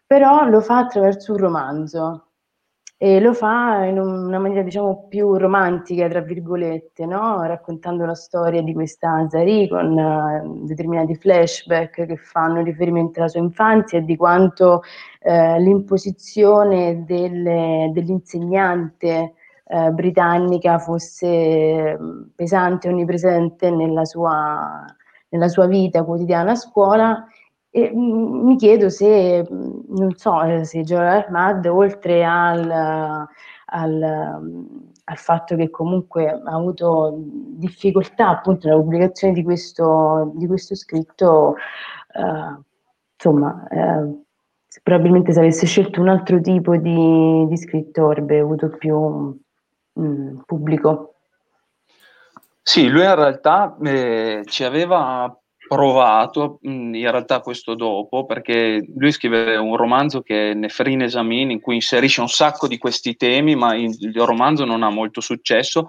però 0.07 0.49
lo 0.49 0.61
fa 0.61 0.79
attraverso 0.79 1.33
un 1.33 1.39
romanzo 1.39 2.28
e 3.01 3.21
lo 3.21 3.33
fa 3.33 3.85
in 3.85 3.97
una 4.01 4.41
maniera 4.41 4.63
diciamo 4.63 5.07
più 5.09 5.37
romantica, 5.37 6.09
tra 6.09 6.21
virgolette, 6.21 7.07
no? 7.07 7.41
raccontando 7.45 8.05
la 8.05 8.17
storia 8.17 8.61
di 8.61 8.73
questa 8.75 9.19
Azari 9.19 9.69
con 9.69 9.97
uh, 9.97 10.67
determinati 10.67 11.15
flashback 11.15 12.07
che 12.07 12.17
fanno 12.17 12.61
riferimento 12.61 13.21
alla 13.21 13.29
sua 13.29 13.39
infanzia 13.39 13.99
e 13.99 14.05
di 14.05 14.17
quanto 14.17 14.83
uh, 15.21 15.61
l'imposizione 15.61 17.05
delle, 17.05 17.89
dell'insegnante 17.93 19.35
uh, 19.67 19.93
britannica 19.93 20.81
fosse 20.81 21.97
mm, 21.97 22.23
pesante 22.35 22.89
e 22.89 22.91
onnipresente 22.91 23.71
nella 23.71 24.05
sua, 24.05 24.85
nella 25.29 25.49
sua 25.49 25.67
vita 25.69 26.03
quotidiana 26.03 26.51
a 26.51 26.57
scuola 26.57 27.25
e 27.71 27.93
mm, 27.95 28.47
mi 28.47 28.57
chiedo 28.57 28.89
se, 28.89 29.47
mm, 29.51 29.81
non 29.89 30.15
so, 30.17 30.43
eh, 30.43 30.65
se 30.65 30.83
Joel 30.83 31.25
Ahmad, 31.27 31.67
oltre 31.67 32.25
al, 32.25 32.71
al, 33.67 34.03
al, 34.03 35.17
fatto 35.17 35.57
che 35.57 35.71
comunque 35.71 36.31
ha 36.31 36.55
avuto 36.55 37.15
difficoltà 37.19 38.29
appunto 38.29 38.69
nella 38.69 38.81
pubblicazione 38.81 39.35
di 39.35 39.43
questo, 39.43 40.33
di 40.35 40.47
questo 40.47 40.75
scritto, 40.75 41.57
eh, 42.15 42.63
insomma, 43.15 43.67
eh, 43.69 44.23
probabilmente 44.83 45.33
se 45.33 45.41
avesse 45.41 45.67
scelto 45.67 46.01
un 46.01 46.09
altro 46.09 46.41
tipo 46.41 46.77
di, 46.77 47.47
di 47.47 47.57
scritto 47.57 48.05
avrebbe 48.07 48.39
avuto 48.39 48.69
più 48.71 49.39
mh, 49.93 50.41
pubblico. 50.47 51.15
Sì, 52.63 52.89
lui 52.89 53.03
in 53.03 53.15
realtà 53.15 53.77
eh, 53.83 54.43
ci 54.45 54.65
aveva 54.65 55.35
provato 55.69 56.59
in 56.63 56.93
realtà 56.93 57.41
questo 57.41 57.75
dopo, 57.75 58.25
perché 58.25 58.85
lui 58.97 59.13
scrive 59.13 59.57
un 59.57 59.77
romanzo 59.77 60.23
che 60.23 60.51
è 60.51 60.55
Nefrine 60.55 61.05
Esamin, 61.05 61.51
in 61.51 61.61
cui 61.61 61.77
inserisce 61.77 62.21
un 62.21 62.29
sacco 62.29 62.67
di 62.67 62.79
questi 62.79 63.15
temi, 63.15 63.55
ma 63.55 63.77
il 63.77 64.13
romanzo 64.17 64.65
non 64.65 64.83
ha 64.83 64.91
molto 64.91 65.21
successo. 65.21 65.87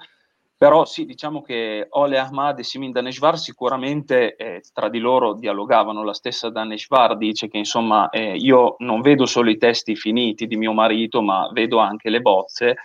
Però 0.59 0.83
sì, 0.83 1.05
diciamo 1.05 1.41
che 1.41 1.87
Ole 1.91 2.17
Ahmad 2.17 2.59
e 2.59 2.63
Simin 2.63 2.91
Daneshvar 2.91 3.39
sicuramente 3.39 4.35
eh, 4.35 4.61
tra 4.73 4.89
di 4.89 4.99
loro 4.99 5.33
dialogavano. 5.33 6.03
La 6.03 6.13
stessa 6.13 6.49
Daneshvar 6.49 7.15
dice 7.15 7.47
che 7.47 7.57
insomma 7.57 8.09
eh, 8.09 8.35
io 8.35 8.75
non 8.79 8.99
vedo 8.99 9.25
solo 9.25 9.49
i 9.49 9.57
testi 9.57 9.95
finiti 9.95 10.47
di 10.47 10.57
mio 10.57 10.73
marito, 10.73 11.21
ma 11.21 11.49
vedo 11.53 11.77
anche 11.77 12.09
le 12.09 12.19
bozze 12.19 12.75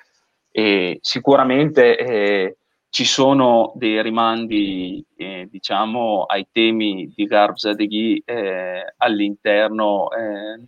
e 0.53 0.99
sicuramente 1.03 1.99
eh, 1.99 2.57
ci 2.95 3.05
sono 3.05 3.73
dei 3.75 4.01
rimandi, 4.03 5.05
eh, 5.17 5.49
diciamo, 5.51 6.23
ai 6.27 6.47
temi 6.53 7.13
di 7.13 7.25
Garb 7.25 7.57
Zadeghi 7.57 8.23
eh, 8.25 8.95
all'interno, 8.99 10.13
eh, 10.13 10.65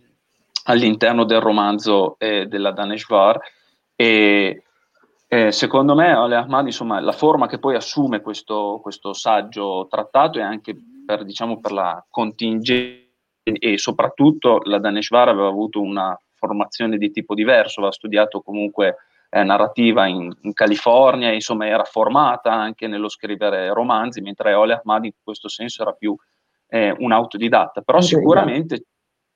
all'interno, 0.65 1.23
del 1.23 1.39
romanzo 1.39 2.17
eh, 2.19 2.45
della 2.47 2.71
Daneshvar 2.71 3.39
e 3.95 4.61
eh, 5.25 5.51
secondo 5.53 5.95
me 5.95 6.11
Ale 6.11 6.35
Ahmad, 6.35 6.65
insomma, 6.65 6.99
la 6.99 7.13
forma 7.13 7.47
che 7.47 7.59
poi 7.59 7.75
assume 7.75 8.19
questo, 8.19 8.81
questo 8.81 9.13
saggio 9.13 9.87
trattato 9.89 10.37
è 10.39 10.41
anche 10.41 10.75
per, 11.05 11.23
diciamo, 11.23 11.61
per 11.61 11.71
la 11.71 12.05
contingenza 12.09 13.05
e 13.41 13.77
soprattutto 13.77 14.59
la 14.65 14.79
Daneshvar 14.79 15.29
aveva 15.29 15.47
avuto 15.47 15.79
una 15.79 16.13
formazione 16.33 16.97
di 16.97 17.09
tipo 17.09 17.33
diverso, 17.33 17.79
aveva 17.79 17.93
studiato 17.93 18.41
comunque 18.41 18.97
eh, 19.37 19.43
narrativa 19.43 20.07
in, 20.07 20.31
in, 20.41 20.53
California, 20.53 21.31
insomma 21.31 21.67
era 21.67 21.83
formata 21.83 22.51
anche 22.51 22.87
nello 22.87 23.09
scrivere 23.09 23.73
romanzi, 23.73 24.21
mentre 24.21 24.53
Ole 24.53 24.73
Ahmad 24.73 25.05
in 25.05 25.11
questo 25.23 25.47
senso 25.47 25.83
era 25.83 25.91
più 25.91 26.15
eh, 26.69 26.95
un 26.97 27.11
autodidatta, 27.11 27.81
però 27.81 28.01
sicuramente 28.01 28.85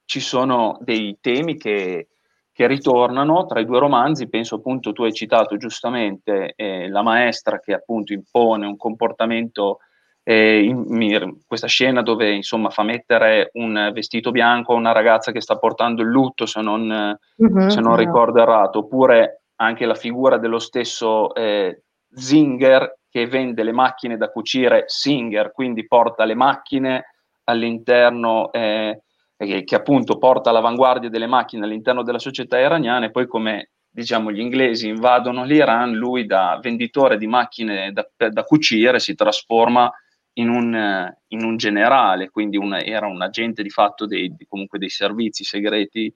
ci 0.06 0.20
sono 0.20 0.78
dei 0.82 1.18
temi 1.22 1.58
che, 1.58 2.10
che, 2.52 2.68
ritornano 2.68 3.46
tra 3.46 3.60
i 3.60 3.66
due 3.66 3.80
romanzi, 3.80 4.28
penso 4.28 4.56
appunto 4.56 4.92
tu 4.92 5.04
hai 5.04 5.14
citato 5.14 5.56
giustamente 5.56 6.54
eh, 6.56 6.90
la 6.90 7.02
maestra 7.02 7.60
che 7.60 7.74
appunto 7.74 8.12
impone 8.12 8.66
un 8.66 8.78
comportamento 8.78 9.80
eh, 10.24 10.64
in, 10.64 11.38
questa 11.48 11.68
scena 11.68 12.02
dove 12.02 12.32
insomma 12.32 12.70
fa 12.70 12.84
mettere 12.84 13.50
un 13.54 13.90
vestito 13.94 14.32
bianco 14.32 14.74
a 14.74 14.78
una 14.78 14.92
ragazza 14.92 15.32
che 15.32 15.42
sta 15.42 15.58
portando 15.58 16.02
il 16.02 16.10
lutto 16.10 16.46
se 16.46 16.62
non, 16.62 17.18
mm-hmm, 17.44 17.68
se 17.68 17.80
non 17.80 17.96
ricordo 17.96 18.42
errato, 18.42 18.80
oppure 18.80 19.41
anche 19.62 19.86
la 19.86 19.96
figura 19.96 20.38
dello 20.38 20.60
stesso 20.60 21.34
eh, 21.36 21.84
Zinger 22.12 22.98
che 23.10 23.28
vende 23.28 23.64
le 23.64 23.72
macchine 23.72 24.18
da 24.18 24.30
cucire 24.30 24.86
Singer, 24.88 25.52
quindi 25.52 25.86
porta 25.86 26.26
le 26.26 26.34
macchine 26.34 27.06
all'interno, 27.44 28.52
eh, 28.52 29.02
che, 29.38 29.76
appunto 29.76 30.18
porta 30.18 30.50
all'avanguardia 30.50 31.10
delle 31.10 31.28
macchine 31.28 31.66
all'interno 31.66 32.04
della 32.04 32.20
società 32.20 32.60
iraniana 32.60 33.06
e 33.06 33.12
poi 33.12 33.28
come 33.28 33.72
diciamo 33.94 34.32
gli 34.32 34.40
inglesi 34.40 34.88
invadono 34.88 35.44
l'Iran, 35.44 35.92
lui 35.92 36.26
da 36.26 36.58
venditore 36.62 37.18
di 37.18 37.28
macchine 37.28 37.92
da, 37.92 38.08
da 38.30 38.44
cucire 38.44 39.00
si 39.00 39.14
trasforma 39.14 39.92
in 40.34 40.50
un, 40.50 41.14
in 41.28 41.44
un 41.44 41.58
generale, 41.58 42.30
quindi 42.30 42.58
una, 42.58 42.82
era 42.82 43.08
un 43.08 43.22
agente 43.22 43.62
di 43.62 43.70
fatto 43.70 44.06
dei, 44.06 44.34
dei 44.34 44.90
servizi 44.90 45.44
segreti 45.44 46.12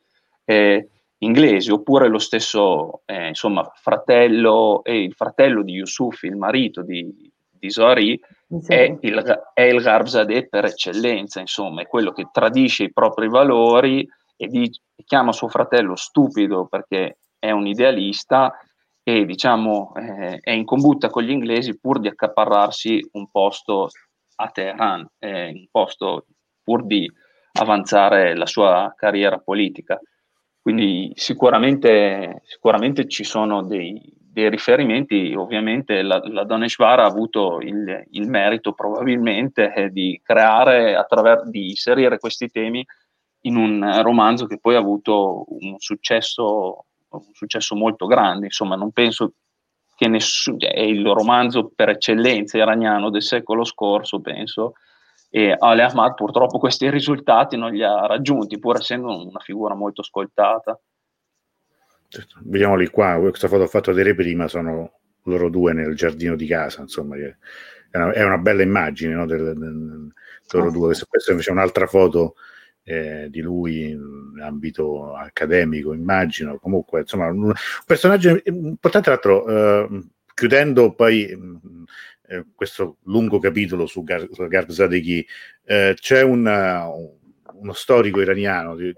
eh, 0.45 0.89
inglesi, 1.19 1.71
oppure 1.71 2.07
lo 2.07 2.19
stesso 2.19 3.01
eh, 3.05 3.29
insomma, 3.29 3.69
fratello, 3.75 4.83
eh, 4.83 5.03
il 5.03 5.13
fratello 5.13 5.63
di 5.63 5.73
Yusuf, 5.73 6.23
il 6.23 6.35
marito 6.35 6.81
di, 6.81 7.31
di 7.49 7.71
Zohari, 7.71 8.19
sì. 8.59 8.73
è, 8.73 8.97
il, 8.99 9.43
è 9.53 9.61
il 9.61 9.81
Garbzadeh 9.81 10.47
per 10.47 10.65
eccellenza, 10.65 11.39
insomma, 11.39 11.81
è 11.81 11.87
quello 11.87 12.11
che 12.11 12.29
tradisce 12.31 12.83
i 12.83 12.93
propri 12.93 13.29
valori 13.29 14.07
e, 14.35 14.47
di, 14.47 14.69
e 14.95 15.03
chiama 15.05 15.31
suo 15.31 15.47
fratello 15.47 15.95
stupido 15.95 16.67
perché 16.67 17.17
è 17.39 17.51
un 17.51 17.67
idealista 17.67 18.53
e 19.07 19.23
diciamo 19.25 19.93
eh, 19.95 20.39
è 20.41 20.51
in 20.51 20.65
combutta 20.65 21.09
con 21.09 21.23
gli 21.23 21.29
inglesi 21.29 21.77
pur 21.79 21.99
di 21.99 22.07
accaparrarsi 22.07 23.07
un 23.13 23.29
posto 23.29 23.89
a 24.37 24.49
Teheran, 24.49 25.07
eh, 25.19 25.49
un 25.49 25.67
posto 25.69 26.25
pur 26.63 26.85
di 26.85 27.09
avanzare 27.53 28.35
la 28.35 28.47
sua 28.47 28.93
carriera 28.97 29.39
politica. 29.39 29.99
Quindi 30.65 31.11
sicuramente, 31.13 32.41
sicuramente 32.43 33.07
ci 33.07 33.23
sono 33.23 33.61
dei, 33.61 34.01
dei, 34.17 34.49
riferimenti, 34.49 35.35
ovviamente 35.35 36.01
la, 36.01 36.19
la 36.25 36.43
Doneshvar 36.43 37.01
ha 37.01 37.05
avuto 37.05 37.59
il, 37.59 38.07
il 38.09 38.27
merito 38.27 38.73
probabilmente 38.73 39.71
eh, 39.71 39.91
di 39.91 40.19
creare, 40.23 40.95
attraverso, 40.95 41.51
di 41.51 41.69
inserire 41.69 42.17
questi 42.17 42.49
temi 42.49 42.83
in 43.41 43.57
un 43.57 44.01
romanzo 44.01 44.47
che 44.47 44.57
poi 44.57 44.73
ha 44.73 44.79
avuto 44.79 45.45
un 45.49 45.75
successo, 45.77 46.85
un 47.09 47.33
successo 47.33 47.75
molto 47.75 48.07
grande, 48.07 48.47
insomma 48.47 48.75
non 48.75 48.91
penso 48.91 49.33
che 49.95 50.07
nessuno, 50.07 50.57
è 50.57 50.81
il 50.81 51.05
romanzo 51.05 51.71
per 51.75 51.89
eccellenza 51.89 52.57
iraniano 52.57 53.11
del 53.11 53.21
secolo 53.21 53.65
scorso, 53.65 54.19
penso, 54.19 54.73
e 55.35 55.53
Ale 55.59 55.83
Ahmad 55.83 56.13
purtroppo 56.13 56.59
questi 56.59 56.89
risultati 56.89 57.57
non 57.57 57.73
li 57.73 57.83
ha 57.83 58.05
raggiunti, 58.05 58.57
pur 58.57 58.77
essendo 58.77 59.27
una 59.27 59.39
figura 59.39 59.75
molto 59.75 59.99
ascoltata. 59.99 60.79
Certo. 62.07 62.37
Vediamoli 62.41 62.87
qua, 62.87 63.19
questa 63.19 63.49
foto 63.49 63.63
ho 63.63 63.67
fatto 63.67 63.91
vedere 63.91 64.15
prima, 64.15 64.47
sono 64.47 64.93
loro 65.23 65.49
due 65.49 65.73
nel 65.73 65.93
giardino 65.93 66.37
di 66.37 66.47
casa, 66.47 66.83
insomma, 66.83 67.17
è 67.17 67.35
una, 67.91 68.13
è 68.13 68.23
una 68.23 68.37
bella 68.37 68.61
immagine 68.61 69.13
no, 69.13 69.25
del, 69.25 69.57
del, 69.57 70.13
loro 70.51 70.71
due. 70.71 70.95
Questa 71.05 71.31
invece 71.31 71.49
è 71.49 71.53
un'altra 71.53 71.85
foto 71.85 72.35
eh, 72.83 73.27
di 73.29 73.41
lui 73.41 73.89
in 73.89 74.39
ambito 74.41 75.15
accademico, 75.15 75.91
immagino. 75.91 76.57
Comunque, 76.59 77.01
insomma, 77.01 77.27
un, 77.27 77.43
un 77.43 77.53
personaggio 77.85 78.39
importante, 78.45 79.01
tra 79.01 79.11
l'altro, 79.11 79.47
eh, 79.49 80.03
chiudendo 80.33 80.93
poi 80.93 81.37
eh, 82.27 82.45
questo 82.53 82.97
lungo 83.03 83.39
capitolo 83.39 83.85
su, 83.85 84.03
Gar- 84.03 84.29
su 84.31 84.47
Garb 84.47 84.69
Zadeghi, 84.69 85.25
eh, 85.63 85.95
c'è 85.99 86.21
una, 86.21 86.87
uno 87.53 87.73
storico 87.73 88.21
iraniano 88.21 88.75
di, 88.75 88.93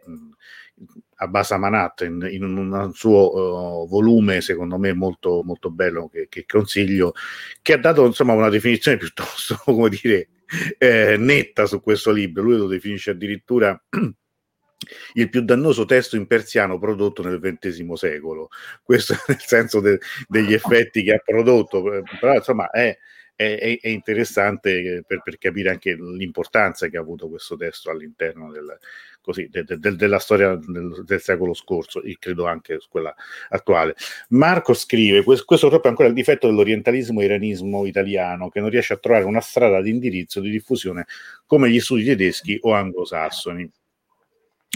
Abbas 1.20 1.52
Amanat 1.52 2.02
in, 2.02 2.28
in 2.30 2.44
un 2.44 2.92
suo 2.94 3.84
uh, 3.84 3.88
volume 3.88 4.42
secondo 4.42 4.78
me 4.78 4.94
molto, 4.94 5.42
molto 5.44 5.72
bello 5.72 6.08
che, 6.08 6.28
che, 6.30 6.46
consiglio 6.46 7.14
che 7.62 7.74
ha 7.74 7.78
dato 7.78 8.06
insomma 8.06 8.34
una 8.34 8.50
definizione 8.50 8.98
piuttosto 8.98 9.60
come 9.64 9.90
dire 9.90 10.30
eh, 10.78 11.16
netta 11.18 11.66
su 11.66 11.82
questo 11.82 12.12
libro. 12.12 12.44
Lui 12.44 12.58
lo 12.58 12.68
definisce 12.68 13.12
addirittura 13.12 13.80
il 15.14 15.30
più 15.30 15.42
dannoso 15.42 15.86
testo 15.86 16.16
in 16.16 16.28
persiano 16.28 16.78
prodotto 16.78 17.24
nel 17.24 17.40
XX 17.40 17.94
secolo. 17.94 18.50
Questo 18.84 19.16
nel 19.28 19.42
senso 19.42 19.80
de, 19.80 20.00
degli 20.28 20.54
effetti 20.54 21.04
che 21.04 21.14
ha 21.14 21.22
prodotto 21.24 21.94
eh, 21.94 22.04
però 22.20 22.36
insomma 22.36 22.70
è 22.70 22.96
è, 23.38 23.78
è 23.80 23.88
interessante 23.90 25.04
per, 25.06 25.22
per, 25.24 25.38
capire 25.38 25.70
anche 25.70 25.94
l'importanza 25.94 26.88
che 26.88 26.98
ha 26.98 27.02
avuto 27.02 27.30
questo 27.30 27.56
testo 27.56 27.92
all'interno 27.92 28.52
del, 28.52 28.78
così, 29.22 29.48
de, 29.48 29.64
de, 29.64 29.96
della 29.96 30.18
storia 30.18 30.56
del, 30.56 31.04
del, 31.06 31.22
secolo 31.22 31.54
scorso 31.54 32.02
e 32.02 32.18
credo 32.20 32.48
anche 32.48 32.80
quella 32.90 33.14
attuale. 33.50 33.96
Marco 34.30 34.74
scrive: 34.74 35.24
Questo, 35.24 35.46
questo 35.46 35.70
proprio 35.70 35.92
ancora 35.92 36.08
il 36.08 36.16
difetto 36.16 36.48
dell'orientalismo 36.48 37.22
iranismo 37.22 37.86
italiano 37.86 38.50
che 38.50 38.60
non 38.60 38.70
riesce 38.70 38.94
a 38.94 38.98
trovare 38.98 39.26
una 39.26 39.42
strada 39.42 39.82
di 39.82 39.92
indirizzo 39.92 40.40
di 40.40 40.50
diffusione 40.50 41.06
come 41.46 41.70
gli 41.70 41.80
studi 41.80 42.06
tedeschi 42.06 42.58
o 42.62 42.74
anglosassoni. 42.74 43.70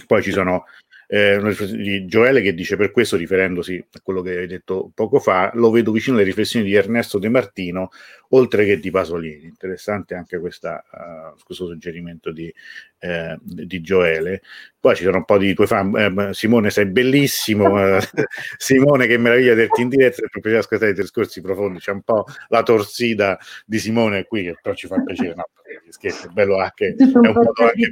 Poi 0.06 0.22
ci 0.22 0.32
sono 0.32 0.66
eh, 1.14 1.36
una 1.36 1.50
riflessione 1.50 1.84
di 1.84 2.06
Gioele 2.06 2.42
che 2.42 2.54
dice 2.54 2.78
per 2.78 2.92
questo, 2.92 3.18
riferendosi 3.18 3.86
a 3.92 4.00
quello 4.02 4.22
che 4.22 4.38
hai 4.38 4.48
detto 4.48 4.90
poco 4.96 5.20
fa, 5.20 5.52
lo 5.56 5.70
vedo 5.70 5.92
vicino 5.92 6.16
alle 6.16 6.24
riflessioni 6.24 6.66
di 6.66 6.74
Ernesto 6.74 7.20
De 7.20 7.28
Martino, 7.28 7.90
oltre 8.30 8.64
che 8.64 8.80
di 8.80 8.92
Pasolini. 8.92 9.44
Interessante 9.44 10.16
anche 10.16 10.40
questa, 10.40 10.82
uh, 10.90 11.38
questo 11.44 11.66
suggerimento 11.66 12.32
di, 12.32 12.54
eh, 13.00 13.38
di 13.42 13.82
Gioele. 13.82 14.42
Poi 14.80 14.96
ci 14.96 15.04
sono 15.04 15.18
un 15.18 15.26
po' 15.26 15.38
di 15.38 15.54
tuoi 15.54 15.68
fan. 15.68 15.94
Eh, 15.98 16.34
Simone, 16.34 16.70
sei 16.70 16.86
bellissimo. 16.86 17.98
Eh, 17.98 18.00
Simone, 18.58 19.06
che 19.06 19.18
meraviglia 19.18 19.54
dirti 19.54 19.82
in 19.82 19.90
diretta. 19.90 20.22
Per 20.22 20.40
piacere 20.40 20.60
ascoltare 20.60 20.92
i 20.92 20.94
discorsi 20.94 21.42
profondi. 21.42 21.80
C'è 21.80 21.92
un 21.92 22.04
po' 22.04 22.24
la 22.48 22.64
torsida 22.64 23.38
di 23.66 23.80
Simone 23.80 24.24
qui, 24.24 24.44
che 24.44 24.56
però 24.62 24.74
ci 24.76 24.88
fa 24.88 25.04
piacere. 25.04 25.36
No? 25.36 25.44
Scherzo, 25.92 26.28
è 26.28 26.32
bello 26.32 26.58
anche. 26.58 26.96
È 26.98 27.04
un 27.04 27.34
po' 27.34 27.54
anche 27.64 27.90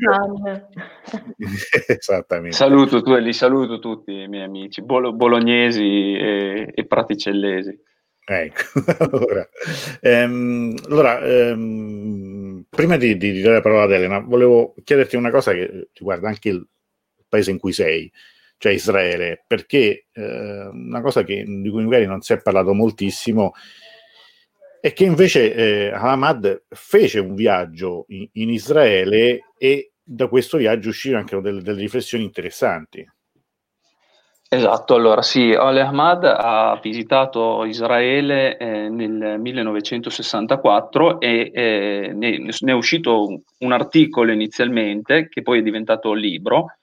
Esattamente. 1.99 2.55
Saluto, 2.55 3.01
tu, 3.01 3.13
li 3.15 3.33
saluto 3.33 3.79
tutti 3.79 4.11
i 4.11 4.27
miei 4.27 4.43
amici 4.43 4.81
bolo- 4.81 5.13
bolognesi 5.13 6.15
e, 6.15 6.71
e 6.73 6.85
praticellesi. 6.85 7.77
Ecco, 8.31 8.61
allora, 9.09 9.49
ehm, 10.01 10.75
allora 10.85 11.19
ehm, 11.19 12.65
prima 12.69 12.95
di, 12.95 13.17
di, 13.17 13.31
di, 13.31 13.41
dare 13.41 13.55
la 13.55 13.61
parola 13.61 13.83
ad 13.83 13.91
Elena, 13.91 14.19
volevo 14.19 14.75
chiederti 14.83 15.15
una 15.15 15.31
cosa 15.31 15.51
che 15.51 15.89
riguarda 15.93 16.27
anche 16.27 16.49
il 16.49 16.67
paese 17.27 17.49
in 17.49 17.57
cui 17.57 17.73
sei, 17.73 18.11
cioè 18.57 18.71
Israele, 18.71 19.43
perché 19.47 20.05
eh, 20.11 20.69
una 20.71 21.01
cosa 21.01 21.23
che, 21.23 21.43
di 21.43 21.69
cui 21.69 21.83
magari 21.83 22.05
non 22.05 22.21
si 22.21 22.33
è 22.33 22.39
parlato 22.39 22.73
moltissimo 22.73 23.53
è 24.79 24.93
che 24.93 25.03
invece 25.03 25.53
eh, 25.53 25.91
Ahmad 25.93 26.63
fece 26.69 27.19
un 27.19 27.35
viaggio 27.35 28.05
in, 28.09 28.27
in, 28.33 28.49
Israele 28.49 29.45
e 29.57 29.91
da 30.01 30.27
questo 30.27 30.57
viaggio 30.57 30.89
uscirono 30.89 31.19
anche 31.19 31.39
delle, 31.41 31.61
delle 31.61 31.81
riflessioni 31.81 32.23
interessanti. 32.23 33.05
Esatto, 34.51 34.95
allora 34.95 35.21
sì, 35.21 35.51
Ole 35.51 35.81
Ahmad 35.81 36.23
ha 36.23 36.79
visitato 36.81 37.65
Israele 37.65 38.57
eh, 38.57 38.89
nel 38.89 39.39
1964 39.39 41.19
e 41.19 41.51
eh, 41.53 42.11
ne, 42.15 42.37
ne, 42.39 42.71
è 42.71 42.73
uscito 42.73 43.27
un, 43.59 43.71
articolo 43.71 44.31
inizialmente 44.31 45.27
che 45.29 45.43
poi 45.43 45.59
è 45.59 45.61
diventato 45.61 46.13
libro. 46.13 46.77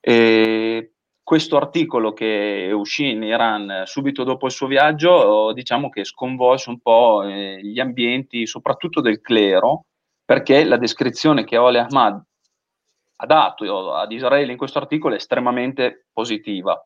E 0.00 0.92
questo 1.28 1.58
articolo 1.58 2.14
che 2.14 2.70
uscì 2.72 3.10
in 3.10 3.22
Iran 3.22 3.82
subito 3.84 4.24
dopo 4.24 4.46
il 4.46 4.52
suo 4.52 4.66
viaggio, 4.66 5.52
diciamo 5.52 5.90
che 5.90 6.04
sconvolse 6.04 6.70
un 6.70 6.80
po' 6.80 7.22
eh, 7.22 7.60
gli 7.62 7.78
ambienti, 7.78 8.46
soprattutto 8.46 9.02
del 9.02 9.20
clero, 9.20 9.84
perché 10.24 10.64
la 10.64 10.78
descrizione 10.78 11.44
che 11.44 11.58
Ole 11.58 11.80
Ahmad 11.80 12.18
ha 13.16 13.26
dato 13.26 13.92
ad 13.92 14.10
Israele 14.10 14.52
in 14.52 14.56
questo 14.56 14.78
articolo 14.78 15.12
è 15.12 15.18
estremamente 15.18 16.06
positiva 16.14 16.82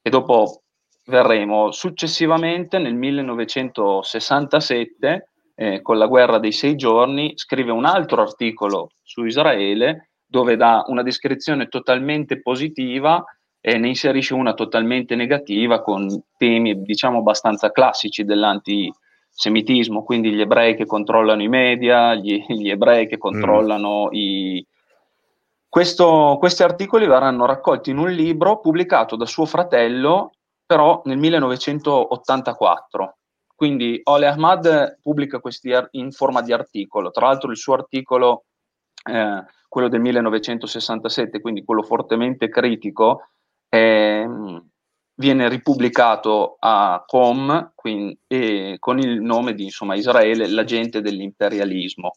e 0.00 0.10
dopo 0.10 0.62
verremo. 1.06 1.72
Successivamente, 1.72 2.78
nel 2.78 2.94
1967, 2.94 5.28
eh, 5.56 5.82
con 5.82 5.98
la 5.98 6.06
guerra 6.06 6.38
dei 6.38 6.52
sei 6.52 6.76
giorni, 6.76 7.32
scrive 7.34 7.72
un 7.72 7.84
altro 7.84 8.22
articolo 8.22 8.90
su 9.02 9.24
Israele 9.24 10.10
dove 10.24 10.54
dà 10.54 10.84
una 10.86 11.02
descrizione 11.02 11.66
totalmente 11.66 12.40
positiva 12.40 13.24
e 13.64 13.78
ne 13.78 13.88
inserisce 13.88 14.34
una 14.34 14.54
totalmente 14.54 15.14
negativa 15.14 15.80
con 15.80 16.08
temi, 16.36 16.82
diciamo, 16.82 17.18
abbastanza 17.18 17.70
classici 17.70 18.24
dell'antisemitismo, 18.24 20.02
quindi 20.02 20.32
gli 20.32 20.40
ebrei 20.40 20.74
che 20.74 20.84
controllano 20.84 21.42
i 21.42 21.48
media, 21.48 22.12
gli, 22.14 22.44
gli 22.48 22.68
ebrei 22.68 23.06
che 23.06 23.18
controllano 23.18 24.06
mm. 24.06 24.14
i, 24.14 24.66
questo, 25.68 26.36
questi 26.40 26.64
articoli 26.64 27.06
verranno 27.06 27.46
raccolti 27.46 27.88
in 27.90 27.98
un 27.98 28.10
libro 28.10 28.58
pubblicato 28.58 29.14
da 29.14 29.24
suo 29.24 29.46
fratello, 29.46 30.32
però 30.66 31.00
nel 31.04 31.18
1984. 31.18 33.16
Quindi 33.54 34.00
Ole 34.04 34.26
Ahmad 34.26 34.98
pubblica 35.00 35.38
questi 35.38 35.72
in 35.92 36.10
forma 36.10 36.42
di 36.42 36.52
articolo. 36.52 37.10
Tra 37.10 37.28
l'altro 37.28 37.50
il 37.50 37.56
suo 37.56 37.74
articolo, 37.74 38.44
eh, 39.08 39.44
quello 39.66 39.88
del 39.88 40.00
1967, 40.00 41.40
quindi 41.40 41.64
quello 41.64 41.82
fortemente 41.82 42.50
critico, 42.50 43.28
eh, 43.74 44.28
viene 45.14 45.48
ripubblicato 45.48 46.56
a 46.58 47.02
Com 47.06 47.72
quindi, 47.74 48.18
eh, 48.26 48.76
con 48.78 48.98
il 48.98 49.22
nome 49.22 49.54
di 49.54 49.64
insomma, 49.64 49.94
Israele, 49.94 50.46
l'agente 50.46 51.00
dell'imperialismo. 51.00 52.10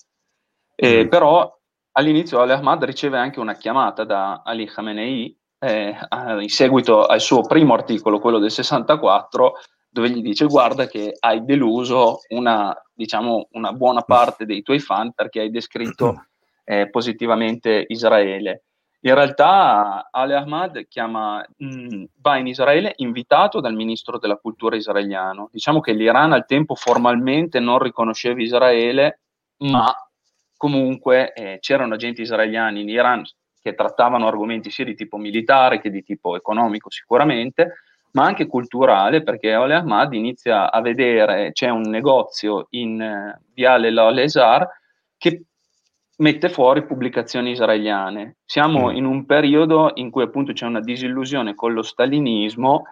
Eh, 0.75 1.05
mm. 1.05 1.07
Però 1.07 1.57
all'inizio 1.93 2.41
Al-Ahmad 2.41 2.83
riceve 2.83 3.17
anche 3.17 3.39
una 3.39 3.55
chiamata 3.55 4.03
da 4.03 4.41
Ali 4.43 4.65
Khamenei 4.65 5.37
eh, 5.59 5.97
in 6.41 6.49
seguito 6.49 7.05
al 7.05 7.21
suo 7.21 7.41
primo 7.41 7.73
articolo, 7.73 8.19
quello 8.19 8.39
del 8.39 8.51
64, 8.51 9.53
dove 9.89 10.09
gli 10.09 10.21
dice 10.21 10.45
guarda 10.45 10.87
che 10.87 11.15
hai 11.17 11.45
deluso 11.45 12.19
una, 12.29 12.75
diciamo, 12.93 13.47
una 13.51 13.71
buona 13.71 14.01
parte 14.01 14.45
dei 14.45 14.61
tuoi 14.61 14.79
fan 14.79 15.13
perché 15.13 15.39
hai 15.39 15.49
descritto 15.49 16.25
eh, 16.65 16.89
positivamente 16.89 17.85
Israele. 17.87 18.63
In 19.05 19.13
realtà 19.13 20.07
Ali 20.09 20.33
Ahmad 20.33 20.87
chiama, 20.87 21.45
mh, 21.57 22.05
va 22.21 22.37
in 22.37 22.47
Israele 22.47 22.93
invitato 22.97 23.59
dal 23.59 23.75
ministro 23.75 24.17
della 24.17 24.37
cultura 24.37 24.75
israeliano. 24.75 25.49
Diciamo 25.51 25.79
che 25.79 25.93
l'Iran 25.93 26.33
al 26.33 26.47
tempo 26.47 26.73
formalmente 26.73 27.59
non 27.59 27.77
riconosceva 27.77 28.41
Israele, 28.41 29.19
ma 29.57 29.93
comunque 30.57 31.33
eh, 31.33 31.59
c'erano 31.59 31.93
agenti 31.93 32.21
israeliani 32.21 32.81
in 32.81 32.89
Iran 32.89 33.23
che 33.61 33.75
trattavano 33.75 34.27
argomenti 34.27 34.71
sia 34.71 34.85
di 34.85 34.95
tipo 34.95 35.17
militare 35.17 35.79
che 35.79 35.91
di 35.91 36.01
tipo 36.01 36.35
economico 36.35 36.89
sicuramente, 36.89 37.73
ma 38.13 38.23
anche 38.25 38.47
culturale, 38.47 39.21
perché 39.21 39.55
Ole 39.55 39.75
Ahmad 39.75 40.13
inizia 40.13 40.71
a 40.71 40.81
vedere, 40.81 41.51
c'è 41.51 41.69
un 41.69 41.81
negozio 41.81 42.65
in 42.71 42.99
eh, 42.99 43.39
Viale 43.53 43.91
Lolesar 43.91 44.67
che 45.15 45.43
mette 46.17 46.49
fuori 46.49 46.85
pubblicazioni 46.85 47.51
israeliane. 47.51 48.37
Siamo 48.45 48.89
mm. 48.89 48.95
in 48.95 49.05
un 49.05 49.25
periodo 49.25 49.91
in 49.95 50.09
cui 50.09 50.23
appunto 50.23 50.53
c'è 50.53 50.65
una 50.65 50.79
disillusione 50.79 51.55
con 51.55 51.73
lo 51.73 51.81
stalinismo 51.81 52.83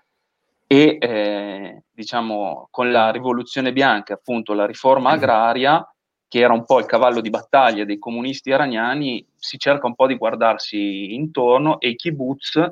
e 0.67 0.97
eh, 0.99 1.84
diciamo 1.91 2.67
con 2.71 2.91
la 2.91 3.11
rivoluzione 3.11 3.71
bianca, 3.71 4.15
appunto 4.15 4.53
la 4.53 4.65
riforma 4.65 5.11
mm. 5.11 5.13
agraria, 5.13 5.88
che 6.28 6.39
era 6.39 6.53
un 6.53 6.65
po' 6.65 6.80
il 6.80 6.86
cavallo 6.86 7.21
di 7.21 7.30
battaglia 7.30 7.86
dei 7.86 7.99
comunisti 7.99 8.49
iraniani, 8.49 9.26
si 9.36 9.57
cerca 9.57 9.86
un 9.86 9.95
po' 9.95 10.07
di 10.07 10.15
guardarsi 10.15 11.13
intorno 11.13 11.80
e 11.80 11.89
i 11.89 11.95
kibbutz 11.95 12.71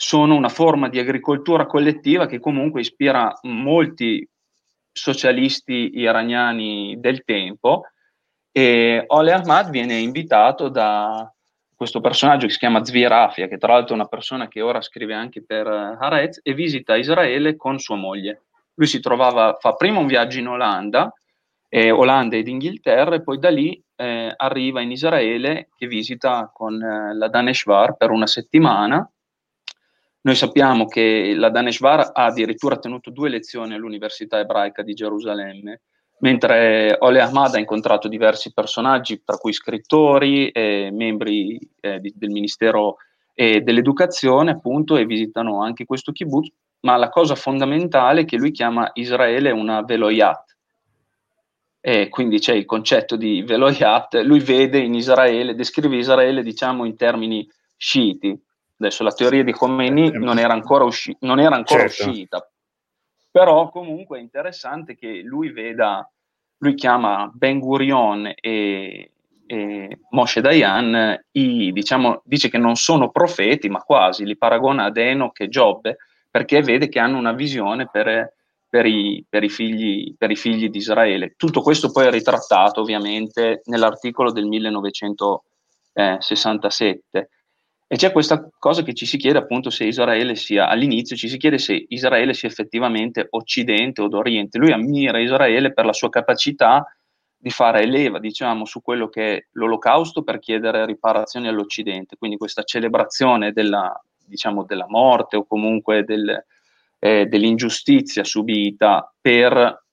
sono 0.00 0.36
una 0.36 0.48
forma 0.48 0.88
di 0.88 1.00
agricoltura 1.00 1.66
collettiva 1.66 2.26
che 2.26 2.38
comunque 2.38 2.82
ispira 2.82 3.36
molti 3.42 4.26
socialisti 4.92 5.90
iraniani 5.94 7.00
del 7.00 7.24
tempo 7.24 7.82
e 8.50 9.04
Ole 9.06 9.32
Ahmad 9.32 9.70
viene 9.70 9.98
invitato 9.98 10.68
da 10.68 11.32
questo 11.74 12.00
personaggio 12.00 12.46
che 12.46 12.52
si 12.52 12.58
chiama 12.58 12.84
Zvi 12.84 13.06
Rafia, 13.06 13.46
che 13.46 13.56
tra 13.56 13.74
l'altro 13.74 13.94
è 13.94 13.98
una 13.98 14.08
persona 14.08 14.48
che 14.48 14.60
ora 14.60 14.80
scrive 14.80 15.14
anche 15.14 15.44
per 15.44 15.66
Haaretz, 15.66 16.40
e 16.42 16.52
visita 16.52 16.96
Israele 16.96 17.54
con 17.54 17.78
sua 17.78 17.94
moglie. 17.94 18.46
Lui 18.74 18.88
si 18.88 18.98
trovava, 19.00 19.56
fa 19.60 19.74
prima 19.74 20.00
un 20.00 20.06
viaggio 20.06 20.38
in 20.38 20.48
Olanda, 20.48 21.12
eh, 21.68 21.90
Olanda 21.90 22.36
ed 22.36 22.48
Inghilterra 22.48 23.14
e 23.14 23.22
poi 23.22 23.38
da 23.38 23.50
lì 23.50 23.80
eh, 23.94 24.32
arriva 24.34 24.80
in 24.80 24.90
Israele 24.90 25.68
che 25.76 25.86
visita 25.86 26.50
con 26.52 26.82
eh, 26.82 27.14
la 27.14 27.28
Daneshvar 27.28 27.96
per 27.96 28.10
una 28.10 28.26
settimana. 28.26 29.08
Noi 30.20 30.34
sappiamo 30.34 30.86
che 30.86 31.32
la 31.36 31.50
Daneshvar 31.50 32.10
ha 32.12 32.24
addirittura 32.24 32.78
tenuto 32.78 33.10
due 33.10 33.28
lezioni 33.28 33.74
all'Università 33.74 34.38
ebraica 34.38 34.82
di 34.82 34.94
Gerusalemme, 34.94 35.82
mentre 36.20 36.96
Ole 37.00 37.20
Ahmad 37.20 37.54
ha 37.54 37.58
incontrato 37.58 38.08
diversi 38.08 38.52
personaggi, 38.52 39.22
tra 39.24 39.36
cui 39.36 39.52
scrittori 39.52 40.48
e 40.50 40.90
membri 40.92 41.58
eh, 41.80 42.00
di, 42.00 42.12
del 42.16 42.30
Ministero 42.30 42.96
eh, 43.34 43.60
dell'Educazione, 43.60 44.50
appunto, 44.50 44.96
e 44.96 45.06
visitano 45.06 45.62
anche 45.62 45.84
questo 45.84 46.12
kibbutz, 46.12 46.52
ma 46.80 46.96
la 46.96 47.08
cosa 47.08 47.34
fondamentale 47.34 48.22
è 48.22 48.24
che 48.24 48.36
lui 48.36 48.50
chiama 48.50 48.90
Israele 48.94 49.50
una 49.50 49.82
veloyat, 49.82 50.56
e 51.80 52.08
quindi 52.08 52.38
c'è 52.38 52.54
il 52.54 52.64
concetto 52.64 53.16
di 53.16 53.42
veloyat, 53.42 54.20
lui 54.22 54.40
vede 54.40 54.78
in 54.78 54.94
Israele, 54.94 55.54
descrive 55.54 55.96
Israele 55.96 56.42
diciamo 56.42 56.84
in 56.84 56.96
termini 56.96 57.48
sciiti. 57.76 58.38
Adesso 58.80 59.02
la 59.02 59.12
teoria 59.12 59.42
di 59.42 59.52
Khomeini 59.52 60.10
non 60.12 60.38
era 60.38 60.52
ancora, 60.52 60.84
usci- 60.84 61.16
non 61.20 61.40
era 61.40 61.56
ancora 61.56 61.88
certo. 61.88 62.10
uscita, 62.10 62.50
però 63.38 63.68
comunque 63.68 64.18
è 64.18 64.20
interessante 64.20 64.96
che 64.96 65.20
lui 65.22 65.52
veda, 65.52 66.10
lui 66.56 66.74
chiama 66.74 67.30
Ben 67.32 67.60
Gurion 67.60 68.32
e, 68.34 69.12
e 69.46 69.98
Moshe 70.10 70.40
Dayan, 70.40 71.16
i, 71.30 71.70
diciamo, 71.70 72.22
dice 72.24 72.48
che 72.48 72.58
non 72.58 72.74
sono 72.74 73.12
profeti, 73.12 73.68
ma 73.68 73.78
quasi, 73.78 74.24
li 74.24 74.36
paragona 74.36 74.86
ad 74.86 74.96
Enoch 74.96 75.38
e 75.38 75.48
Giobbe, 75.48 75.98
perché 76.28 76.62
vede 76.62 76.88
che 76.88 76.98
hanno 76.98 77.16
una 77.16 77.30
visione 77.30 77.88
per 77.88 78.34
per 78.70 78.84
i, 78.84 79.24
per 79.26 79.44
i, 79.44 79.48
figli, 79.48 80.14
per 80.18 80.30
i 80.30 80.36
figli 80.36 80.68
di 80.68 80.76
Israele. 80.76 81.32
Tutto 81.38 81.62
questo 81.62 81.90
poi 81.90 82.06
è 82.06 82.10
ritrattato 82.10 82.82
ovviamente 82.82 83.62
nell'articolo 83.64 84.30
del 84.30 84.44
1967. 84.44 87.30
E 87.90 87.96
c'è 87.96 88.12
questa 88.12 88.50
cosa 88.58 88.82
che 88.82 88.92
ci 88.92 89.06
si 89.06 89.16
chiede 89.16 89.38
appunto 89.38 89.70
se 89.70 89.84
Israele 89.84 90.36
sia, 90.36 90.68
all'inizio 90.68 91.16
ci 91.16 91.26
si 91.26 91.38
chiede 91.38 91.56
se 91.56 91.86
Israele 91.88 92.34
sia 92.34 92.46
effettivamente 92.46 93.28
occidente 93.30 94.02
o 94.02 94.08
d'oriente. 94.08 94.58
Lui 94.58 94.72
ammira 94.72 95.18
Israele 95.18 95.72
per 95.72 95.86
la 95.86 95.94
sua 95.94 96.10
capacità 96.10 96.84
di 97.34 97.48
fare 97.48 97.86
leva, 97.86 98.18
diciamo, 98.18 98.66
su 98.66 98.82
quello 98.82 99.08
che 99.08 99.36
è 99.36 99.46
l'olocausto 99.52 100.22
per 100.22 100.38
chiedere 100.38 100.84
riparazioni 100.84 101.48
all'Occidente, 101.48 102.16
quindi 102.18 102.36
questa 102.36 102.62
celebrazione 102.62 103.52
della, 103.52 103.98
diciamo, 104.26 104.64
della 104.64 104.86
morte 104.86 105.36
o 105.36 105.46
comunque 105.46 106.04
del, 106.04 106.44
eh, 106.98 107.24
dell'ingiustizia 107.24 108.22
subita 108.22 109.10
per 109.18 109.84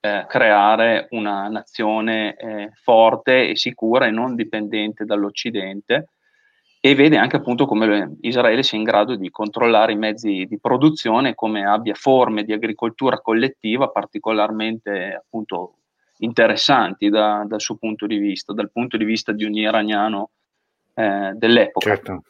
eh, 0.00 0.24
creare 0.26 1.08
una 1.10 1.48
nazione 1.48 2.34
eh, 2.34 2.70
forte 2.82 3.50
e 3.50 3.56
sicura 3.56 4.06
e 4.06 4.10
non 4.10 4.36
dipendente 4.36 5.04
dall'Occidente 5.04 6.08
e 6.84 6.96
vede 6.96 7.16
anche 7.16 7.36
appunto 7.36 7.64
come 7.64 8.16
Israele 8.22 8.64
sia 8.64 8.76
in 8.76 8.82
grado 8.82 9.14
di 9.14 9.30
controllare 9.30 9.92
i 9.92 9.96
mezzi 9.96 10.46
di 10.48 10.58
produzione, 10.58 11.36
come 11.36 11.64
abbia 11.64 11.94
forme 11.94 12.42
di 12.42 12.52
agricoltura 12.52 13.20
collettiva 13.20 13.88
particolarmente 13.90 15.14
appunto 15.14 15.76
interessanti 16.18 17.08
da, 17.08 17.44
dal 17.46 17.60
suo 17.60 17.76
punto 17.76 18.08
di 18.08 18.16
vista, 18.16 18.52
dal 18.52 18.72
punto 18.72 18.96
di 18.96 19.04
vista 19.04 19.30
di 19.30 19.44
un 19.44 19.54
iraniano 19.54 20.30
eh, 20.94 21.30
dell'epoca. 21.34 21.88
Certo. 21.88 22.24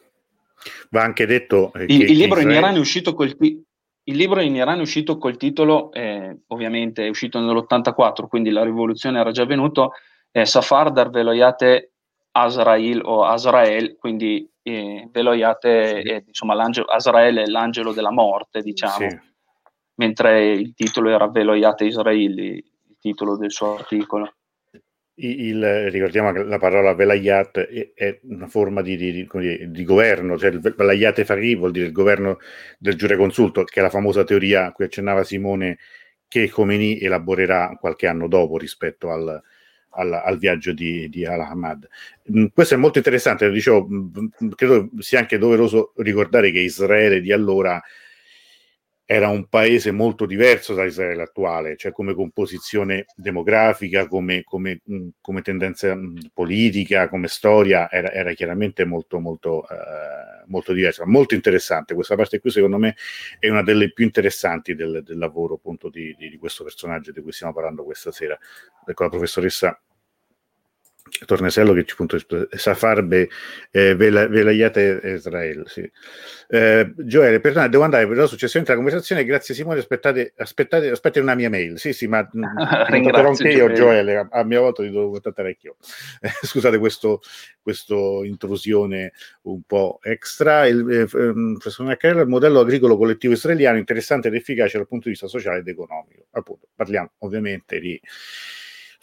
Va 0.91 1.01
anche 1.01 1.25
detto 1.25 1.73
eh, 1.73 1.85
il, 1.85 2.11
il, 2.11 2.17
libro 2.17 2.37
Israele... 2.37 2.51
in 2.51 2.57
Iran 2.57 2.75
è 2.75 2.79
uscito 2.79 3.15
col 3.15 3.35
ti- 3.35 3.59
il 4.03 4.15
libro 4.15 4.39
in 4.39 4.53
Iran 4.53 4.77
è 4.77 4.81
uscito 4.81 5.17
col 5.17 5.35
titolo, 5.35 5.91
eh, 5.93 6.41
ovviamente 6.49 7.07
è 7.07 7.09
uscito 7.09 7.39
nell'84, 7.39 8.27
quindi 8.27 8.51
la 8.51 8.63
rivoluzione 8.63 9.19
era 9.19 9.31
già 9.31 9.45
venuta, 9.45 9.89
eh, 10.29 10.45
Safar 10.45 10.91
dar 10.91 11.09
Veloyate 11.09 11.92
Azrael 12.35 13.01
o 13.03 13.25
Azrael, 13.25 13.95
quindi 13.97 14.49
eh, 14.63 15.07
Veloyate, 15.11 16.01
sì. 16.01 16.07
eh, 16.09 16.23
insomma, 16.27 16.55
Azrael 16.87 17.37
è 17.37 17.45
l'angelo 17.45 17.93
della 17.93 18.11
morte, 18.11 18.61
diciamo, 18.61 19.09
sì. 19.09 19.19
mentre 19.95 20.51
il 20.51 20.73
titolo 20.73 21.09
era 21.09 21.29
Veloyate 21.29 21.85
Israeli, 21.85 22.55
il 22.55 22.97
titolo 22.99 23.37
del 23.37 23.51
suo 23.51 23.75
articolo. 23.75 24.33
Il, 25.15 25.91
ricordiamo 25.91 26.31
che 26.31 26.43
la 26.43 26.57
parola 26.57 26.95
velayat 26.95 27.59
è, 27.59 27.91
è 27.93 28.19
una 28.23 28.47
forma 28.47 28.81
di, 28.81 28.95
di, 28.95 29.11
di, 29.11 29.69
di, 29.69 29.83
governo, 29.83 30.39
cioè 30.39 30.49
il 30.49 30.59
velayat 30.59 31.23
fari 31.23 31.55
vuol 31.55 31.69
dire 31.69 31.85
il 31.85 31.91
governo 31.91 32.39
del 32.79 32.95
giureconsulto, 32.95 33.63
che 33.63 33.79
è 33.79 33.83
la 33.83 33.91
famosa 33.91 34.23
teoria 34.23 34.65
a 34.65 34.71
cui 34.71 34.85
accennava 34.85 35.23
Simone 35.23 35.77
che 36.27 36.49
Khomeini 36.49 36.99
elaborerà 36.99 37.77
qualche 37.79 38.07
anno 38.07 38.27
dopo 38.27 38.57
rispetto 38.57 39.11
al, 39.11 39.39
al, 39.95 40.13
al 40.13 40.37
viaggio 40.37 40.73
di, 40.73 41.09
di 41.09 41.25
Al-Ahmad. 41.25 41.87
Mm, 42.31 42.45
questo 42.53 42.75
è 42.75 42.77
molto 42.77 42.97
interessante, 42.97 43.49
dicevo, 43.49 43.87
mm, 43.87 44.49
credo 44.55 44.89
sia 44.99 45.19
anche 45.19 45.37
doveroso 45.37 45.93
ricordare 45.97 46.51
che 46.51 46.59
Israele 46.59 47.21
di 47.21 47.31
allora 47.31 47.81
era 49.13 49.27
un 49.27 49.47
paese 49.47 49.91
molto 49.91 50.25
diverso 50.25 50.73
da 50.73 50.85
Israele 50.85 51.21
attuale, 51.21 51.77
cioè 51.77 51.91
come 51.91 52.15
composizione 52.15 53.05
demografica, 53.15 54.07
come, 54.07 54.41
come, 54.43 54.81
mm, 54.91 55.09
come 55.21 55.43
tendenza 55.43 55.95
politica, 56.33 57.07
come 57.09 57.27
storia, 57.27 57.91
era, 57.91 58.11
era 58.11 58.33
chiaramente 58.33 58.85
molto, 58.85 59.19
molto, 59.19 59.67
uh, 59.69 60.43
molto 60.47 60.73
diversa. 60.73 61.05
Molto 61.05 61.35
interessante, 61.35 61.93
questa 61.93 62.15
parte 62.15 62.39
qui 62.39 62.49
secondo 62.49 62.79
me 62.79 62.95
è 63.37 63.49
una 63.49 63.61
delle 63.61 63.93
più 63.93 64.03
interessanti 64.03 64.73
del, 64.73 65.03
del 65.05 65.19
lavoro 65.19 65.55
appunto 65.55 65.89
di, 65.89 66.15
di, 66.17 66.29
di 66.29 66.37
questo 66.37 66.63
personaggio 66.63 67.11
di 67.11 67.21
cui 67.21 67.31
stiamo 67.31 67.53
parlando 67.53 67.83
questa 67.83 68.11
sera. 68.11 68.35
Ecco, 68.83 69.03
la 69.03 69.09
professoressa 69.09 69.79
Tornesello 71.25 71.73
che 71.73 71.85
ci 71.85 71.95
punto 71.95 72.17
Safarbe 72.51 73.29
eh, 73.71 73.95
Velayate 73.95 75.01
Israele 75.03 75.63
sì. 75.67 75.89
eh, 76.49 76.93
Gioele 76.97 77.39
perdona 77.39 77.67
devo 77.67 77.83
andare 77.83 78.07
però 78.07 78.25
successivamente 78.27 78.71
alla 78.71 78.81
conversazione 78.81 79.25
grazie 79.25 79.53
Simone 79.53 79.79
aspettate, 79.79 80.33
aspettate, 80.37 80.89
aspettate 80.89 81.19
una 81.19 81.35
mia 81.35 81.49
mail 81.49 81.77
sì 81.77 81.93
sì 81.93 82.07
ma 82.07 82.27
contatterò 82.29 83.29
anche 83.29 83.49
io 83.49 83.71
Gioele. 83.73 84.17
A, 84.17 84.27
a 84.31 84.43
mia 84.43 84.59
volta 84.59 84.83
ti 84.83 84.89
devo 84.89 85.09
contattare 85.09 85.49
anch'io. 85.49 85.77
Eh, 86.23 86.29
scusate 86.41 86.77
questo, 86.77 87.21
questo 87.61 88.23
intrusione 88.23 89.11
un 89.43 89.61
po' 89.63 89.99
extra. 90.01 90.65
Il, 90.67 90.89
eh, 90.89 91.19
ehm, 91.19 91.57
il 91.59 92.27
modello 92.27 92.61
agricolo 92.61 92.97
collettivo 92.97 93.33
israeliano 93.33 93.77
interessante 93.77 94.29
ed 94.29 94.35
efficace 94.35 94.77
dal 94.77 94.87
punto 94.87 95.05
di 95.05 95.11
vista 95.11 95.27
sociale 95.27 95.59
ed 95.59 95.67
economico. 95.67 96.27
Appunto 96.31 96.67
parliamo 96.75 97.11
ovviamente 97.19 97.79
di 97.79 97.99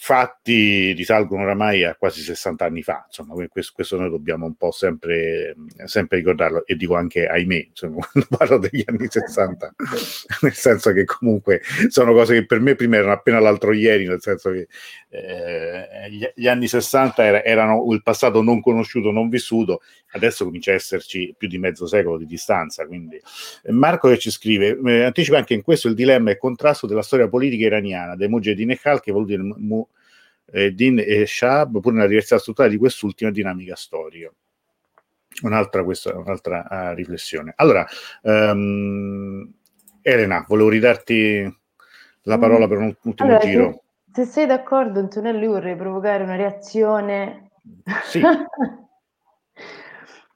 fatti 0.02 0.92
risalgono 0.92 1.42
oramai 1.42 1.84
a 1.84 1.94
quasi 1.94 2.22
60 2.22 2.64
anni 2.64 2.82
fa, 2.82 3.04
insomma, 3.06 3.34
questo, 3.48 3.72
questo 3.74 3.98
noi 3.98 4.08
dobbiamo 4.08 4.46
un 4.46 4.54
po' 4.54 4.70
sempre, 4.70 5.54
sempre, 5.84 6.16
ricordarlo 6.16 6.64
e 6.64 6.74
dico 6.74 6.96
anche 6.96 7.26
ahimè, 7.26 7.66
insomma, 7.68 7.98
quando 8.10 8.28
parlo 8.34 8.56
degli 8.56 8.82
anni 8.86 9.08
60, 9.10 9.74
nel 10.40 10.54
senso 10.54 10.92
che 10.94 11.04
comunque 11.04 11.60
sono 11.88 12.14
cose 12.14 12.32
che 12.32 12.46
per 12.46 12.60
me 12.60 12.76
prima 12.76 12.96
erano 12.96 13.12
appena 13.12 13.40
l'altro 13.40 13.74
ieri, 13.74 14.06
nel 14.06 14.22
senso 14.22 14.50
che 14.52 14.68
eh, 15.10 16.08
gli, 16.08 16.26
gli, 16.34 16.48
anni 16.48 16.66
60 16.66 17.22
era, 17.22 17.44
erano 17.44 17.86
il 17.92 18.02
passato 18.02 18.40
non 18.40 18.62
conosciuto, 18.62 19.10
non 19.10 19.28
vissuto, 19.28 19.82
adesso 20.12 20.46
comincia 20.46 20.70
a 20.70 20.76
esserci 20.76 21.34
più 21.36 21.46
di 21.46 21.58
mezzo 21.58 21.86
secolo 21.86 22.16
di 22.16 22.24
distanza, 22.24 22.86
quindi. 22.86 23.20
Marco 23.68 24.08
che 24.08 24.16
ci 24.16 24.30
scrive, 24.30 24.78
eh, 24.82 25.04
anticipa 25.04 25.36
anche 25.36 25.52
in 25.52 25.60
questo 25.60 25.88
il 25.88 25.94
dilemma 25.94 26.30
e 26.30 26.38
contrasto 26.38 26.86
della 26.86 27.02
storia 27.02 27.28
politica 27.28 27.66
iraniana, 27.66 28.16
dei 28.16 28.28
Mujahideen 28.28 28.70
e 28.70 28.78
Khal 28.78 29.02
che 29.02 29.12
vuol 29.12 29.26
dire 29.26 29.42
mu, 29.42 29.86
eh, 30.52 30.72
Din 30.74 30.98
e 30.98 31.26
Shab, 31.26 31.80
pur 31.80 31.92
nella 31.92 32.06
diversità 32.06 32.38
strutturale 32.38 32.72
di 32.72 32.78
quest'ultima 32.78 33.30
dinamica 33.30 33.74
storica. 33.76 34.32
Un'altra, 35.42 35.84
questa, 35.84 36.16
un'altra 36.16 36.66
uh, 36.68 36.94
riflessione. 36.94 37.52
Allora, 37.56 37.86
um, 38.22 39.50
Elena, 40.02 40.44
volevo 40.46 40.68
ridarti 40.68 41.58
la 42.22 42.38
parola 42.38 42.66
per 42.66 42.78
un 42.78 42.94
ultimo 43.02 43.28
allora, 43.28 43.46
giro. 43.46 43.82
Se, 44.12 44.24
se 44.24 44.30
sei 44.30 44.46
d'accordo, 44.46 44.98
Antonello, 44.98 45.44
io 45.44 45.50
vorrei 45.52 45.76
provocare 45.76 46.24
una 46.24 46.36
reazione. 46.36 47.50
Sì. 48.04 48.20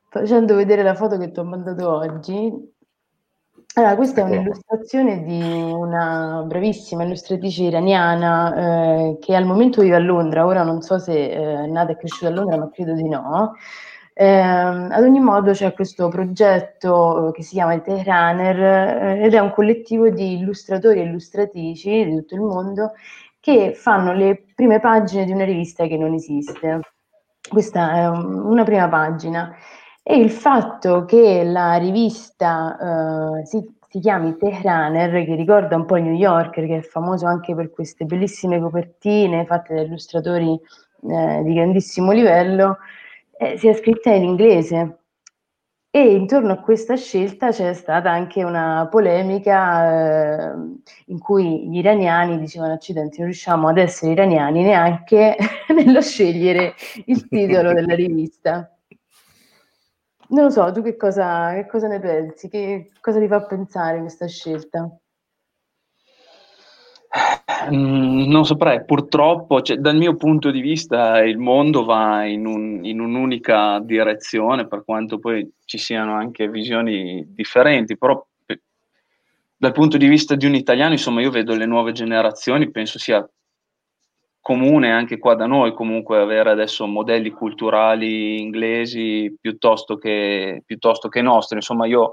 Facendo 0.08 0.54
vedere 0.54 0.84
la 0.84 0.94
foto 0.94 1.18
che 1.18 1.32
ti 1.32 1.40
ho 1.40 1.44
mandato 1.44 1.90
oggi, 1.90 2.52
allora, 3.74 3.96
questa 3.96 4.20
è 4.20 4.24
un'illustrazione 4.24 5.24
di 5.24 5.40
una 5.40 6.44
bravissima 6.46 7.02
illustratrice 7.02 7.64
iraniana 7.64 8.54
eh, 8.54 9.18
che 9.20 9.34
al 9.34 9.44
momento 9.44 9.82
vive 9.82 9.96
a 9.96 9.98
Londra, 9.98 10.46
ora 10.46 10.62
non 10.62 10.80
so 10.80 10.98
se 10.98 11.12
eh, 11.12 11.64
è 11.64 11.66
nata 11.66 11.92
e 11.92 11.96
cresciuta 11.96 12.28
a 12.28 12.34
Londra, 12.34 12.56
ma 12.56 12.70
credo 12.70 12.94
di 12.94 13.08
no. 13.08 13.54
Eh, 14.16 14.30
ad 14.30 15.02
ogni 15.02 15.18
modo 15.18 15.50
c'è 15.50 15.72
questo 15.74 16.08
progetto 16.08 17.32
che 17.34 17.42
si 17.42 17.54
chiama 17.54 17.74
il 17.74 17.82
Tehraner 17.82 18.58
eh, 18.60 19.24
ed 19.24 19.34
è 19.34 19.40
un 19.40 19.50
collettivo 19.50 20.08
di 20.08 20.34
illustratori 20.34 21.00
e 21.00 21.04
illustratrici 21.04 22.04
di 22.04 22.16
tutto 22.18 22.34
il 22.36 22.42
mondo 22.42 22.92
che 23.40 23.74
fanno 23.74 24.12
le 24.12 24.44
prime 24.54 24.78
pagine 24.78 25.24
di 25.24 25.32
una 25.32 25.44
rivista 25.44 25.86
che 25.86 25.96
non 25.96 26.14
esiste. 26.14 26.80
Questa 27.48 27.92
è 27.92 28.08
un, 28.08 28.40
una 28.44 28.62
prima 28.62 28.88
pagina 28.88 29.52
e 30.06 30.18
il 30.18 30.30
fatto 30.30 31.06
che 31.06 31.44
la 31.44 31.76
rivista 31.76 32.76
uh, 33.40 33.44
si, 33.46 33.64
si, 33.88 34.00
chiami 34.00 34.36
Tehraner, 34.36 35.24
che 35.24 35.34
ricorda 35.34 35.76
un 35.76 35.86
po' 35.86 35.96
New 35.96 36.12
Yorker, 36.12 36.66
che 36.66 36.76
è 36.76 36.82
famoso 36.82 37.24
anche 37.26 37.54
per 37.54 37.70
queste 37.70 38.04
bellissime 38.04 38.60
copertine 38.60 39.46
fatte 39.46 39.74
da 39.74 39.80
illustratori 39.80 40.60
eh, 41.10 41.42
di 41.42 41.54
grandissimo 41.54 42.12
livello, 42.12 42.78
eh, 43.38 43.56
sia 43.56 43.72
scritta 43.72 44.10
in 44.10 44.24
inglese. 44.24 44.98
E 45.90 46.12
intorno 46.14 46.52
a 46.52 46.60
questa 46.60 46.96
scelta 46.96 47.50
c'è 47.50 47.72
stata 47.72 48.10
anche 48.10 48.42
una 48.44 48.86
polemica 48.90 50.50
eh, 50.50 50.54
in 51.06 51.18
cui 51.18 51.68
gli 51.68 51.78
iraniani 51.78 52.38
dicevano 52.38 52.74
accidenti, 52.74 53.18
non 53.18 53.28
riusciamo 53.28 53.68
ad 53.68 53.78
essere 53.78 54.12
iraniani 54.12 54.64
neanche 54.64 55.36
nello 55.74 56.02
scegliere 56.02 56.74
il 57.06 57.26
titolo 57.28 57.72
della 57.72 57.94
rivista. 57.94 58.73
Non 60.34 60.46
lo 60.46 60.50
so, 60.50 60.72
tu 60.72 60.82
che 60.82 60.96
cosa, 60.96 61.54
che 61.54 61.68
cosa 61.68 61.86
ne 61.86 62.00
pensi? 62.00 62.48
Che 62.48 62.90
cosa 63.00 63.20
ti 63.20 63.28
fa 63.28 63.44
pensare 63.44 64.00
questa 64.00 64.26
scelta? 64.26 64.90
Mm, 67.70 68.28
non 68.28 68.44
saprei, 68.44 68.84
purtroppo, 68.84 69.62
cioè, 69.62 69.76
dal 69.76 69.96
mio 69.96 70.16
punto 70.16 70.50
di 70.50 70.60
vista, 70.60 71.22
il 71.22 71.38
mondo 71.38 71.84
va 71.84 72.24
in, 72.24 72.46
un, 72.46 72.84
in, 72.84 72.98
un'unica 72.98 73.78
direzione, 73.78 74.66
per 74.66 74.82
quanto 74.84 75.20
poi 75.20 75.48
ci 75.66 75.78
siano 75.78 76.14
anche 76.14 76.48
visioni 76.48 77.24
differenti, 77.28 77.96
però 77.96 78.26
dal 79.56 79.72
punto 79.72 79.96
di 79.96 80.08
vista 80.08 80.34
di 80.34 80.46
un 80.46 80.56
italiano, 80.56 80.94
insomma, 80.94 81.20
io 81.20 81.30
vedo 81.30 81.54
le 81.54 81.64
nuove 81.64 81.92
generazioni, 81.92 82.72
penso 82.72 82.98
sia 82.98 83.24
comune 84.44 84.92
anche 84.92 85.16
qua 85.16 85.34
da 85.34 85.46
noi 85.46 85.72
comunque 85.72 86.20
avere 86.20 86.50
adesso 86.50 86.84
modelli 86.86 87.30
culturali 87.30 88.38
inglesi 88.42 89.34
piuttosto 89.40 89.96
che, 89.96 90.62
piuttosto 90.66 91.08
che 91.08 91.22
nostri. 91.22 91.56
Insomma, 91.56 91.86
io 91.86 92.12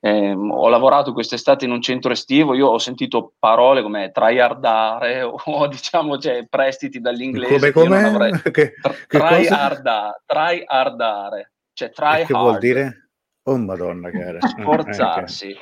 eh, 0.00 0.32
ho 0.32 0.68
lavorato 0.68 1.12
quest'estate 1.12 1.66
in 1.66 1.70
un 1.70 1.80
centro 1.80 2.10
estivo, 2.10 2.54
io 2.54 2.66
ho 2.66 2.78
sentito 2.78 3.34
parole 3.38 3.82
come 3.82 4.10
tryhardare 4.10 5.22
o, 5.22 5.36
o 5.46 5.68
diciamo 5.68 6.18
cioè, 6.18 6.44
prestiti 6.48 6.98
dall'inglese. 6.98 7.70
Come, 7.70 7.86
come? 7.86 8.02
Avrei... 8.02 8.32
che, 8.50 8.50
che 8.50 8.74
tryhardare, 9.06 10.22
tryhardare. 10.26 11.52
cioè 11.72 11.90
try 11.90 12.24
che 12.24 12.32
hard. 12.32 12.42
vuol 12.42 12.58
dire? 12.58 13.10
Oh 13.44 13.56
madonna 13.58 14.10
cara. 14.10 14.40
Sforzarsi. 14.42 15.50
Eh, 15.50 15.58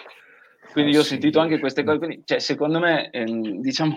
quindi 0.73 0.93
io 0.93 1.01
ho 1.01 1.05
sentito 1.05 1.39
anche 1.39 1.59
queste 1.59 1.85
cose, 1.85 1.99
quindi, 1.99 2.23
cioè, 2.25 2.39
secondo 2.39 2.79
me, 2.79 3.11
ehm, 3.11 3.61
diciamo, 3.61 3.95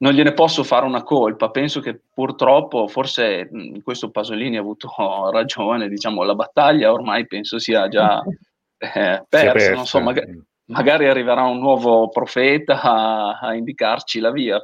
non 0.00 0.12
gliene 0.12 0.32
posso 0.32 0.64
fare 0.64 0.86
una 0.86 1.02
colpa, 1.02 1.50
penso 1.50 1.80
che 1.80 2.00
purtroppo, 2.12 2.88
forse 2.88 3.48
in 3.52 3.82
questo 3.82 4.10
Pasolini 4.10 4.56
ha 4.56 4.60
avuto 4.60 4.88
ragione, 5.30 5.88
diciamo, 5.88 6.22
la 6.22 6.34
battaglia 6.34 6.92
ormai 6.92 7.26
penso 7.26 7.58
sia 7.58 7.88
già 7.88 8.22
eh, 8.78 9.24
persa, 9.28 9.52
persa, 9.52 9.74
non 9.74 9.86
so, 9.86 10.00
magari, 10.00 10.42
magari, 10.66 11.06
arriverà 11.06 11.42
un 11.42 11.58
nuovo 11.58 12.08
profeta 12.08 12.80
a, 12.80 13.38
a 13.38 13.54
indicarci 13.54 14.20
la 14.20 14.30
via, 14.30 14.62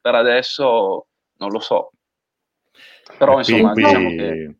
per 0.00 0.14
adesso 0.14 1.06
non 1.38 1.50
lo 1.50 1.60
so. 1.60 1.90
Però 3.18 3.38
insomma, 3.38 3.72
qui, 3.72 3.82
diciamo 3.82 4.08
che 4.10 4.56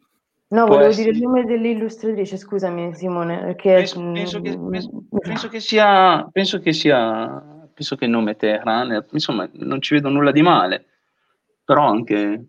No, 0.54 0.66
volevo 0.66 0.90
essere... 0.90 1.10
dire 1.10 1.16
il 1.16 1.22
nome 1.22 1.44
dell'illustratrice, 1.44 2.36
scusami 2.36 2.94
Simone, 2.94 3.38
perché... 3.38 3.74
Penso, 3.74 4.00
penso, 4.00 4.40
che, 4.40 4.56
penso, 4.56 5.04
penso, 5.18 5.48
che, 5.48 5.58
sia, 5.58 6.28
penso 6.30 6.60
che 6.60 6.72
sia, 6.72 7.42
penso 7.74 7.96
che 7.96 8.04
il 8.04 8.10
nome 8.10 8.36
Teheran, 8.36 9.04
insomma, 9.10 9.48
non 9.52 9.80
ci 9.80 9.94
vedo 9.94 10.08
nulla 10.08 10.30
di 10.30 10.42
male, 10.42 10.86
però 11.64 11.86
anche 11.88 12.44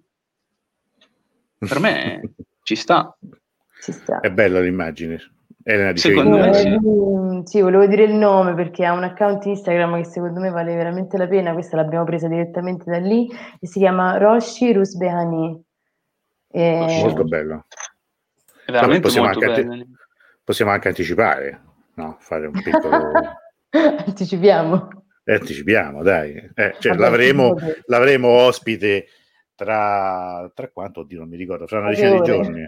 per 1.57 1.79
me 1.79 2.21
ci 2.63 2.75
sta. 2.75 3.15
Ci 3.81 3.91
sta. 3.91 4.19
È 4.19 4.31
bella 4.31 4.59
l'immagine. 4.61 5.19
Elena 5.67 5.91
di 5.93 5.97
secondo 5.97 6.37
me 6.37 6.53
sì. 6.53 6.79
sì, 7.45 7.61
volevo 7.61 7.87
dire 7.87 8.03
il 8.03 8.13
nome 8.13 8.53
perché 8.53 8.85
ha 8.85 8.93
un 8.93 9.03
account 9.03 9.45
Instagram 9.45 9.97
che 9.97 10.05
secondo 10.05 10.39
me 10.39 10.51
vale 10.51 10.75
veramente 10.75 11.17
la 11.17 11.27
pena, 11.27 11.53
questa 11.53 11.75
l'abbiamo 11.75 12.05
presa 12.05 12.27
direttamente 12.27 12.83
da 12.85 12.99
lì, 12.99 13.27
e 13.59 13.65
si 13.65 13.79
chiama 13.79 14.17
Roshi 14.17 14.73
Rusbehani. 14.73 15.63
E... 16.51 16.99
Molto 17.01 17.23
bello. 17.23 17.65
È 18.63 18.71
veramente 18.71 19.01
possiamo, 19.01 19.27
anche 19.27 19.45
ante- 19.45 19.87
possiamo 20.43 20.71
anche 20.71 20.87
anticipare, 20.87 21.61
no? 21.95 22.15
Fare 22.19 22.45
un 22.45 22.61
piccolo... 22.61 23.11
Anticipiamo. 24.05 25.04
Eh, 25.27 25.33
anticipiamo, 25.33 26.03
dai. 26.03 26.51
Eh, 26.53 26.75
cioè, 26.79 26.95
l'avremo, 26.95 27.55
l'avremo, 27.87 28.27
ospite 28.27 29.07
tra, 29.55 30.49
tra 30.53 30.69
quanto? 30.69 30.99
Oddio, 30.99 31.19
non 31.19 31.29
mi 31.29 31.35
ricordo, 31.35 31.65
fra 31.65 31.79
una 31.79 31.89
decina 31.89 32.11
di 32.11 32.21
giorni. 32.21 32.67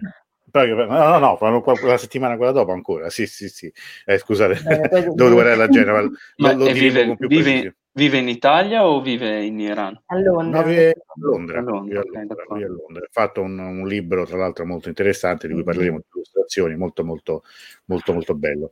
No, 0.49 1.19
no, 1.19 1.37
no, 1.39 1.63
la 1.83 1.97
settimana 1.97 2.35
quella 2.35 2.51
dopo 2.51 2.71
ancora. 2.71 3.09
Sì, 3.11 3.27
sì, 3.27 3.47
sì. 3.47 3.71
Eh, 4.05 4.17
scusate, 4.17 4.53
eh, 4.53 5.11
devo 5.13 5.31
guardare 5.31 5.55
la 5.55 5.67
Genova. 5.67 6.01
Lo, 6.01 6.53
lo 6.53 6.71
vive, 6.71 7.15
vive, 7.19 7.75
vive, 7.91 8.17
in 8.17 8.27
Italia 8.27 8.87
o 8.87 9.01
vive 9.01 9.43
in 9.43 9.59
Iran? 9.59 10.01
A 10.07 10.19
Londra. 10.19 10.61
No, 10.61 10.67
vive 10.67 10.89
a 10.89 11.13
Londra. 11.15 11.59
A 11.59 11.61
Londra, 11.61 11.83
vive 11.83 11.99
a 11.99 12.03
Londra, 12.11 12.43
okay, 12.43 12.57
vive 12.57 12.65
a 12.65 12.69
Londra. 12.69 13.03
Ha 13.03 13.09
fatto 13.11 13.41
un, 13.41 13.59
un, 13.59 13.87
libro, 13.87 14.25
tra 14.25 14.37
l'altro, 14.37 14.65
molto 14.65 14.87
interessante, 14.87 15.47
di 15.47 15.53
cui 15.53 15.63
parleremo 15.63 15.97
di 15.97 16.05
illustrazioni, 16.11 16.75
molto, 16.75 17.03
molto, 17.03 17.43
molto, 17.85 18.13
molto 18.13 18.33
bello. 18.33 18.71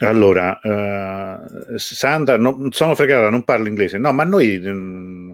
Allora, 0.00 0.58
uh, 0.62 1.76
Sandra, 1.76 2.36
non 2.36 2.70
sono 2.72 2.94
fregata, 2.94 3.30
non 3.30 3.44
parlo 3.44 3.68
inglese. 3.68 3.96
No, 3.96 4.12
ma 4.12 4.24
noi 4.24 4.58
mh, 4.58 4.68
mm, 4.68 5.30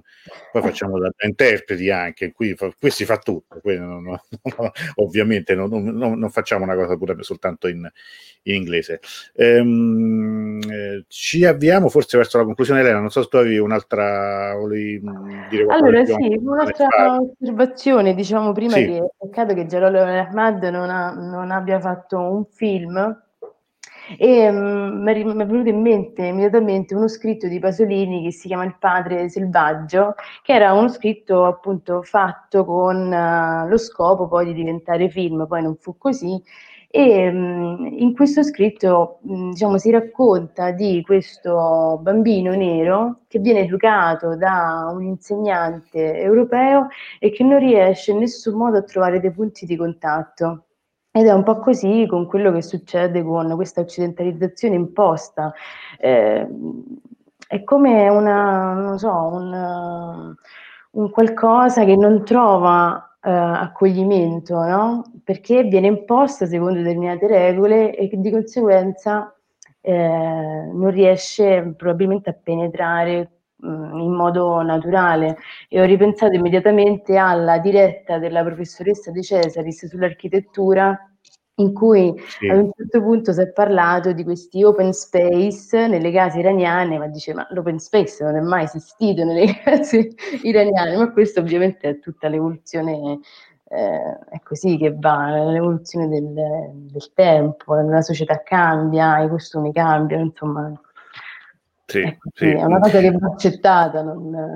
poi 0.52 0.62
facciamo 0.62 0.98
da 1.00 1.10
interpreti 1.24 1.90
anche, 1.90 2.32
qui, 2.32 2.54
qui 2.78 2.90
si 2.90 3.04
fa 3.04 3.16
tutto. 3.16 3.58
Qui, 3.60 3.76
no, 3.78 4.00
no, 4.00 4.20
no, 4.58 4.70
ovviamente 4.96 5.54
non, 5.54 6.28
facciamo 6.30 6.64
una 6.64 6.76
cosa 6.76 6.96
pure 6.96 7.16
soltanto 7.22 7.66
in, 7.66 7.90
in 8.42 8.54
inglese. 8.54 9.00
Ehm, 9.34 10.60
eh, 10.70 11.04
ci 11.08 11.44
avviamo 11.44 11.88
forse 11.88 12.16
verso 12.18 12.38
la 12.38 12.44
conclusione, 12.44 12.80
Elena. 12.80 13.00
Non 13.00 13.10
so 13.10 13.22
se 13.22 13.28
tu 13.28 13.38
avevi 13.38 13.58
un'altra. 13.58 14.54
Volevi 14.54 15.00
mm, 15.02 15.48
dire 15.48 15.64
allora, 15.68 16.04
sì, 16.04 16.38
un'altra 16.38 17.18
osservazione. 17.18 18.14
Diciamo 18.14 18.52
prima 18.52 18.74
sì. 18.74 18.84
che 18.84 19.02
peccato 19.18 19.54
che 19.54 19.66
Jalal 19.66 19.96
Ahmad 19.96 20.62
non, 20.64 20.88
ha, 20.88 21.10
non 21.14 21.50
abbia 21.50 21.80
fatto 21.80 22.18
un 22.18 22.44
film 22.44 23.30
e 24.18 24.48
um, 24.48 25.02
mi 25.02 25.12
è 25.12 25.46
venuto 25.46 25.68
in 25.68 25.80
mente 25.80 26.26
immediatamente 26.26 26.94
uno 26.94 27.08
scritto 27.08 27.48
di 27.48 27.58
Pasolini 27.58 28.22
che 28.22 28.32
si 28.32 28.48
chiama 28.48 28.64
Il 28.64 28.76
padre 28.78 29.28
selvaggio, 29.28 30.14
che 30.42 30.52
era 30.52 30.72
uno 30.72 30.88
scritto 30.88 31.44
appunto 31.44 32.02
fatto 32.02 32.64
con 32.64 33.12
uh, 33.12 33.68
lo 33.68 33.78
scopo 33.78 34.28
poi 34.28 34.46
di 34.46 34.54
diventare 34.54 35.08
film, 35.08 35.46
poi 35.46 35.62
non 35.62 35.76
fu 35.76 35.96
così. 35.98 36.40
E 36.94 37.28
um, 37.28 37.88
in 37.90 38.12
questo 38.14 38.42
scritto 38.42 39.18
um, 39.22 39.50
diciamo, 39.50 39.78
si 39.78 39.90
racconta 39.90 40.72
di 40.72 41.02
questo 41.02 41.98
bambino 42.02 42.52
nero 42.54 43.20
che 43.28 43.38
viene 43.38 43.60
educato 43.60 44.36
da 44.36 44.90
un 44.92 45.02
insegnante 45.02 46.18
europeo 46.20 46.88
e 47.18 47.30
che 47.30 47.44
non 47.44 47.58
riesce 47.58 48.10
in 48.10 48.18
nessun 48.18 48.58
modo 48.58 48.76
a 48.76 48.82
trovare 48.82 49.20
dei 49.20 49.32
punti 49.32 49.64
di 49.64 49.76
contatto. 49.76 50.66
Ed 51.14 51.26
è 51.26 51.32
un 51.32 51.42
po' 51.42 51.58
così 51.58 52.06
con 52.08 52.26
quello 52.26 52.50
che 52.52 52.62
succede 52.62 53.22
con 53.22 53.54
questa 53.54 53.82
occidentalizzazione 53.82 54.74
imposta. 54.74 55.52
Eh, 55.98 56.46
è 57.46 57.64
come 57.64 58.08
una, 58.08 58.72
non 58.72 58.98
so, 58.98 59.12
un, 59.12 60.34
un 60.92 61.10
qualcosa 61.10 61.84
che 61.84 61.96
non 61.96 62.24
trova 62.24 63.18
eh, 63.22 63.30
accoglimento, 63.30 64.54
no? 64.64 65.02
Perché 65.22 65.64
viene 65.64 65.88
imposta 65.88 66.46
secondo 66.46 66.78
determinate 66.80 67.26
regole 67.26 67.94
e 67.94 68.08
di 68.10 68.30
conseguenza 68.30 69.34
eh, 69.82 70.70
non 70.72 70.90
riesce 70.90 71.74
probabilmente 71.76 72.30
a 72.30 72.36
penetrare 72.40 73.41
in 73.62 74.12
modo 74.12 74.60
naturale 74.62 75.36
e 75.68 75.80
ho 75.80 75.84
ripensato 75.84 76.34
immediatamente 76.34 77.16
alla 77.16 77.58
diretta 77.58 78.18
della 78.18 78.42
professoressa 78.42 79.10
De 79.10 79.22
Cesaris 79.22 79.86
sull'architettura 79.86 80.98
in 81.56 81.72
cui 81.74 82.14
sì. 82.26 82.48
ad 82.48 82.58
un 82.58 82.70
certo 82.74 83.02
punto 83.02 83.32
si 83.32 83.40
è 83.40 83.52
parlato 83.52 84.12
di 84.12 84.24
questi 84.24 84.64
open 84.64 84.92
space 84.92 85.86
nelle 85.86 86.10
case 86.10 86.38
iraniane, 86.40 86.98
ma 86.98 87.06
dice 87.08 87.34
ma 87.34 87.46
l'open 87.50 87.78
space 87.78 88.24
non 88.24 88.36
è 88.36 88.40
mai 88.40 88.64
esistito 88.64 89.24
nelle 89.24 89.54
case 89.62 90.14
iraniane, 90.42 90.96
ma 90.96 91.12
questo 91.12 91.40
ovviamente 91.40 91.88
è 91.88 91.98
tutta 91.98 92.28
l'evoluzione, 92.28 93.20
eh, 93.68 94.18
è 94.30 94.40
così 94.42 94.76
che 94.78 94.94
va, 94.98 95.36
l'evoluzione 95.50 96.08
del, 96.08 96.32
del 96.32 97.12
tempo, 97.14 97.74
la 97.74 98.00
società 98.00 98.42
cambia, 98.42 99.22
i 99.22 99.28
costumi 99.28 99.72
cambiano, 99.72 100.24
insomma 100.24 100.72
sì, 101.86 102.00
ecco, 102.00 102.30
sì. 102.32 102.46
È 102.46 102.62
una 102.62 102.78
cosa 102.78 103.00
che 103.00 103.10
va 103.10 103.26
accettata. 103.26 104.02
Non... 104.02 104.54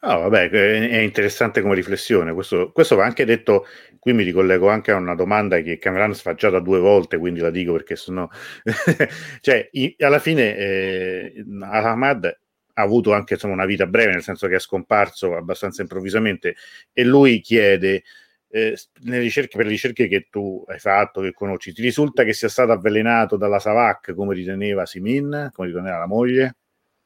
No, 0.00 0.20
vabbè, 0.20 0.48
è 0.48 0.98
interessante 0.98 1.60
come 1.60 1.74
riflessione. 1.74 2.32
Questo, 2.32 2.70
questo, 2.72 2.94
va 2.96 3.04
anche 3.04 3.24
detto. 3.24 3.66
Qui 3.98 4.12
mi 4.12 4.22
ricollego 4.22 4.68
anche 4.68 4.92
a 4.92 4.96
una 4.96 5.16
domanda 5.16 5.60
che 5.60 5.76
Cameron 5.78 6.14
fa 6.14 6.34
già 6.34 6.50
da 6.50 6.60
due 6.60 6.78
volte, 6.78 7.18
quindi 7.18 7.40
la 7.40 7.50
dico 7.50 7.72
perché 7.72 7.96
sennò. 7.96 8.28
cioè, 9.40 9.68
i, 9.72 9.96
alla 9.98 10.20
fine, 10.20 10.56
eh, 10.56 11.44
Ahmad 11.62 12.24
ha 12.24 12.82
avuto 12.82 13.12
anche 13.12 13.34
insomma, 13.34 13.54
una 13.54 13.66
vita 13.66 13.86
breve, 13.86 14.12
nel 14.12 14.22
senso 14.22 14.46
che 14.46 14.54
è 14.54 14.60
scomparso 14.60 15.34
abbastanza 15.34 15.82
improvvisamente, 15.82 16.54
e 16.92 17.04
lui 17.04 17.40
chiede 17.40 18.04
eh, 18.50 18.76
ricerche, 19.04 19.56
per 19.56 19.66
le 19.66 19.72
ricerche 19.72 20.08
che 20.08 20.28
tu 20.30 20.64
hai 20.66 20.78
fatto, 20.78 21.20
che 21.20 21.32
conosci, 21.32 21.72
ti 21.72 21.82
risulta 21.82 22.24
che 22.24 22.32
sia 22.32 22.48
stato 22.48 22.72
avvelenato 22.72 23.36
dalla 23.36 23.58
Savac 23.58 24.14
come 24.14 24.34
riteneva 24.34 24.86
Simin, 24.86 25.50
come 25.52 25.68
riteneva 25.68 25.98
la 25.98 26.06
moglie? 26.06 26.56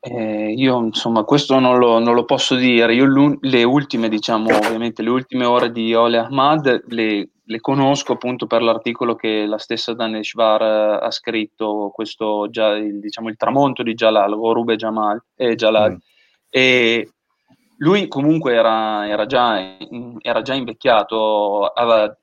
Eh, 0.04 0.52
io 0.56 0.80
insomma 0.80 1.22
questo 1.22 1.60
non 1.60 1.78
lo, 1.78 2.00
non 2.00 2.14
lo 2.14 2.24
posso 2.24 2.56
dire, 2.56 2.92
io 2.92 3.38
le 3.40 3.62
ultime 3.62 4.08
diciamo 4.08 4.48
ovviamente 4.52 5.00
le 5.00 5.10
ultime 5.10 5.44
ore 5.44 5.70
di 5.70 5.94
Ole 5.94 6.18
Ahmad 6.18 6.82
le, 6.88 7.28
le 7.44 7.60
conosco 7.60 8.14
appunto 8.14 8.48
per 8.48 8.62
l'articolo 8.62 9.14
che 9.14 9.46
la 9.46 9.58
stessa 9.58 9.94
Daneshvar 9.94 10.62
eh, 10.62 11.06
ha 11.06 11.10
scritto, 11.12 11.92
questo 11.94 12.48
già, 12.50 12.70
il, 12.76 12.98
diciamo 12.98 13.28
il 13.28 13.36
tramonto 13.36 13.84
di 13.84 13.94
Jalal, 13.94 14.34
Gorube 14.34 14.74
Jamal, 14.74 15.22
eh, 15.36 15.54
Jalal. 15.54 15.92
Mm. 15.92 15.96
E 16.48 17.08
lui 17.82 18.06
comunque 18.06 18.54
era, 18.54 19.06
era, 19.08 19.26
già, 19.26 19.76
era 20.20 20.42
già, 20.42 20.54
invecchiato, 20.54 21.66
aveva, 21.66 22.16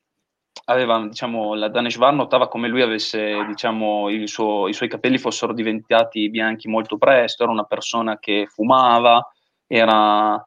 aveva, 0.66 1.06
diciamo, 1.06 1.54
la 1.54 1.68
Daneshvar 1.68 2.14
notava 2.14 2.48
come 2.48 2.70
lui 2.70 2.82
avesse, 2.82 3.44
diciamo, 3.46 4.08
suo, 4.26 4.70
i 4.70 4.74
suoi 4.74 4.88
capelli 4.88 5.18
fossero 5.18 5.54
diventati 5.54 6.30
bianchi 6.30 6.70
molto 6.70 6.98
presto, 6.98 7.44
era 7.44 7.52
una 7.52 7.66
persona 7.66 8.20
che 8.20 8.48
fumava, 8.50 9.22
era, 9.68 10.42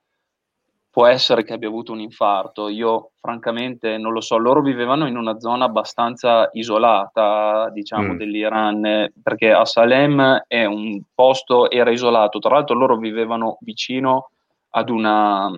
può 0.91 1.07
essere 1.07 1.45
che 1.45 1.53
abbia 1.53 1.69
avuto 1.69 1.93
un 1.93 2.01
infarto. 2.01 2.69
Io 2.69 3.11
francamente 3.21 3.99
non 3.99 4.15
lo 4.15 4.23
so, 4.23 4.39
loro 4.39 4.63
vivevano 4.63 5.07
in 5.07 5.19
una 5.19 5.39
zona 5.39 5.67
abbastanza 5.67 6.49
isolata, 6.55 7.69
diciamo, 7.71 8.15
mm. 8.15 8.17
dell'Iran, 8.17 9.13
perché 9.23 9.53
a 9.53 9.67
Salem 9.67 10.45
è 10.47 10.65
un 10.65 11.03
posto, 11.15 11.71
era 11.71 11.91
isolato, 11.91 12.39
tra 12.39 12.55
l'altro 12.55 12.75
loro 12.77 12.97
vivevano 12.97 13.59
vicino 13.61 14.31
ad 14.75 14.91
una, 14.91 15.51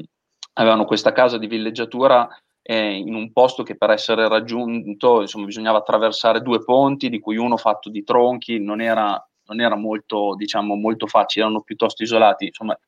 avevano 0.54 0.84
questa 0.84 1.12
casa 1.12 1.38
di 1.38 1.46
villeggiatura 1.46 2.28
eh, 2.62 2.96
in 2.96 3.14
un 3.14 3.30
posto 3.32 3.62
che 3.62 3.76
per 3.76 3.90
essere 3.90 4.26
raggiunto 4.26 5.20
insomma, 5.20 5.46
bisognava 5.46 5.78
attraversare 5.78 6.40
due 6.40 6.64
ponti, 6.64 7.10
di 7.10 7.20
cui 7.20 7.36
uno 7.36 7.56
fatto 7.56 7.90
di 7.90 8.02
tronchi, 8.02 8.58
non 8.58 8.80
era, 8.80 9.22
non 9.46 9.60
era 9.60 9.76
molto, 9.76 10.34
diciamo, 10.34 10.74
molto 10.74 11.06
facile, 11.06 11.44
erano 11.44 11.60
piuttosto 11.60 12.02
isolati. 12.02 12.46
Insomma, 12.46 12.78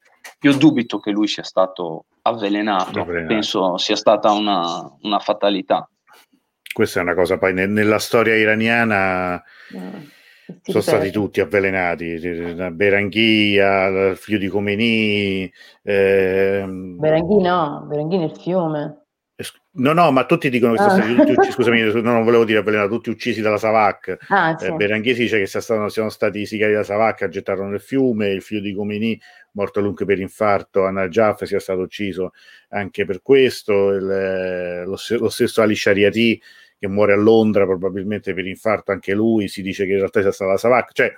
io 0.40 0.56
dubito 0.56 0.98
che 0.98 1.10
lui 1.10 1.28
sia 1.28 1.42
stato 1.42 2.06
avvelenato, 2.22 3.00
avvelenato. 3.00 3.32
penso 3.32 3.78
sia 3.78 3.96
stata 3.96 4.32
una, 4.32 4.90
una, 5.02 5.18
fatalità. 5.18 5.88
Questa 6.72 7.00
è 7.00 7.02
una 7.02 7.14
cosa, 7.14 7.38
poi 7.38 7.52
ne, 7.52 7.66
nella 7.66 7.98
storia 7.98 8.34
iraniana 8.34 9.42
eh, 9.72 10.14
sono 10.62 10.82
stati 10.82 11.10
tutti 11.10 11.40
avvelenati, 11.40 12.18
Beranghia, 12.72 13.86
il 14.10 14.16
figlio 14.16 14.38
di 14.38 14.48
Khomeini. 14.48 15.52
Eh, 15.82 16.64
Beranghi 16.66 17.40
no, 17.40 17.84
Beranghi 17.88 18.18
nel 18.18 18.36
fiume. 18.36 19.00
No, 19.78 19.92
no, 19.92 20.10
ma 20.10 20.24
tutti 20.24 20.48
dicono 20.48 20.72
che 20.72 20.78
sono 20.78 20.92
ah. 20.92 20.94
stati 20.94 21.14
tutti 21.14 21.32
uccisi, 21.32 21.52
scusami, 21.52 21.82
no, 21.82 22.00
non 22.00 22.24
volevo 22.24 22.44
dire 22.44 22.60
avvelenati, 22.60 22.88
tutti 22.88 23.10
uccisi 23.10 23.42
dalla 23.42 23.58
Savac. 23.58 24.16
Ah, 24.28 24.56
sì. 24.56 24.66
eh, 24.66 24.72
Beranghesi 24.72 25.22
dice 25.22 25.38
che 25.38 25.46
siano, 25.46 25.90
siano 25.90 26.08
stati 26.08 26.40
i 26.40 26.46
sicari 26.46 26.72
della 26.72 26.84
Savac, 26.84 27.28
gettarono 27.28 27.68
nel 27.68 27.80
fiume, 27.80 28.30
il 28.30 28.40
figlio 28.40 28.62
di 28.62 28.72
Comini, 28.72 29.20
morto 29.52 29.80
lungo 29.80 30.06
per 30.06 30.18
infarto, 30.20 30.84
Anna 30.84 31.08
Jaff 31.08 31.42
sia 31.42 31.60
stato 31.60 31.80
ucciso 31.80 32.32
anche 32.70 33.04
per 33.04 33.20
questo, 33.20 33.90
il, 33.90 34.84
lo, 34.86 34.96
lo, 35.18 35.28
stesso 35.28 35.60
Ali 35.60 35.74
Shariati 35.74 36.40
che 36.78 36.88
muore 36.88 37.12
a 37.12 37.16
Londra 37.16 37.64
probabilmente 37.64 38.34
per 38.34 38.46
infarto 38.46 38.92
anche 38.92 39.14
lui, 39.14 39.48
si 39.48 39.62
dice 39.62 39.84
che 39.84 39.92
in 39.92 39.98
realtà 39.98 40.20
sia 40.20 40.32
stata 40.32 40.52
la 40.52 40.56
Savac, 40.56 40.92
cioè 40.92 41.14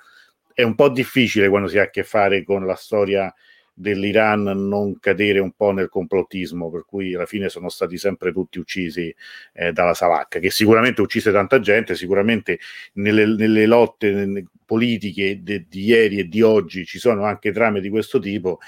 è 0.53 0.63
un 0.63 0.75
po' 0.75 0.89
difficile 0.89 1.49
quando 1.49 1.69
si 1.69 1.79
ha 1.79 1.85
a 1.85 1.91
che 1.91 2.03
fare 2.03 2.43
con 2.45 2.67
la 2.67 2.75
storia 2.75 3.33
dell'Iran 3.79 4.43
non 4.43 4.99
cadere 4.99 5.39
un 5.39 5.53
po' 5.53 5.71
nel 5.71 5.89
complottismo, 5.89 6.69
per 6.69 6.85
cui 6.85 7.15
alla 7.15 7.27
fine 7.27 7.49
sono 7.49 7.69
stati 7.69 7.97
sempre 7.97 8.33
tutti 8.33 8.59
uccisi 8.59 9.15
eh, 9.53 9.73
dalla 9.73 9.95
Savacca, 9.95 10.41
che 10.41 10.51
sicuramente 10.51 11.01
uccise 11.01 11.31
tanta 11.31 11.61
gente, 11.61 11.95
sicuramente 11.95 12.59
nelle, 12.95 13.25
nelle 13.25 13.67
lotte 13.67 14.47
politiche 14.65 15.43
de, 15.43 15.67
di 15.69 15.85
ieri 15.85 16.19
e 16.19 16.29
di 16.29 16.43
oggi 16.43 16.85
ci 16.85 16.99
sono 16.99 17.25
anche 17.25 17.53
trame 17.53 17.81
di 17.81 17.89
questo 17.89 18.19
tipo. 18.19 18.59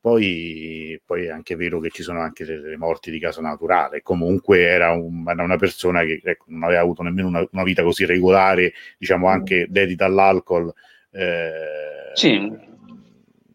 Poi, 0.00 1.00
poi, 1.04 1.24
è 1.24 1.30
anche 1.30 1.56
vero 1.56 1.80
che 1.80 1.90
ci 1.90 2.02
sono 2.02 2.20
anche 2.20 2.44
delle 2.44 2.76
morti 2.76 3.10
di 3.10 3.18
caso 3.18 3.40
naturale. 3.40 4.02
Comunque 4.02 4.62
era, 4.62 4.92
un, 4.92 5.24
era 5.26 5.42
una 5.42 5.56
persona 5.56 6.02
che 6.02 6.20
ecco, 6.22 6.44
non 6.48 6.64
aveva 6.64 6.80
avuto 6.80 7.02
nemmeno 7.02 7.28
una, 7.28 7.46
una, 7.50 7.62
vita 7.64 7.82
così 7.82 8.04
regolare, 8.04 8.72
diciamo 8.96 9.28
anche 9.28 9.66
dedita 9.68 10.04
all'alcol. 10.04 10.72
Eh, 11.10 12.12
sì, 12.14 12.66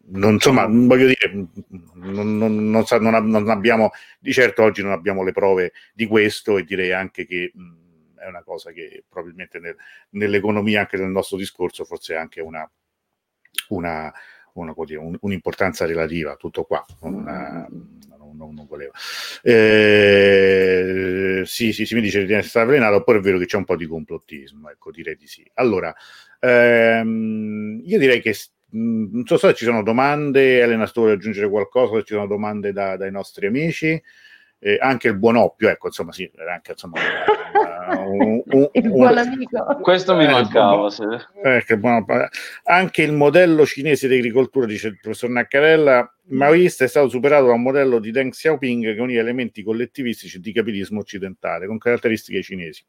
non, 0.06 0.34
insomma, 0.34 0.66
voglio 0.66 1.06
dire, 1.06 1.48
non, 1.94 2.36
non, 2.36 2.70
non, 2.70 2.84
non, 3.30 3.48
abbiamo, 3.48 3.90
di 4.18 4.32
certo 4.32 4.62
oggi 4.62 4.82
non 4.82 4.92
abbiamo 4.92 5.22
le 5.22 5.32
prove 5.32 5.72
di 5.94 6.06
questo 6.06 6.58
e 6.58 6.64
direi 6.64 6.92
anche 6.92 7.26
che 7.26 7.50
mh, 7.54 8.18
è 8.18 8.26
una 8.26 8.42
cosa 8.42 8.70
che 8.72 9.04
probabilmente 9.08 9.58
nel, 9.58 9.76
nell'economia, 10.10 10.80
anche 10.80 10.96
nel 10.96 11.08
nostro 11.08 11.36
discorso, 11.36 11.84
forse 11.84 12.14
è 12.14 12.16
anche 12.18 12.40
una, 12.40 12.68
una, 13.68 14.12
una 14.54 14.72
un, 14.76 15.16
un'importanza 15.20 15.86
relativa, 15.86 16.36
tutto 16.36 16.64
qua. 16.64 16.84
Una, 17.00 17.66
non, 18.18 18.54
non 18.54 18.66
volevo. 18.66 18.92
Eh, 19.42 21.42
sì, 21.44 21.72
sì, 21.72 21.86
si 21.86 21.94
mi 21.94 22.00
dice 22.00 22.24
che 22.24 22.42
sta 22.42 22.62
avvelenato, 22.62 22.96
oppure 22.96 23.18
è 23.18 23.20
vero 23.20 23.38
che 23.38 23.46
c'è 23.46 23.56
un 23.56 23.64
po' 23.64 23.76
di 23.76 23.86
complottismo, 23.86 24.70
ecco, 24.70 24.90
direi 24.90 25.16
di 25.16 25.26
sì. 25.26 25.48
Allora, 25.54 25.94
ehm, 26.40 27.80
io 27.84 27.98
direi 27.98 28.20
che 28.20 28.34
Mm, 28.76 29.06
non 29.12 29.24
so 29.24 29.36
se 29.36 29.54
ci 29.54 29.64
sono 29.64 29.84
domande, 29.84 30.58
Elena, 30.60 30.84
se 30.86 30.92
vuoi 30.96 31.12
aggiungere 31.12 31.48
qualcosa, 31.48 31.94
se 31.98 32.04
ci 32.04 32.14
sono 32.14 32.26
domande 32.26 32.72
da, 32.72 32.96
dai 32.96 33.12
nostri 33.12 33.46
amici. 33.46 34.02
Eh, 34.58 34.78
anche 34.80 35.08
il 35.08 35.18
buon 35.18 35.36
oppio, 35.36 35.68
ecco, 35.68 35.88
insomma, 35.88 36.12
sì, 36.12 36.28
anche 36.48 36.72
insomma, 36.72 36.98
un, 37.98 38.42
un, 38.44 38.68
il 38.72 38.88
buon 38.88 39.18
amico. 39.18 39.78
Questo 39.80 40.14
mi 40.16 40.24
eh, 40.24 40.30
mancava. 40.30 40.90
Sì. 40.90 41.04
Eh, 41.42 41.76
buono, 41.76 42.04
anche 42.64 43.02
il 43.02 43.12
modello 43.12 43.64
cinese 43.66 44.08
di 44.08 44.16
agricoltura, 44.16 44.66
dice 44.66 44.88
il 44.88 44.98
professor 45.00 45.30
Naccarella, 45.30 46.14
maoista 46.28 46.84
è 46.84 46.88
stato 46.88 47.08
superato 47.08 47.46
da 47.46 47.52
un 47.52 47.62
modello 47.62 47.98
di 47.98 48.10
Deng 48.10 48.30
Xiaoping 48.30 48.94
che 48.94 49.00
unisce 49.00 49.20
elementi 49.20 49.62
collettivistici 49.62 50.40
di 50.40 50.52
capitalismo 50.52 51.00
occidentale 51.00 51.66
con 51.66 51.78
caratteristiche 51.78 52.42
cinesi. 52.42 52.84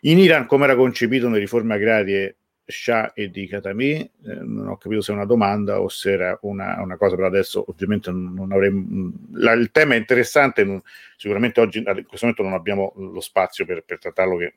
In 0.00 0.18
Iran, 0.18 0.46
come 0.46 0.64
era 0.64 0.76
concepito 0.76 1.28
nelle 1.28 1.40
riforme 1.40 1.74
agrarie 1.74 2.36
Shah 2.66 3.12
e 3.12 3.30
di 3.30 3.46
Katami, 3.46 3.94
eh, 3.94 4.10
non 4.40 4.68
ho 4.68 4.76
capito 4.76 5.00
se 5.00 5.12
è 5.12 5.14
una 5.14 5.24
domanda 5.24 5.80
o 5.80 5.88
se 5.88 6.10
era 6.10 6.36
una, 6.42 6.82
una 6.82 6.96
cosa, 6.96 7.14
però 7.14 7.28
adesso 7.28 7.64
ovviamente 7.68 8.10
non, 8.10 8.50
avremo... 8.50 9.12
La, 9.34 9.52
il 9.52 9.70
tema 9.70 9.94
è 9.94 9.98
interessante, 9.98 10.64
non, 10.64 10.82
sicuramente 11.16 11.60
oggi 11.60 11.78
in 11.78 11.84
questo 11.84 12.26
momento 12.26 12.42
non 12.42 12.54
abbiamo 12.54 12.92
lo 12.96 13.20
spazio 13.20 13.64
per, 13.64 13.84
per 13.84 14.00
trattarlo 14.00 14.36
che 14.36 14.54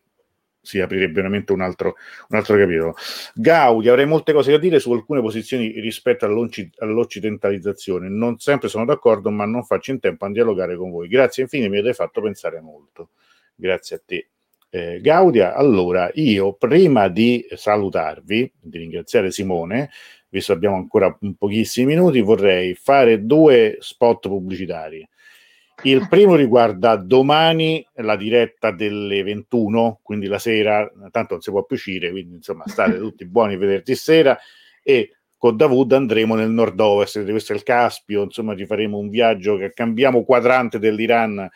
si 0.62 0.82
aprirebbe 0.82 1.14
veramente 1.14 1.51
un 1.51 1.62
altro, 1.62 1.95
un 2.30 2.38
altro 2.38 2.57
capitolo. 2.57 2.95
Gaudi, 3.36 3.89
avrei 3.89 4.07
molte 4.07 4.34
cose 4.34 4.51
da 4.51 4.57
dire 4.57 4.80
su 4.80 4.91
alcune 4.91 5.22
posizioni 5.22 5.80
rispetto 5.80 6.26
all'occidentalizzazione. 6.26 8.10
Non 8.10 8.39
sempre 8.39 8.70
sono 8.70 8.86
d'accordo, 8.86 9.30
ma 9.30 9.45
non 9.45 9.64
faccio 9.64 9.91
in 9.91 9.99
tempo 9.99 10.26
a 10.26 10.32
dialogare 10.32 10.76
con 10.76 10.89
voi. 10.89 11.07
Grazie, 11.07 11.43
infine 11.43 11.70
mi 11.70 11.78
avete 11.78 11.93
fatto 11.93 12.22
pensare 12.22 12.60
molto. 12.60 13.12
Grazie 13.55 13.95
a 13.97 14.01
te 14.03 14.28
eh, 14.70 14.99
Gaudia. 15.01 15.55
Allora, 15.55 16.09
io 16.13 16.53
prima 16.53 17.07
di 17.07 17.45
salutarvi, 17.51 18.51
di 18.59 18.78
ringraziare 18.78 19.32
Simone, 19.32 19.89
visto 20.30 20.51
che 20.51 20.57
abbiamo 20.57 20.76
ancora 20.76 21.17
pochissimi 21.38 21.88
minuti, 21.88 22.22
vorrei 22.22 22.76
fare 22.76 23.26
due 23.26 23.78
spot 23.80 24.28
pubblicitari. 24.28 25.07
Il 25.84 26.07
primo 26.09 26.36
riguarda 26.36 26.97
domani 26.97 27.86
la 27.95 28.17
diretta 28.17 28.72
delle 28.72 29.24
21, 29.24 29.99
quindi 30.03 30.28
la 30.28 30.38
sera, 30.38 30.89
tanto 31.09 31.34
non 31.34 31.41
si 31.41 31.51
può 31.51 31.63
più 31.63 31.78
uscire, 31.78 32.11
quindi 32.11 32.36
insomma 32.36 32.67
state 32.67 32.97
tutti 32.99 33.26
buoni 33.26 33.55
venerdì 33.55 33.95
sera 33.95 34.38
e 34.84 35.13
con 35.38 35.55
Davud 35.55 35.93
andremo 35.93 36.36
nel 36.36 36.49
nord-ovest, 36.49 37.24
questo 37.24 37.53
è 37.53 37.55
il 37.55 37.63
Caspio, 37.63 38.24
insomma 38.24 38.57
ci 38.57 38.65
faremo 38.65 38.97
un 38.97 39.07
viaggio 39.07 39.55
che 39.55 39.72
cambiamo 39.72 40.26
quadrante 40.26 40.80
dell'Iran 40.80 41.49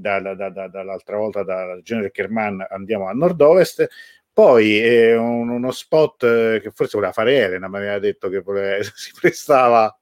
da, 0.00 0.34
da, 0.34 0.48
da, 0.48 0.68
dall'altra 0.68 1.16
volta 1.16 1.42
dal 1.42 1.82
genere 1.82 2.10
Kerman 2.10 2.66
andiamo 2.68 3.08
a 3.08 3.12
nord-ovest. 3.12 3.88
Poi 4.32 4.80
eh, 4.80 5.16
un, 5.16 5.48
uno 5.48 5.70
spot 5.70 6.22
eh, 6.22 6.60
che 6.62 6.70
forse 6.70 6.92
voleva 6.94 7.12
fare 7.12 7.36
Elena, 7.36 7.68
mi 7.68 7.76
aveva 7.76 7.98
detto 7.98 8.28
che 8.28 8.40
voleva, 8.40 8.82
si 8.94 9.12
prestava 9.18 9.94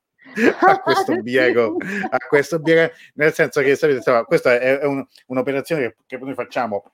a 0.61 0.80
questo 0.80 1.20
biego, 1.22 1.76
a 2.11 2.18
questo 2.18 2.59
biego, 2.59 2.92
nel 3.14 3.32
senso 3.32 3.61
che 3.62 3.74
sapete, 3.74 4.24
questa 4.26 4.59
è, 4.59 4.78
è 4.78 4.84
un, 4.84 5.05
un'operazione 5.26 5.82
che, 5.82 5.96
che 6.07 6.18
noi 6.18 6.34
facciamo, 6.34 6.92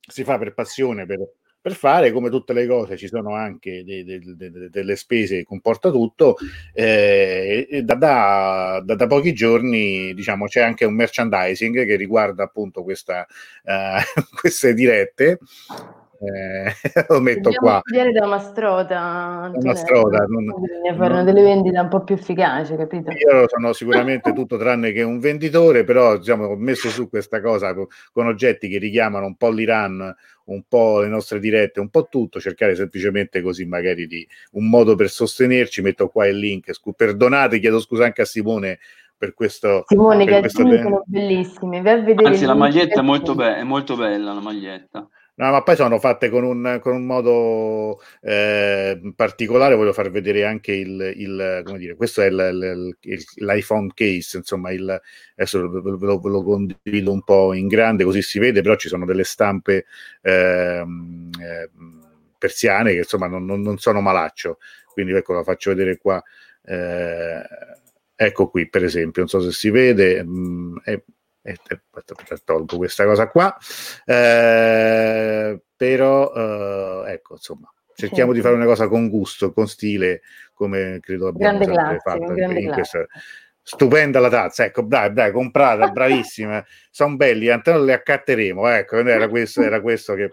si 0.00 0.24
fa 0.24 0.36
per 0.38 0.52
passione, 0.52 1.06
per, 1.06 1.20
per 1.64 1.72
fare, 1.72 2.12
come 2.12 2.28
tutte 2.28 2.52
le 2.52 2.66
cose 2.66 2.98
ci 2.98 3.08
sono 3.08 3.34
anche 3.34 3.84
de, 3.84 4.04
de, 4.04 4.20
de, 4.36 4.68
delle 4.68 4.96
spese 4.96 5.36
che 5.36 5.44
comporta 5.44 5.90
tutto, 5.90 6.36
eh, 6.74 7.80
da, 7.82 7.94
da, 7.94 8.82
da, 8.84 9.06
pochi 9.06 9.32
giorni 9.32 10.12
diciamo, 10.12 10.44
c'è 10.44 10.60
anche 10.60 10.84
un 10.84 10.92
merchandising 10.92 11.86
che 11.86 11.96
riguarda 11.96 12.42
appunto 12.44 12.82
questa, 12.82 13.26
uh, 13.62 14.20
queste 14.38 14.74
dirette 14.74 15.38
eh, 16.20 16.72
lo 17.08 17.20
metto 17.20 17.50
Dobbiamo 17.50 17.66
qua. 17.66 17.80
studiare 17.84 18.12
da 18.12 18.26
Mastrota. 18.26 19.52
Mastrota 19.62 20.24
non, 20.28 20.44
bisogna 20.60 21.08
non, 21.08 21.24
delle 21.24 21.42
vendite 21.42 21.78
un 21.78 21.88
po' 21.88 22.04
più 22.04 22.14
efficaci, 22.14 22.76
capito? 22.76 23.10
Io 23.10 23.48
sono 23.48 23.72
sicuramente 23.72 24.32
tutto 24.32 24.56
tranne 24.56 24.92
che 24.92 25.02
un 25.02 25.18
venditore, 25.18 25.84
però 25.84 26.16
diciamo, 26.16 26.46
ho 26.46 26.56
messo 26.56 26.88
su 26.88 27.08
questa 27.08 27.40
cosa 27.40 27.74
con, 27.74 27.86
con 28.12 28.26
oggetti 28.26 28.68
che 28.68 28.78
richiamano 28.78 29.26
un 29.26 29.36
po' 29.36 29.50
l'Iran, 29.50 30.14
un 30.44 30.62
po' 30.68 31.00
le 31.00 31.08
nostre 31.08 31.40
dirette, 31.40 31.80
un 31.80 31.88
po' 31.88 32.06
tutto, 32.08 32.40
cercare 32.40 32.74
semplicemente 32.74 33.40
così 33.40 33.64
magari 33.64 34.06
di 34.06 34.26
un 34.52 34.68
modo 34.68 34.94
per 34.94 35.10
sostenerci. 35.10 35.82
Metto 35.82 36.08
qua 36.08 36.26
il 36.26 36.38
link. 36.38 36.72
Scu- 36.72 36.94
perdonate, 36.94 37.58
chiedo 37.58 37.80
scusa 37.80 38.04
anche 38.04 38.22
a 38.22 38.26
Simone 38.26 38.78
per 39.16 39.34
questo. 39.34 39.84
Simone, 39.86 40.24
per 40.24 40.40
questo 40.40 40.66
sono 40.66 41.02
bellissimi. 41.06 41.78
Anzi, 41.78 42.44
la 42.44 42.54
maglietta 42.54 43.00
è 43.00 43.02
molto, 43.02 43.34
be- 43.34 43.56
è 43.56 43.62
molto 43.62 43.96
bella, 43.96 44.32
la 44.32 44.40
maglietta. 44.40 45.08
No, 45.36 45.50
ma 45.50 45.62
poi 45.62 45.74
sono 45.74 45.98
fatte 45.98 46.30
con 46.30 46.44
un, 46.44 46.78
con 46.80 46.94
un 46.94 47.04
modo 47.06 48.00
eh, 48.20 49.00
particolare, 49.16 49.74
voglio 49.74 49.92
far 49.92 50.08
vedere 50.10 50.44
anche 50.44 50.72
il, 50.72 51.12
il 51.16 51.62
come 51.64 51.78
dire, 51.78 51.96
questo 51.96 52.22
è 52.22 52.26
il, 52.26 52.96
il, 53.00 53.24
l'iPhone 53.38 53.90
case, 53.94 54.36
insomma, 54.36 54.68
adesso 54.70 55.68
ve 55.68 55.90
lo, 55.90 56.20
ve 56.20 56.28
lo, 56.28 56.42
condivido 56.44 57.10
un 57.10 57.24
po' 57.24 57.52
in 57.52 57.66
grande 57.66 58.04
così 58.04 58.22
si 58.22 58.38
vede, 58.38 58.62
però 58.62 58.76
ci 58.76 58.86
sono 58.86 59.04
delle 59.04 59.24
stampe 59.24 59.86
eh, 60.22 60.84
persiane 62.38 62.92
che 62.92 62.98
insomma 62.98 63.26
non, 63.26 63.44
non, 63.44 63.60
non, 63.60 63.78
sono 63.78 64.00
malaccio, 64.00 64.58
quindi 64.92 65.14
ecco 65.14 65.32
la 65.32 65.42
faccio 65.42 65.70
vedere 65.70 65.96
qua. 65.98 66.22
Eh, 66.62 67.42
ecco 68.14 68.48
qui 68.48 68.68
per 68.68 68.84
esempio, 68.84 69.22
non 69.22 69.28
so 69.28 69.40
se 69.40 69.50
si 69.50 69.70
vede, 69.70 70.22
mh, 70.22 70.28
mm, 70.30 70.76
è, 70.84 71.02
e, 71.44 71.58
e, 71.68 71.80
tolgo 72.42 72.78
questa 72.78 73.04
cosa 73.04 73.28
qua. 73.28 73.54
Eh, 74.04 75.60
però 75.76 76.32
eh, 76.34 77.12
ecco 77.12 77.34
insomma 77.34 77.72
cerchiamo 77.94 78.32
sì. 78.32 78.38
di 78.38 78.42
fare 78.42 78.54
una 78.56 78.64
cosa 78.64 78.88
con 78.88 79.08
gusto 79.08 79.52
con 79.52 79.68
stile 79.68 80.22
come 80.52 80.98
credo 81.00 81.28
abbiamo 81.28 81.58
grande 81.58 81.64
sempre 81.64 81.98
classe, 82.00 82.18
fatto 82.18 82.58
in 82.58 82.72
questa, 82.72 83.06
stupenda 83.62 84.20
la 84.20 84.30
tazza. 84.30 84.64
Ecco 84.64 84.82
dai 84.82 85.12
dai 85.12 85.32
comprata 85.32 85.88
bravissima 85.90 86.64
sono 86.90 87.16
belli 87.16 87.46
noi 87.46 87.84
le 87.84 87.92
accatteremo 87.92 88.66
ecco 88.68 88.96
era 88.96 89.28
questo, 89.28 89.62
era 89.62 89.80
questo 89.80 90.14
che 90.14 90.30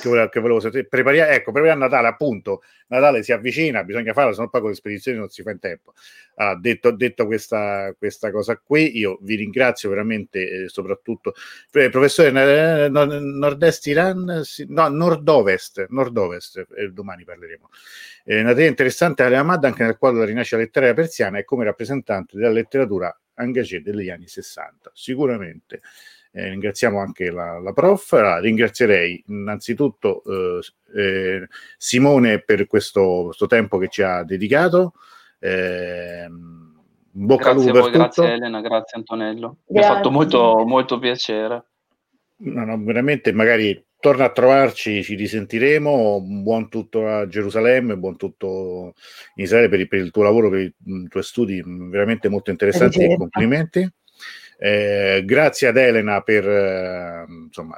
che 0.00 0.08
volevo, 0.08 0.28
che 0.28 0.40
volevo 0.40 0.60
sapere. 0.60 0.86
Prepariamo, 0.86 1.30
ecco, 1.30 1.52
prepariamo 1.52 1.84
Natale, 1.84 2.08
appunto. 2.08 2.62
Natale 2.88 3.22
si 3.22 3.32
avvicina, 3.32 3.84
bisogna 3.84 4.12
farlo, 4.12 4.32
se 4.32 4.42
no 4.42 4.48
poi 4.48 4.60
con 4.60 4.70
le 4.70 4.76
spedizioni 4.76 5.18
non 5.18 5.28
si 5.28 5.42
fa 5.42 5.50
in 5.50 5.58
tempo. 5.58 5.94
Allora, 6.34 6.58
detto, 6.58 6.90
detto 6.90 7.26
questa, 7.26 7.94
questa, 7.96 8.30
cosa 8.30 8.56
qui, 8.58 8.98
io 8.98 9.18
vi 9.22 9.36
ringrazio 9.36 9.88
veramente, 9.88 10.64
eh, 10.64 10.68
soprattutto, 10.68 11.34
eh, 11.72 11.88
professore, 11.88 12.84
eh, 12.84 12.88
nord-est 12.88 13.86
Iran, 13.86 14.42
no, 14.68 14.88
nord-ovest, 14.88 15.86
nord-ovest, 15.88 16.66
eh, 16.76 16.88
domani 16.90 17.24
parleremo. 17.24 17.68
Eh, 18.24 18.40
una 18.40 18.50
teoria 18.50 18.68
interessante 18.68 19.22
Ahmad 19.22 19.64
anche 19.64 19.82
nel 19.82 19.96
quadro 19.96 20.18
della 20.18 20.30
rinascita 20.30 20.58
letteraria 20.58 20.94
persiana 20.94 21.38
e 21.38 21.44
come 21.44 21.64
rappresentante 21.64 22.36
della 22.36 22.50
letteratura 22.50 23.16
engagé 23.34 23.82
degli 23.82 24.10
anni 24.10 24.28
60. 24.28 24.90
Sicuramente 24.94 25.80
eh, 26.32 26.48
ringraziamo 26.48 26.98
anche 26.98 27.30
la, 27.30 27.58
la 27.58 27.72
prof. 27.72 28.12
La 28.12 28.40
ringrazierei 28.40 29.22
innanzitutto 29.28 30.22
eh, 30.24 30.60
eh, 30.94 31.48
Simone 31.76 32.40
per 32.40 32.66
questo, 32.66 33.24
questo, 33.26 33.46
tempo 33.46 33.78
che 33.78 33.88
ci 33.88 34.02
ha 34.02 34.22
dedicato. 34.24 34.94
Eh, 35.38 36.26
bocca 36.30 37.52
grazie 37.52 37.60
al 37.60 37.66
lupo 37.66 37.72
per 37.72 37.80
voi, 37.80 37.90
tutto. 37.92 38.22
Grazie 38.22 38.32
Elena, 38.32 38.60
grazie 38.60 38.98
Antonello. 38.98 39.56
Grazie. 39.66 39.66
Mi 39.66 39.80
ha 39.80 39.96
fatto 39.96 40.10
molto, 40.10 40.64
molto 40.66 40.98
piacere. 40.98 41.64
No, 42.44 42.64
no, 42.64 42.82
veramente, 42.82 43.32
magari 43.32 43.84
torna 44.00 44.24
a 44.24 44.32
trovarci, 44.32 45.04
ci 45.04 45.14
risentiremo. 45.14 46.20
Buon 46.20 46.68
tutto 46.68 47.06
a 47.06 47.28
Gerusalemme, 47.28 47.96
buon 47.96 48.16
tutto 48.16 48.94
in 49.36 49.44
Israele 49.44 49.68
per, 49.68 49.86
per 49.86 50.00
il 50.00 50.10
tuo 50.10 50.22
lavoro, 50.22 50.48
per 50.48 50.60
i, 50.60 50.74
tuoi 51.08 51.22
studi 51.22 51.62
veramente 51.64 52.28
molto 52.28 52.50
interessanti 52.50 53.04
e 53.04 53.16
complimenti. 53.16 53.88
Eh, 54.64 55.24
grazie 55.24 55.66
ad 55.66 55.76
Elena 55.76 56.20
per 56.20 56.48
eh, 56.48 57.24
insomma, 57.28 57.76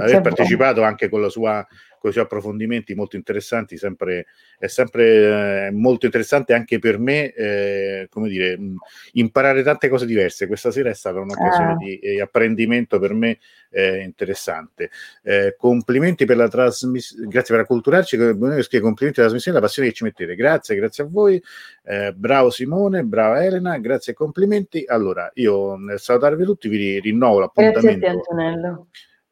aver 0.00 0.22
partecipato 0.22 0.82
anche 0.82 1.10
con 1.10 1.20
la 1.20 1.28
sua 1.28 1.66
suoi 2.12 2.24
approfondimenti 2.24 2.94
molto 2.94 3.16
interessanti, 3.16 3.76
sempre, 3.76 4.26
è 4.58 4.66
sempre 4.66 5.66
eh, 5.66 5.70
molto 5.70 6.06
interessante 6.06 6.54
anche 6.54 6.78
per 6.78 6.98
me, 6.98 7.32
eh, 7.32 8.06
come 8.10 8.28
dire, 8.28 8.58
mh, 8.58 8.76
imparare 9.12 9.62
tante 9.62 9.88
cose 9.88 10.06
diverse. 10.06 10.46
Questa 10.46 10.70
sera 10.70 10.90
è 10.90 10.94
stata 10.94 11.20
un'occasione 11.20 11.72
ah. 11.72 11.76
di 11.76 11.98
eh, 11.98 12.20
apprendimento 12.20 12.98
per 12.98 13.12
me 13.12 13.38
eh, 13.70 14.00
interessante. 14.00 14.90
Eh, 15.22 15.54
complimenti 15.58 16.24
per 16.24 16.36
la 16.36 16.48
trasmissione, 16.48 17.26
grazie 17.28 17.54
per 17.54 17.64
acculturarci, 17.64 18.16
complimenti 18.16 18.80
per 18.80 19.08
la 19.08 19.22
trasmissione 19.22 19.58
la 19.58 19.64
passione 19.64 19.88
che 19.88 19.94
ci 19.94 20.04
mettete. 20.04 20.34
Grazie, 20.34 20.76
grazie 20.76 21.04
a 21.04 21.06
voi. 21.10 21.42
Eh, 21.84 22.12
bravo 22.14 22.50
Simone, 22.50 23.04
brava 23.04 23.44
Elena, 23.44 23.78
grazie 23.78 24.12
e 24.12 24.16
complimenti. 24.16 24.84
Allora, 24.86 25.30
io 25.34 25.76
nel 25.76 26.00
salutarvi 26.00 26.44
tutti 26.44 26.68
vi 26.68 27.00
rinnovo 27.00 27.40
l'appuntamento. 27.40 27.80
Grazie 27.80 28.08
a 28.08 28.12
te, 28.12 28.16
Antonello 28.16 28.86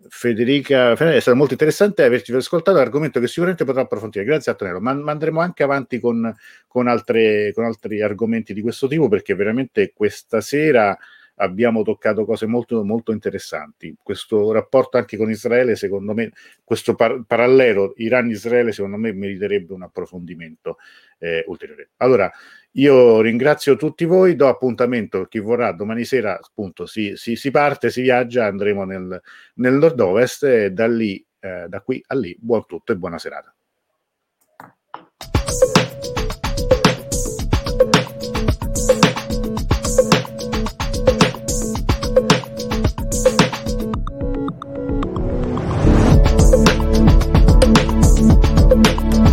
Federica, 0.09 0.93
è 0.93 1.21
stato 1.21 1.37
molto 1.37 1.53
interessante 1.53 2.03
averci 2.03 2.33
ascoltato, 2.33 2.79
argomento 2.79 3.21
che 3.21 3.27
sicuramente 3.27 3.65
potrà 3.65 3.83
approfondire. 3.83 4.25
Grazie 4.25 4.53
a 4.53 4.55
Tonello, 4.55 4.81
ma, 4.81 4.93
ma 4.95 5.13
andremo 5.13 5.41
anche 5.41 5.63
avanti 5.63 5.99
con, 5.99 6.35
con, 6.67 6.89
altre, 6.89 7.53
con 7.55 7.65
altri 7.65 8.03
argomenti 8.03 8.53
di 8.55 8.63
questo 8.63 8.87
tipo 8.87 9.09
perché 9.09 9.35
veramente 9.35 9.93
questa 9.95 10.41
sera 10.41 10.97
abbiamo 11.37 11.83
toccato 11.83 12.25
cose 12.25 12.47
molto, 12.47 12.85
molto 12.85 13.13
interessanti. 13.13 13.97
Questo 14.01 14.53
rapporto 14.53 14.99
anche 14.99 15.17
con 15.17 15.31
Israele, 15.31 15.77
secondo 15.77 16.15
me, 16.15 16.33
questo 16.63 16.95
par- 16.95 17.23
parallelo 17.27 17.95
Iran-Israele, 17.97 18.73
secondo 18.73 18.97
me, 18.97 19.13
meriterebbe 19.13 19.73
un 19.73 19.83
approfondimento 19.83 20.79
eh, 21.19 21.45
ulteriore. 21.47 21.91
Allora, 21.97 22.31
io 22.77 23.21
ringrazio 23.21 23.77
tutti 23.77 24.05
voi, 24.05 24.35
do 24.37 24.49
appuntamento 24.49 25.21
a 25.21 25.29
chi 25.29 25.39
vorrà 25.39 25.73
domani 25.73 26.05
sera, 26.05 26.39
appunto, 26.41 26.87
si, 26.87 27.17
si, 27.17 27.37
si 27.37 27.51
parte, 27.51 27.91
si 27.91 28.03
viaggia, 28.03 28.47
andremo 28.47 28.85
nel, 28.85 29.21
nel 29.55 29.75
nord-ovest 29.75 30.45
e 30.45 30.71
da 30.73 30.87
lì, 30.89 31.25
eh, 31.41 31.67
da 31.69 31.81
qui 31.83 32.03
a 32.07 32.15
lì, 32.17 32.37
buon 32.41 32.67
tutto 32.67 32.93
e 32.93 32.97
buona 32.97 33.19
serata. 33.19 33.55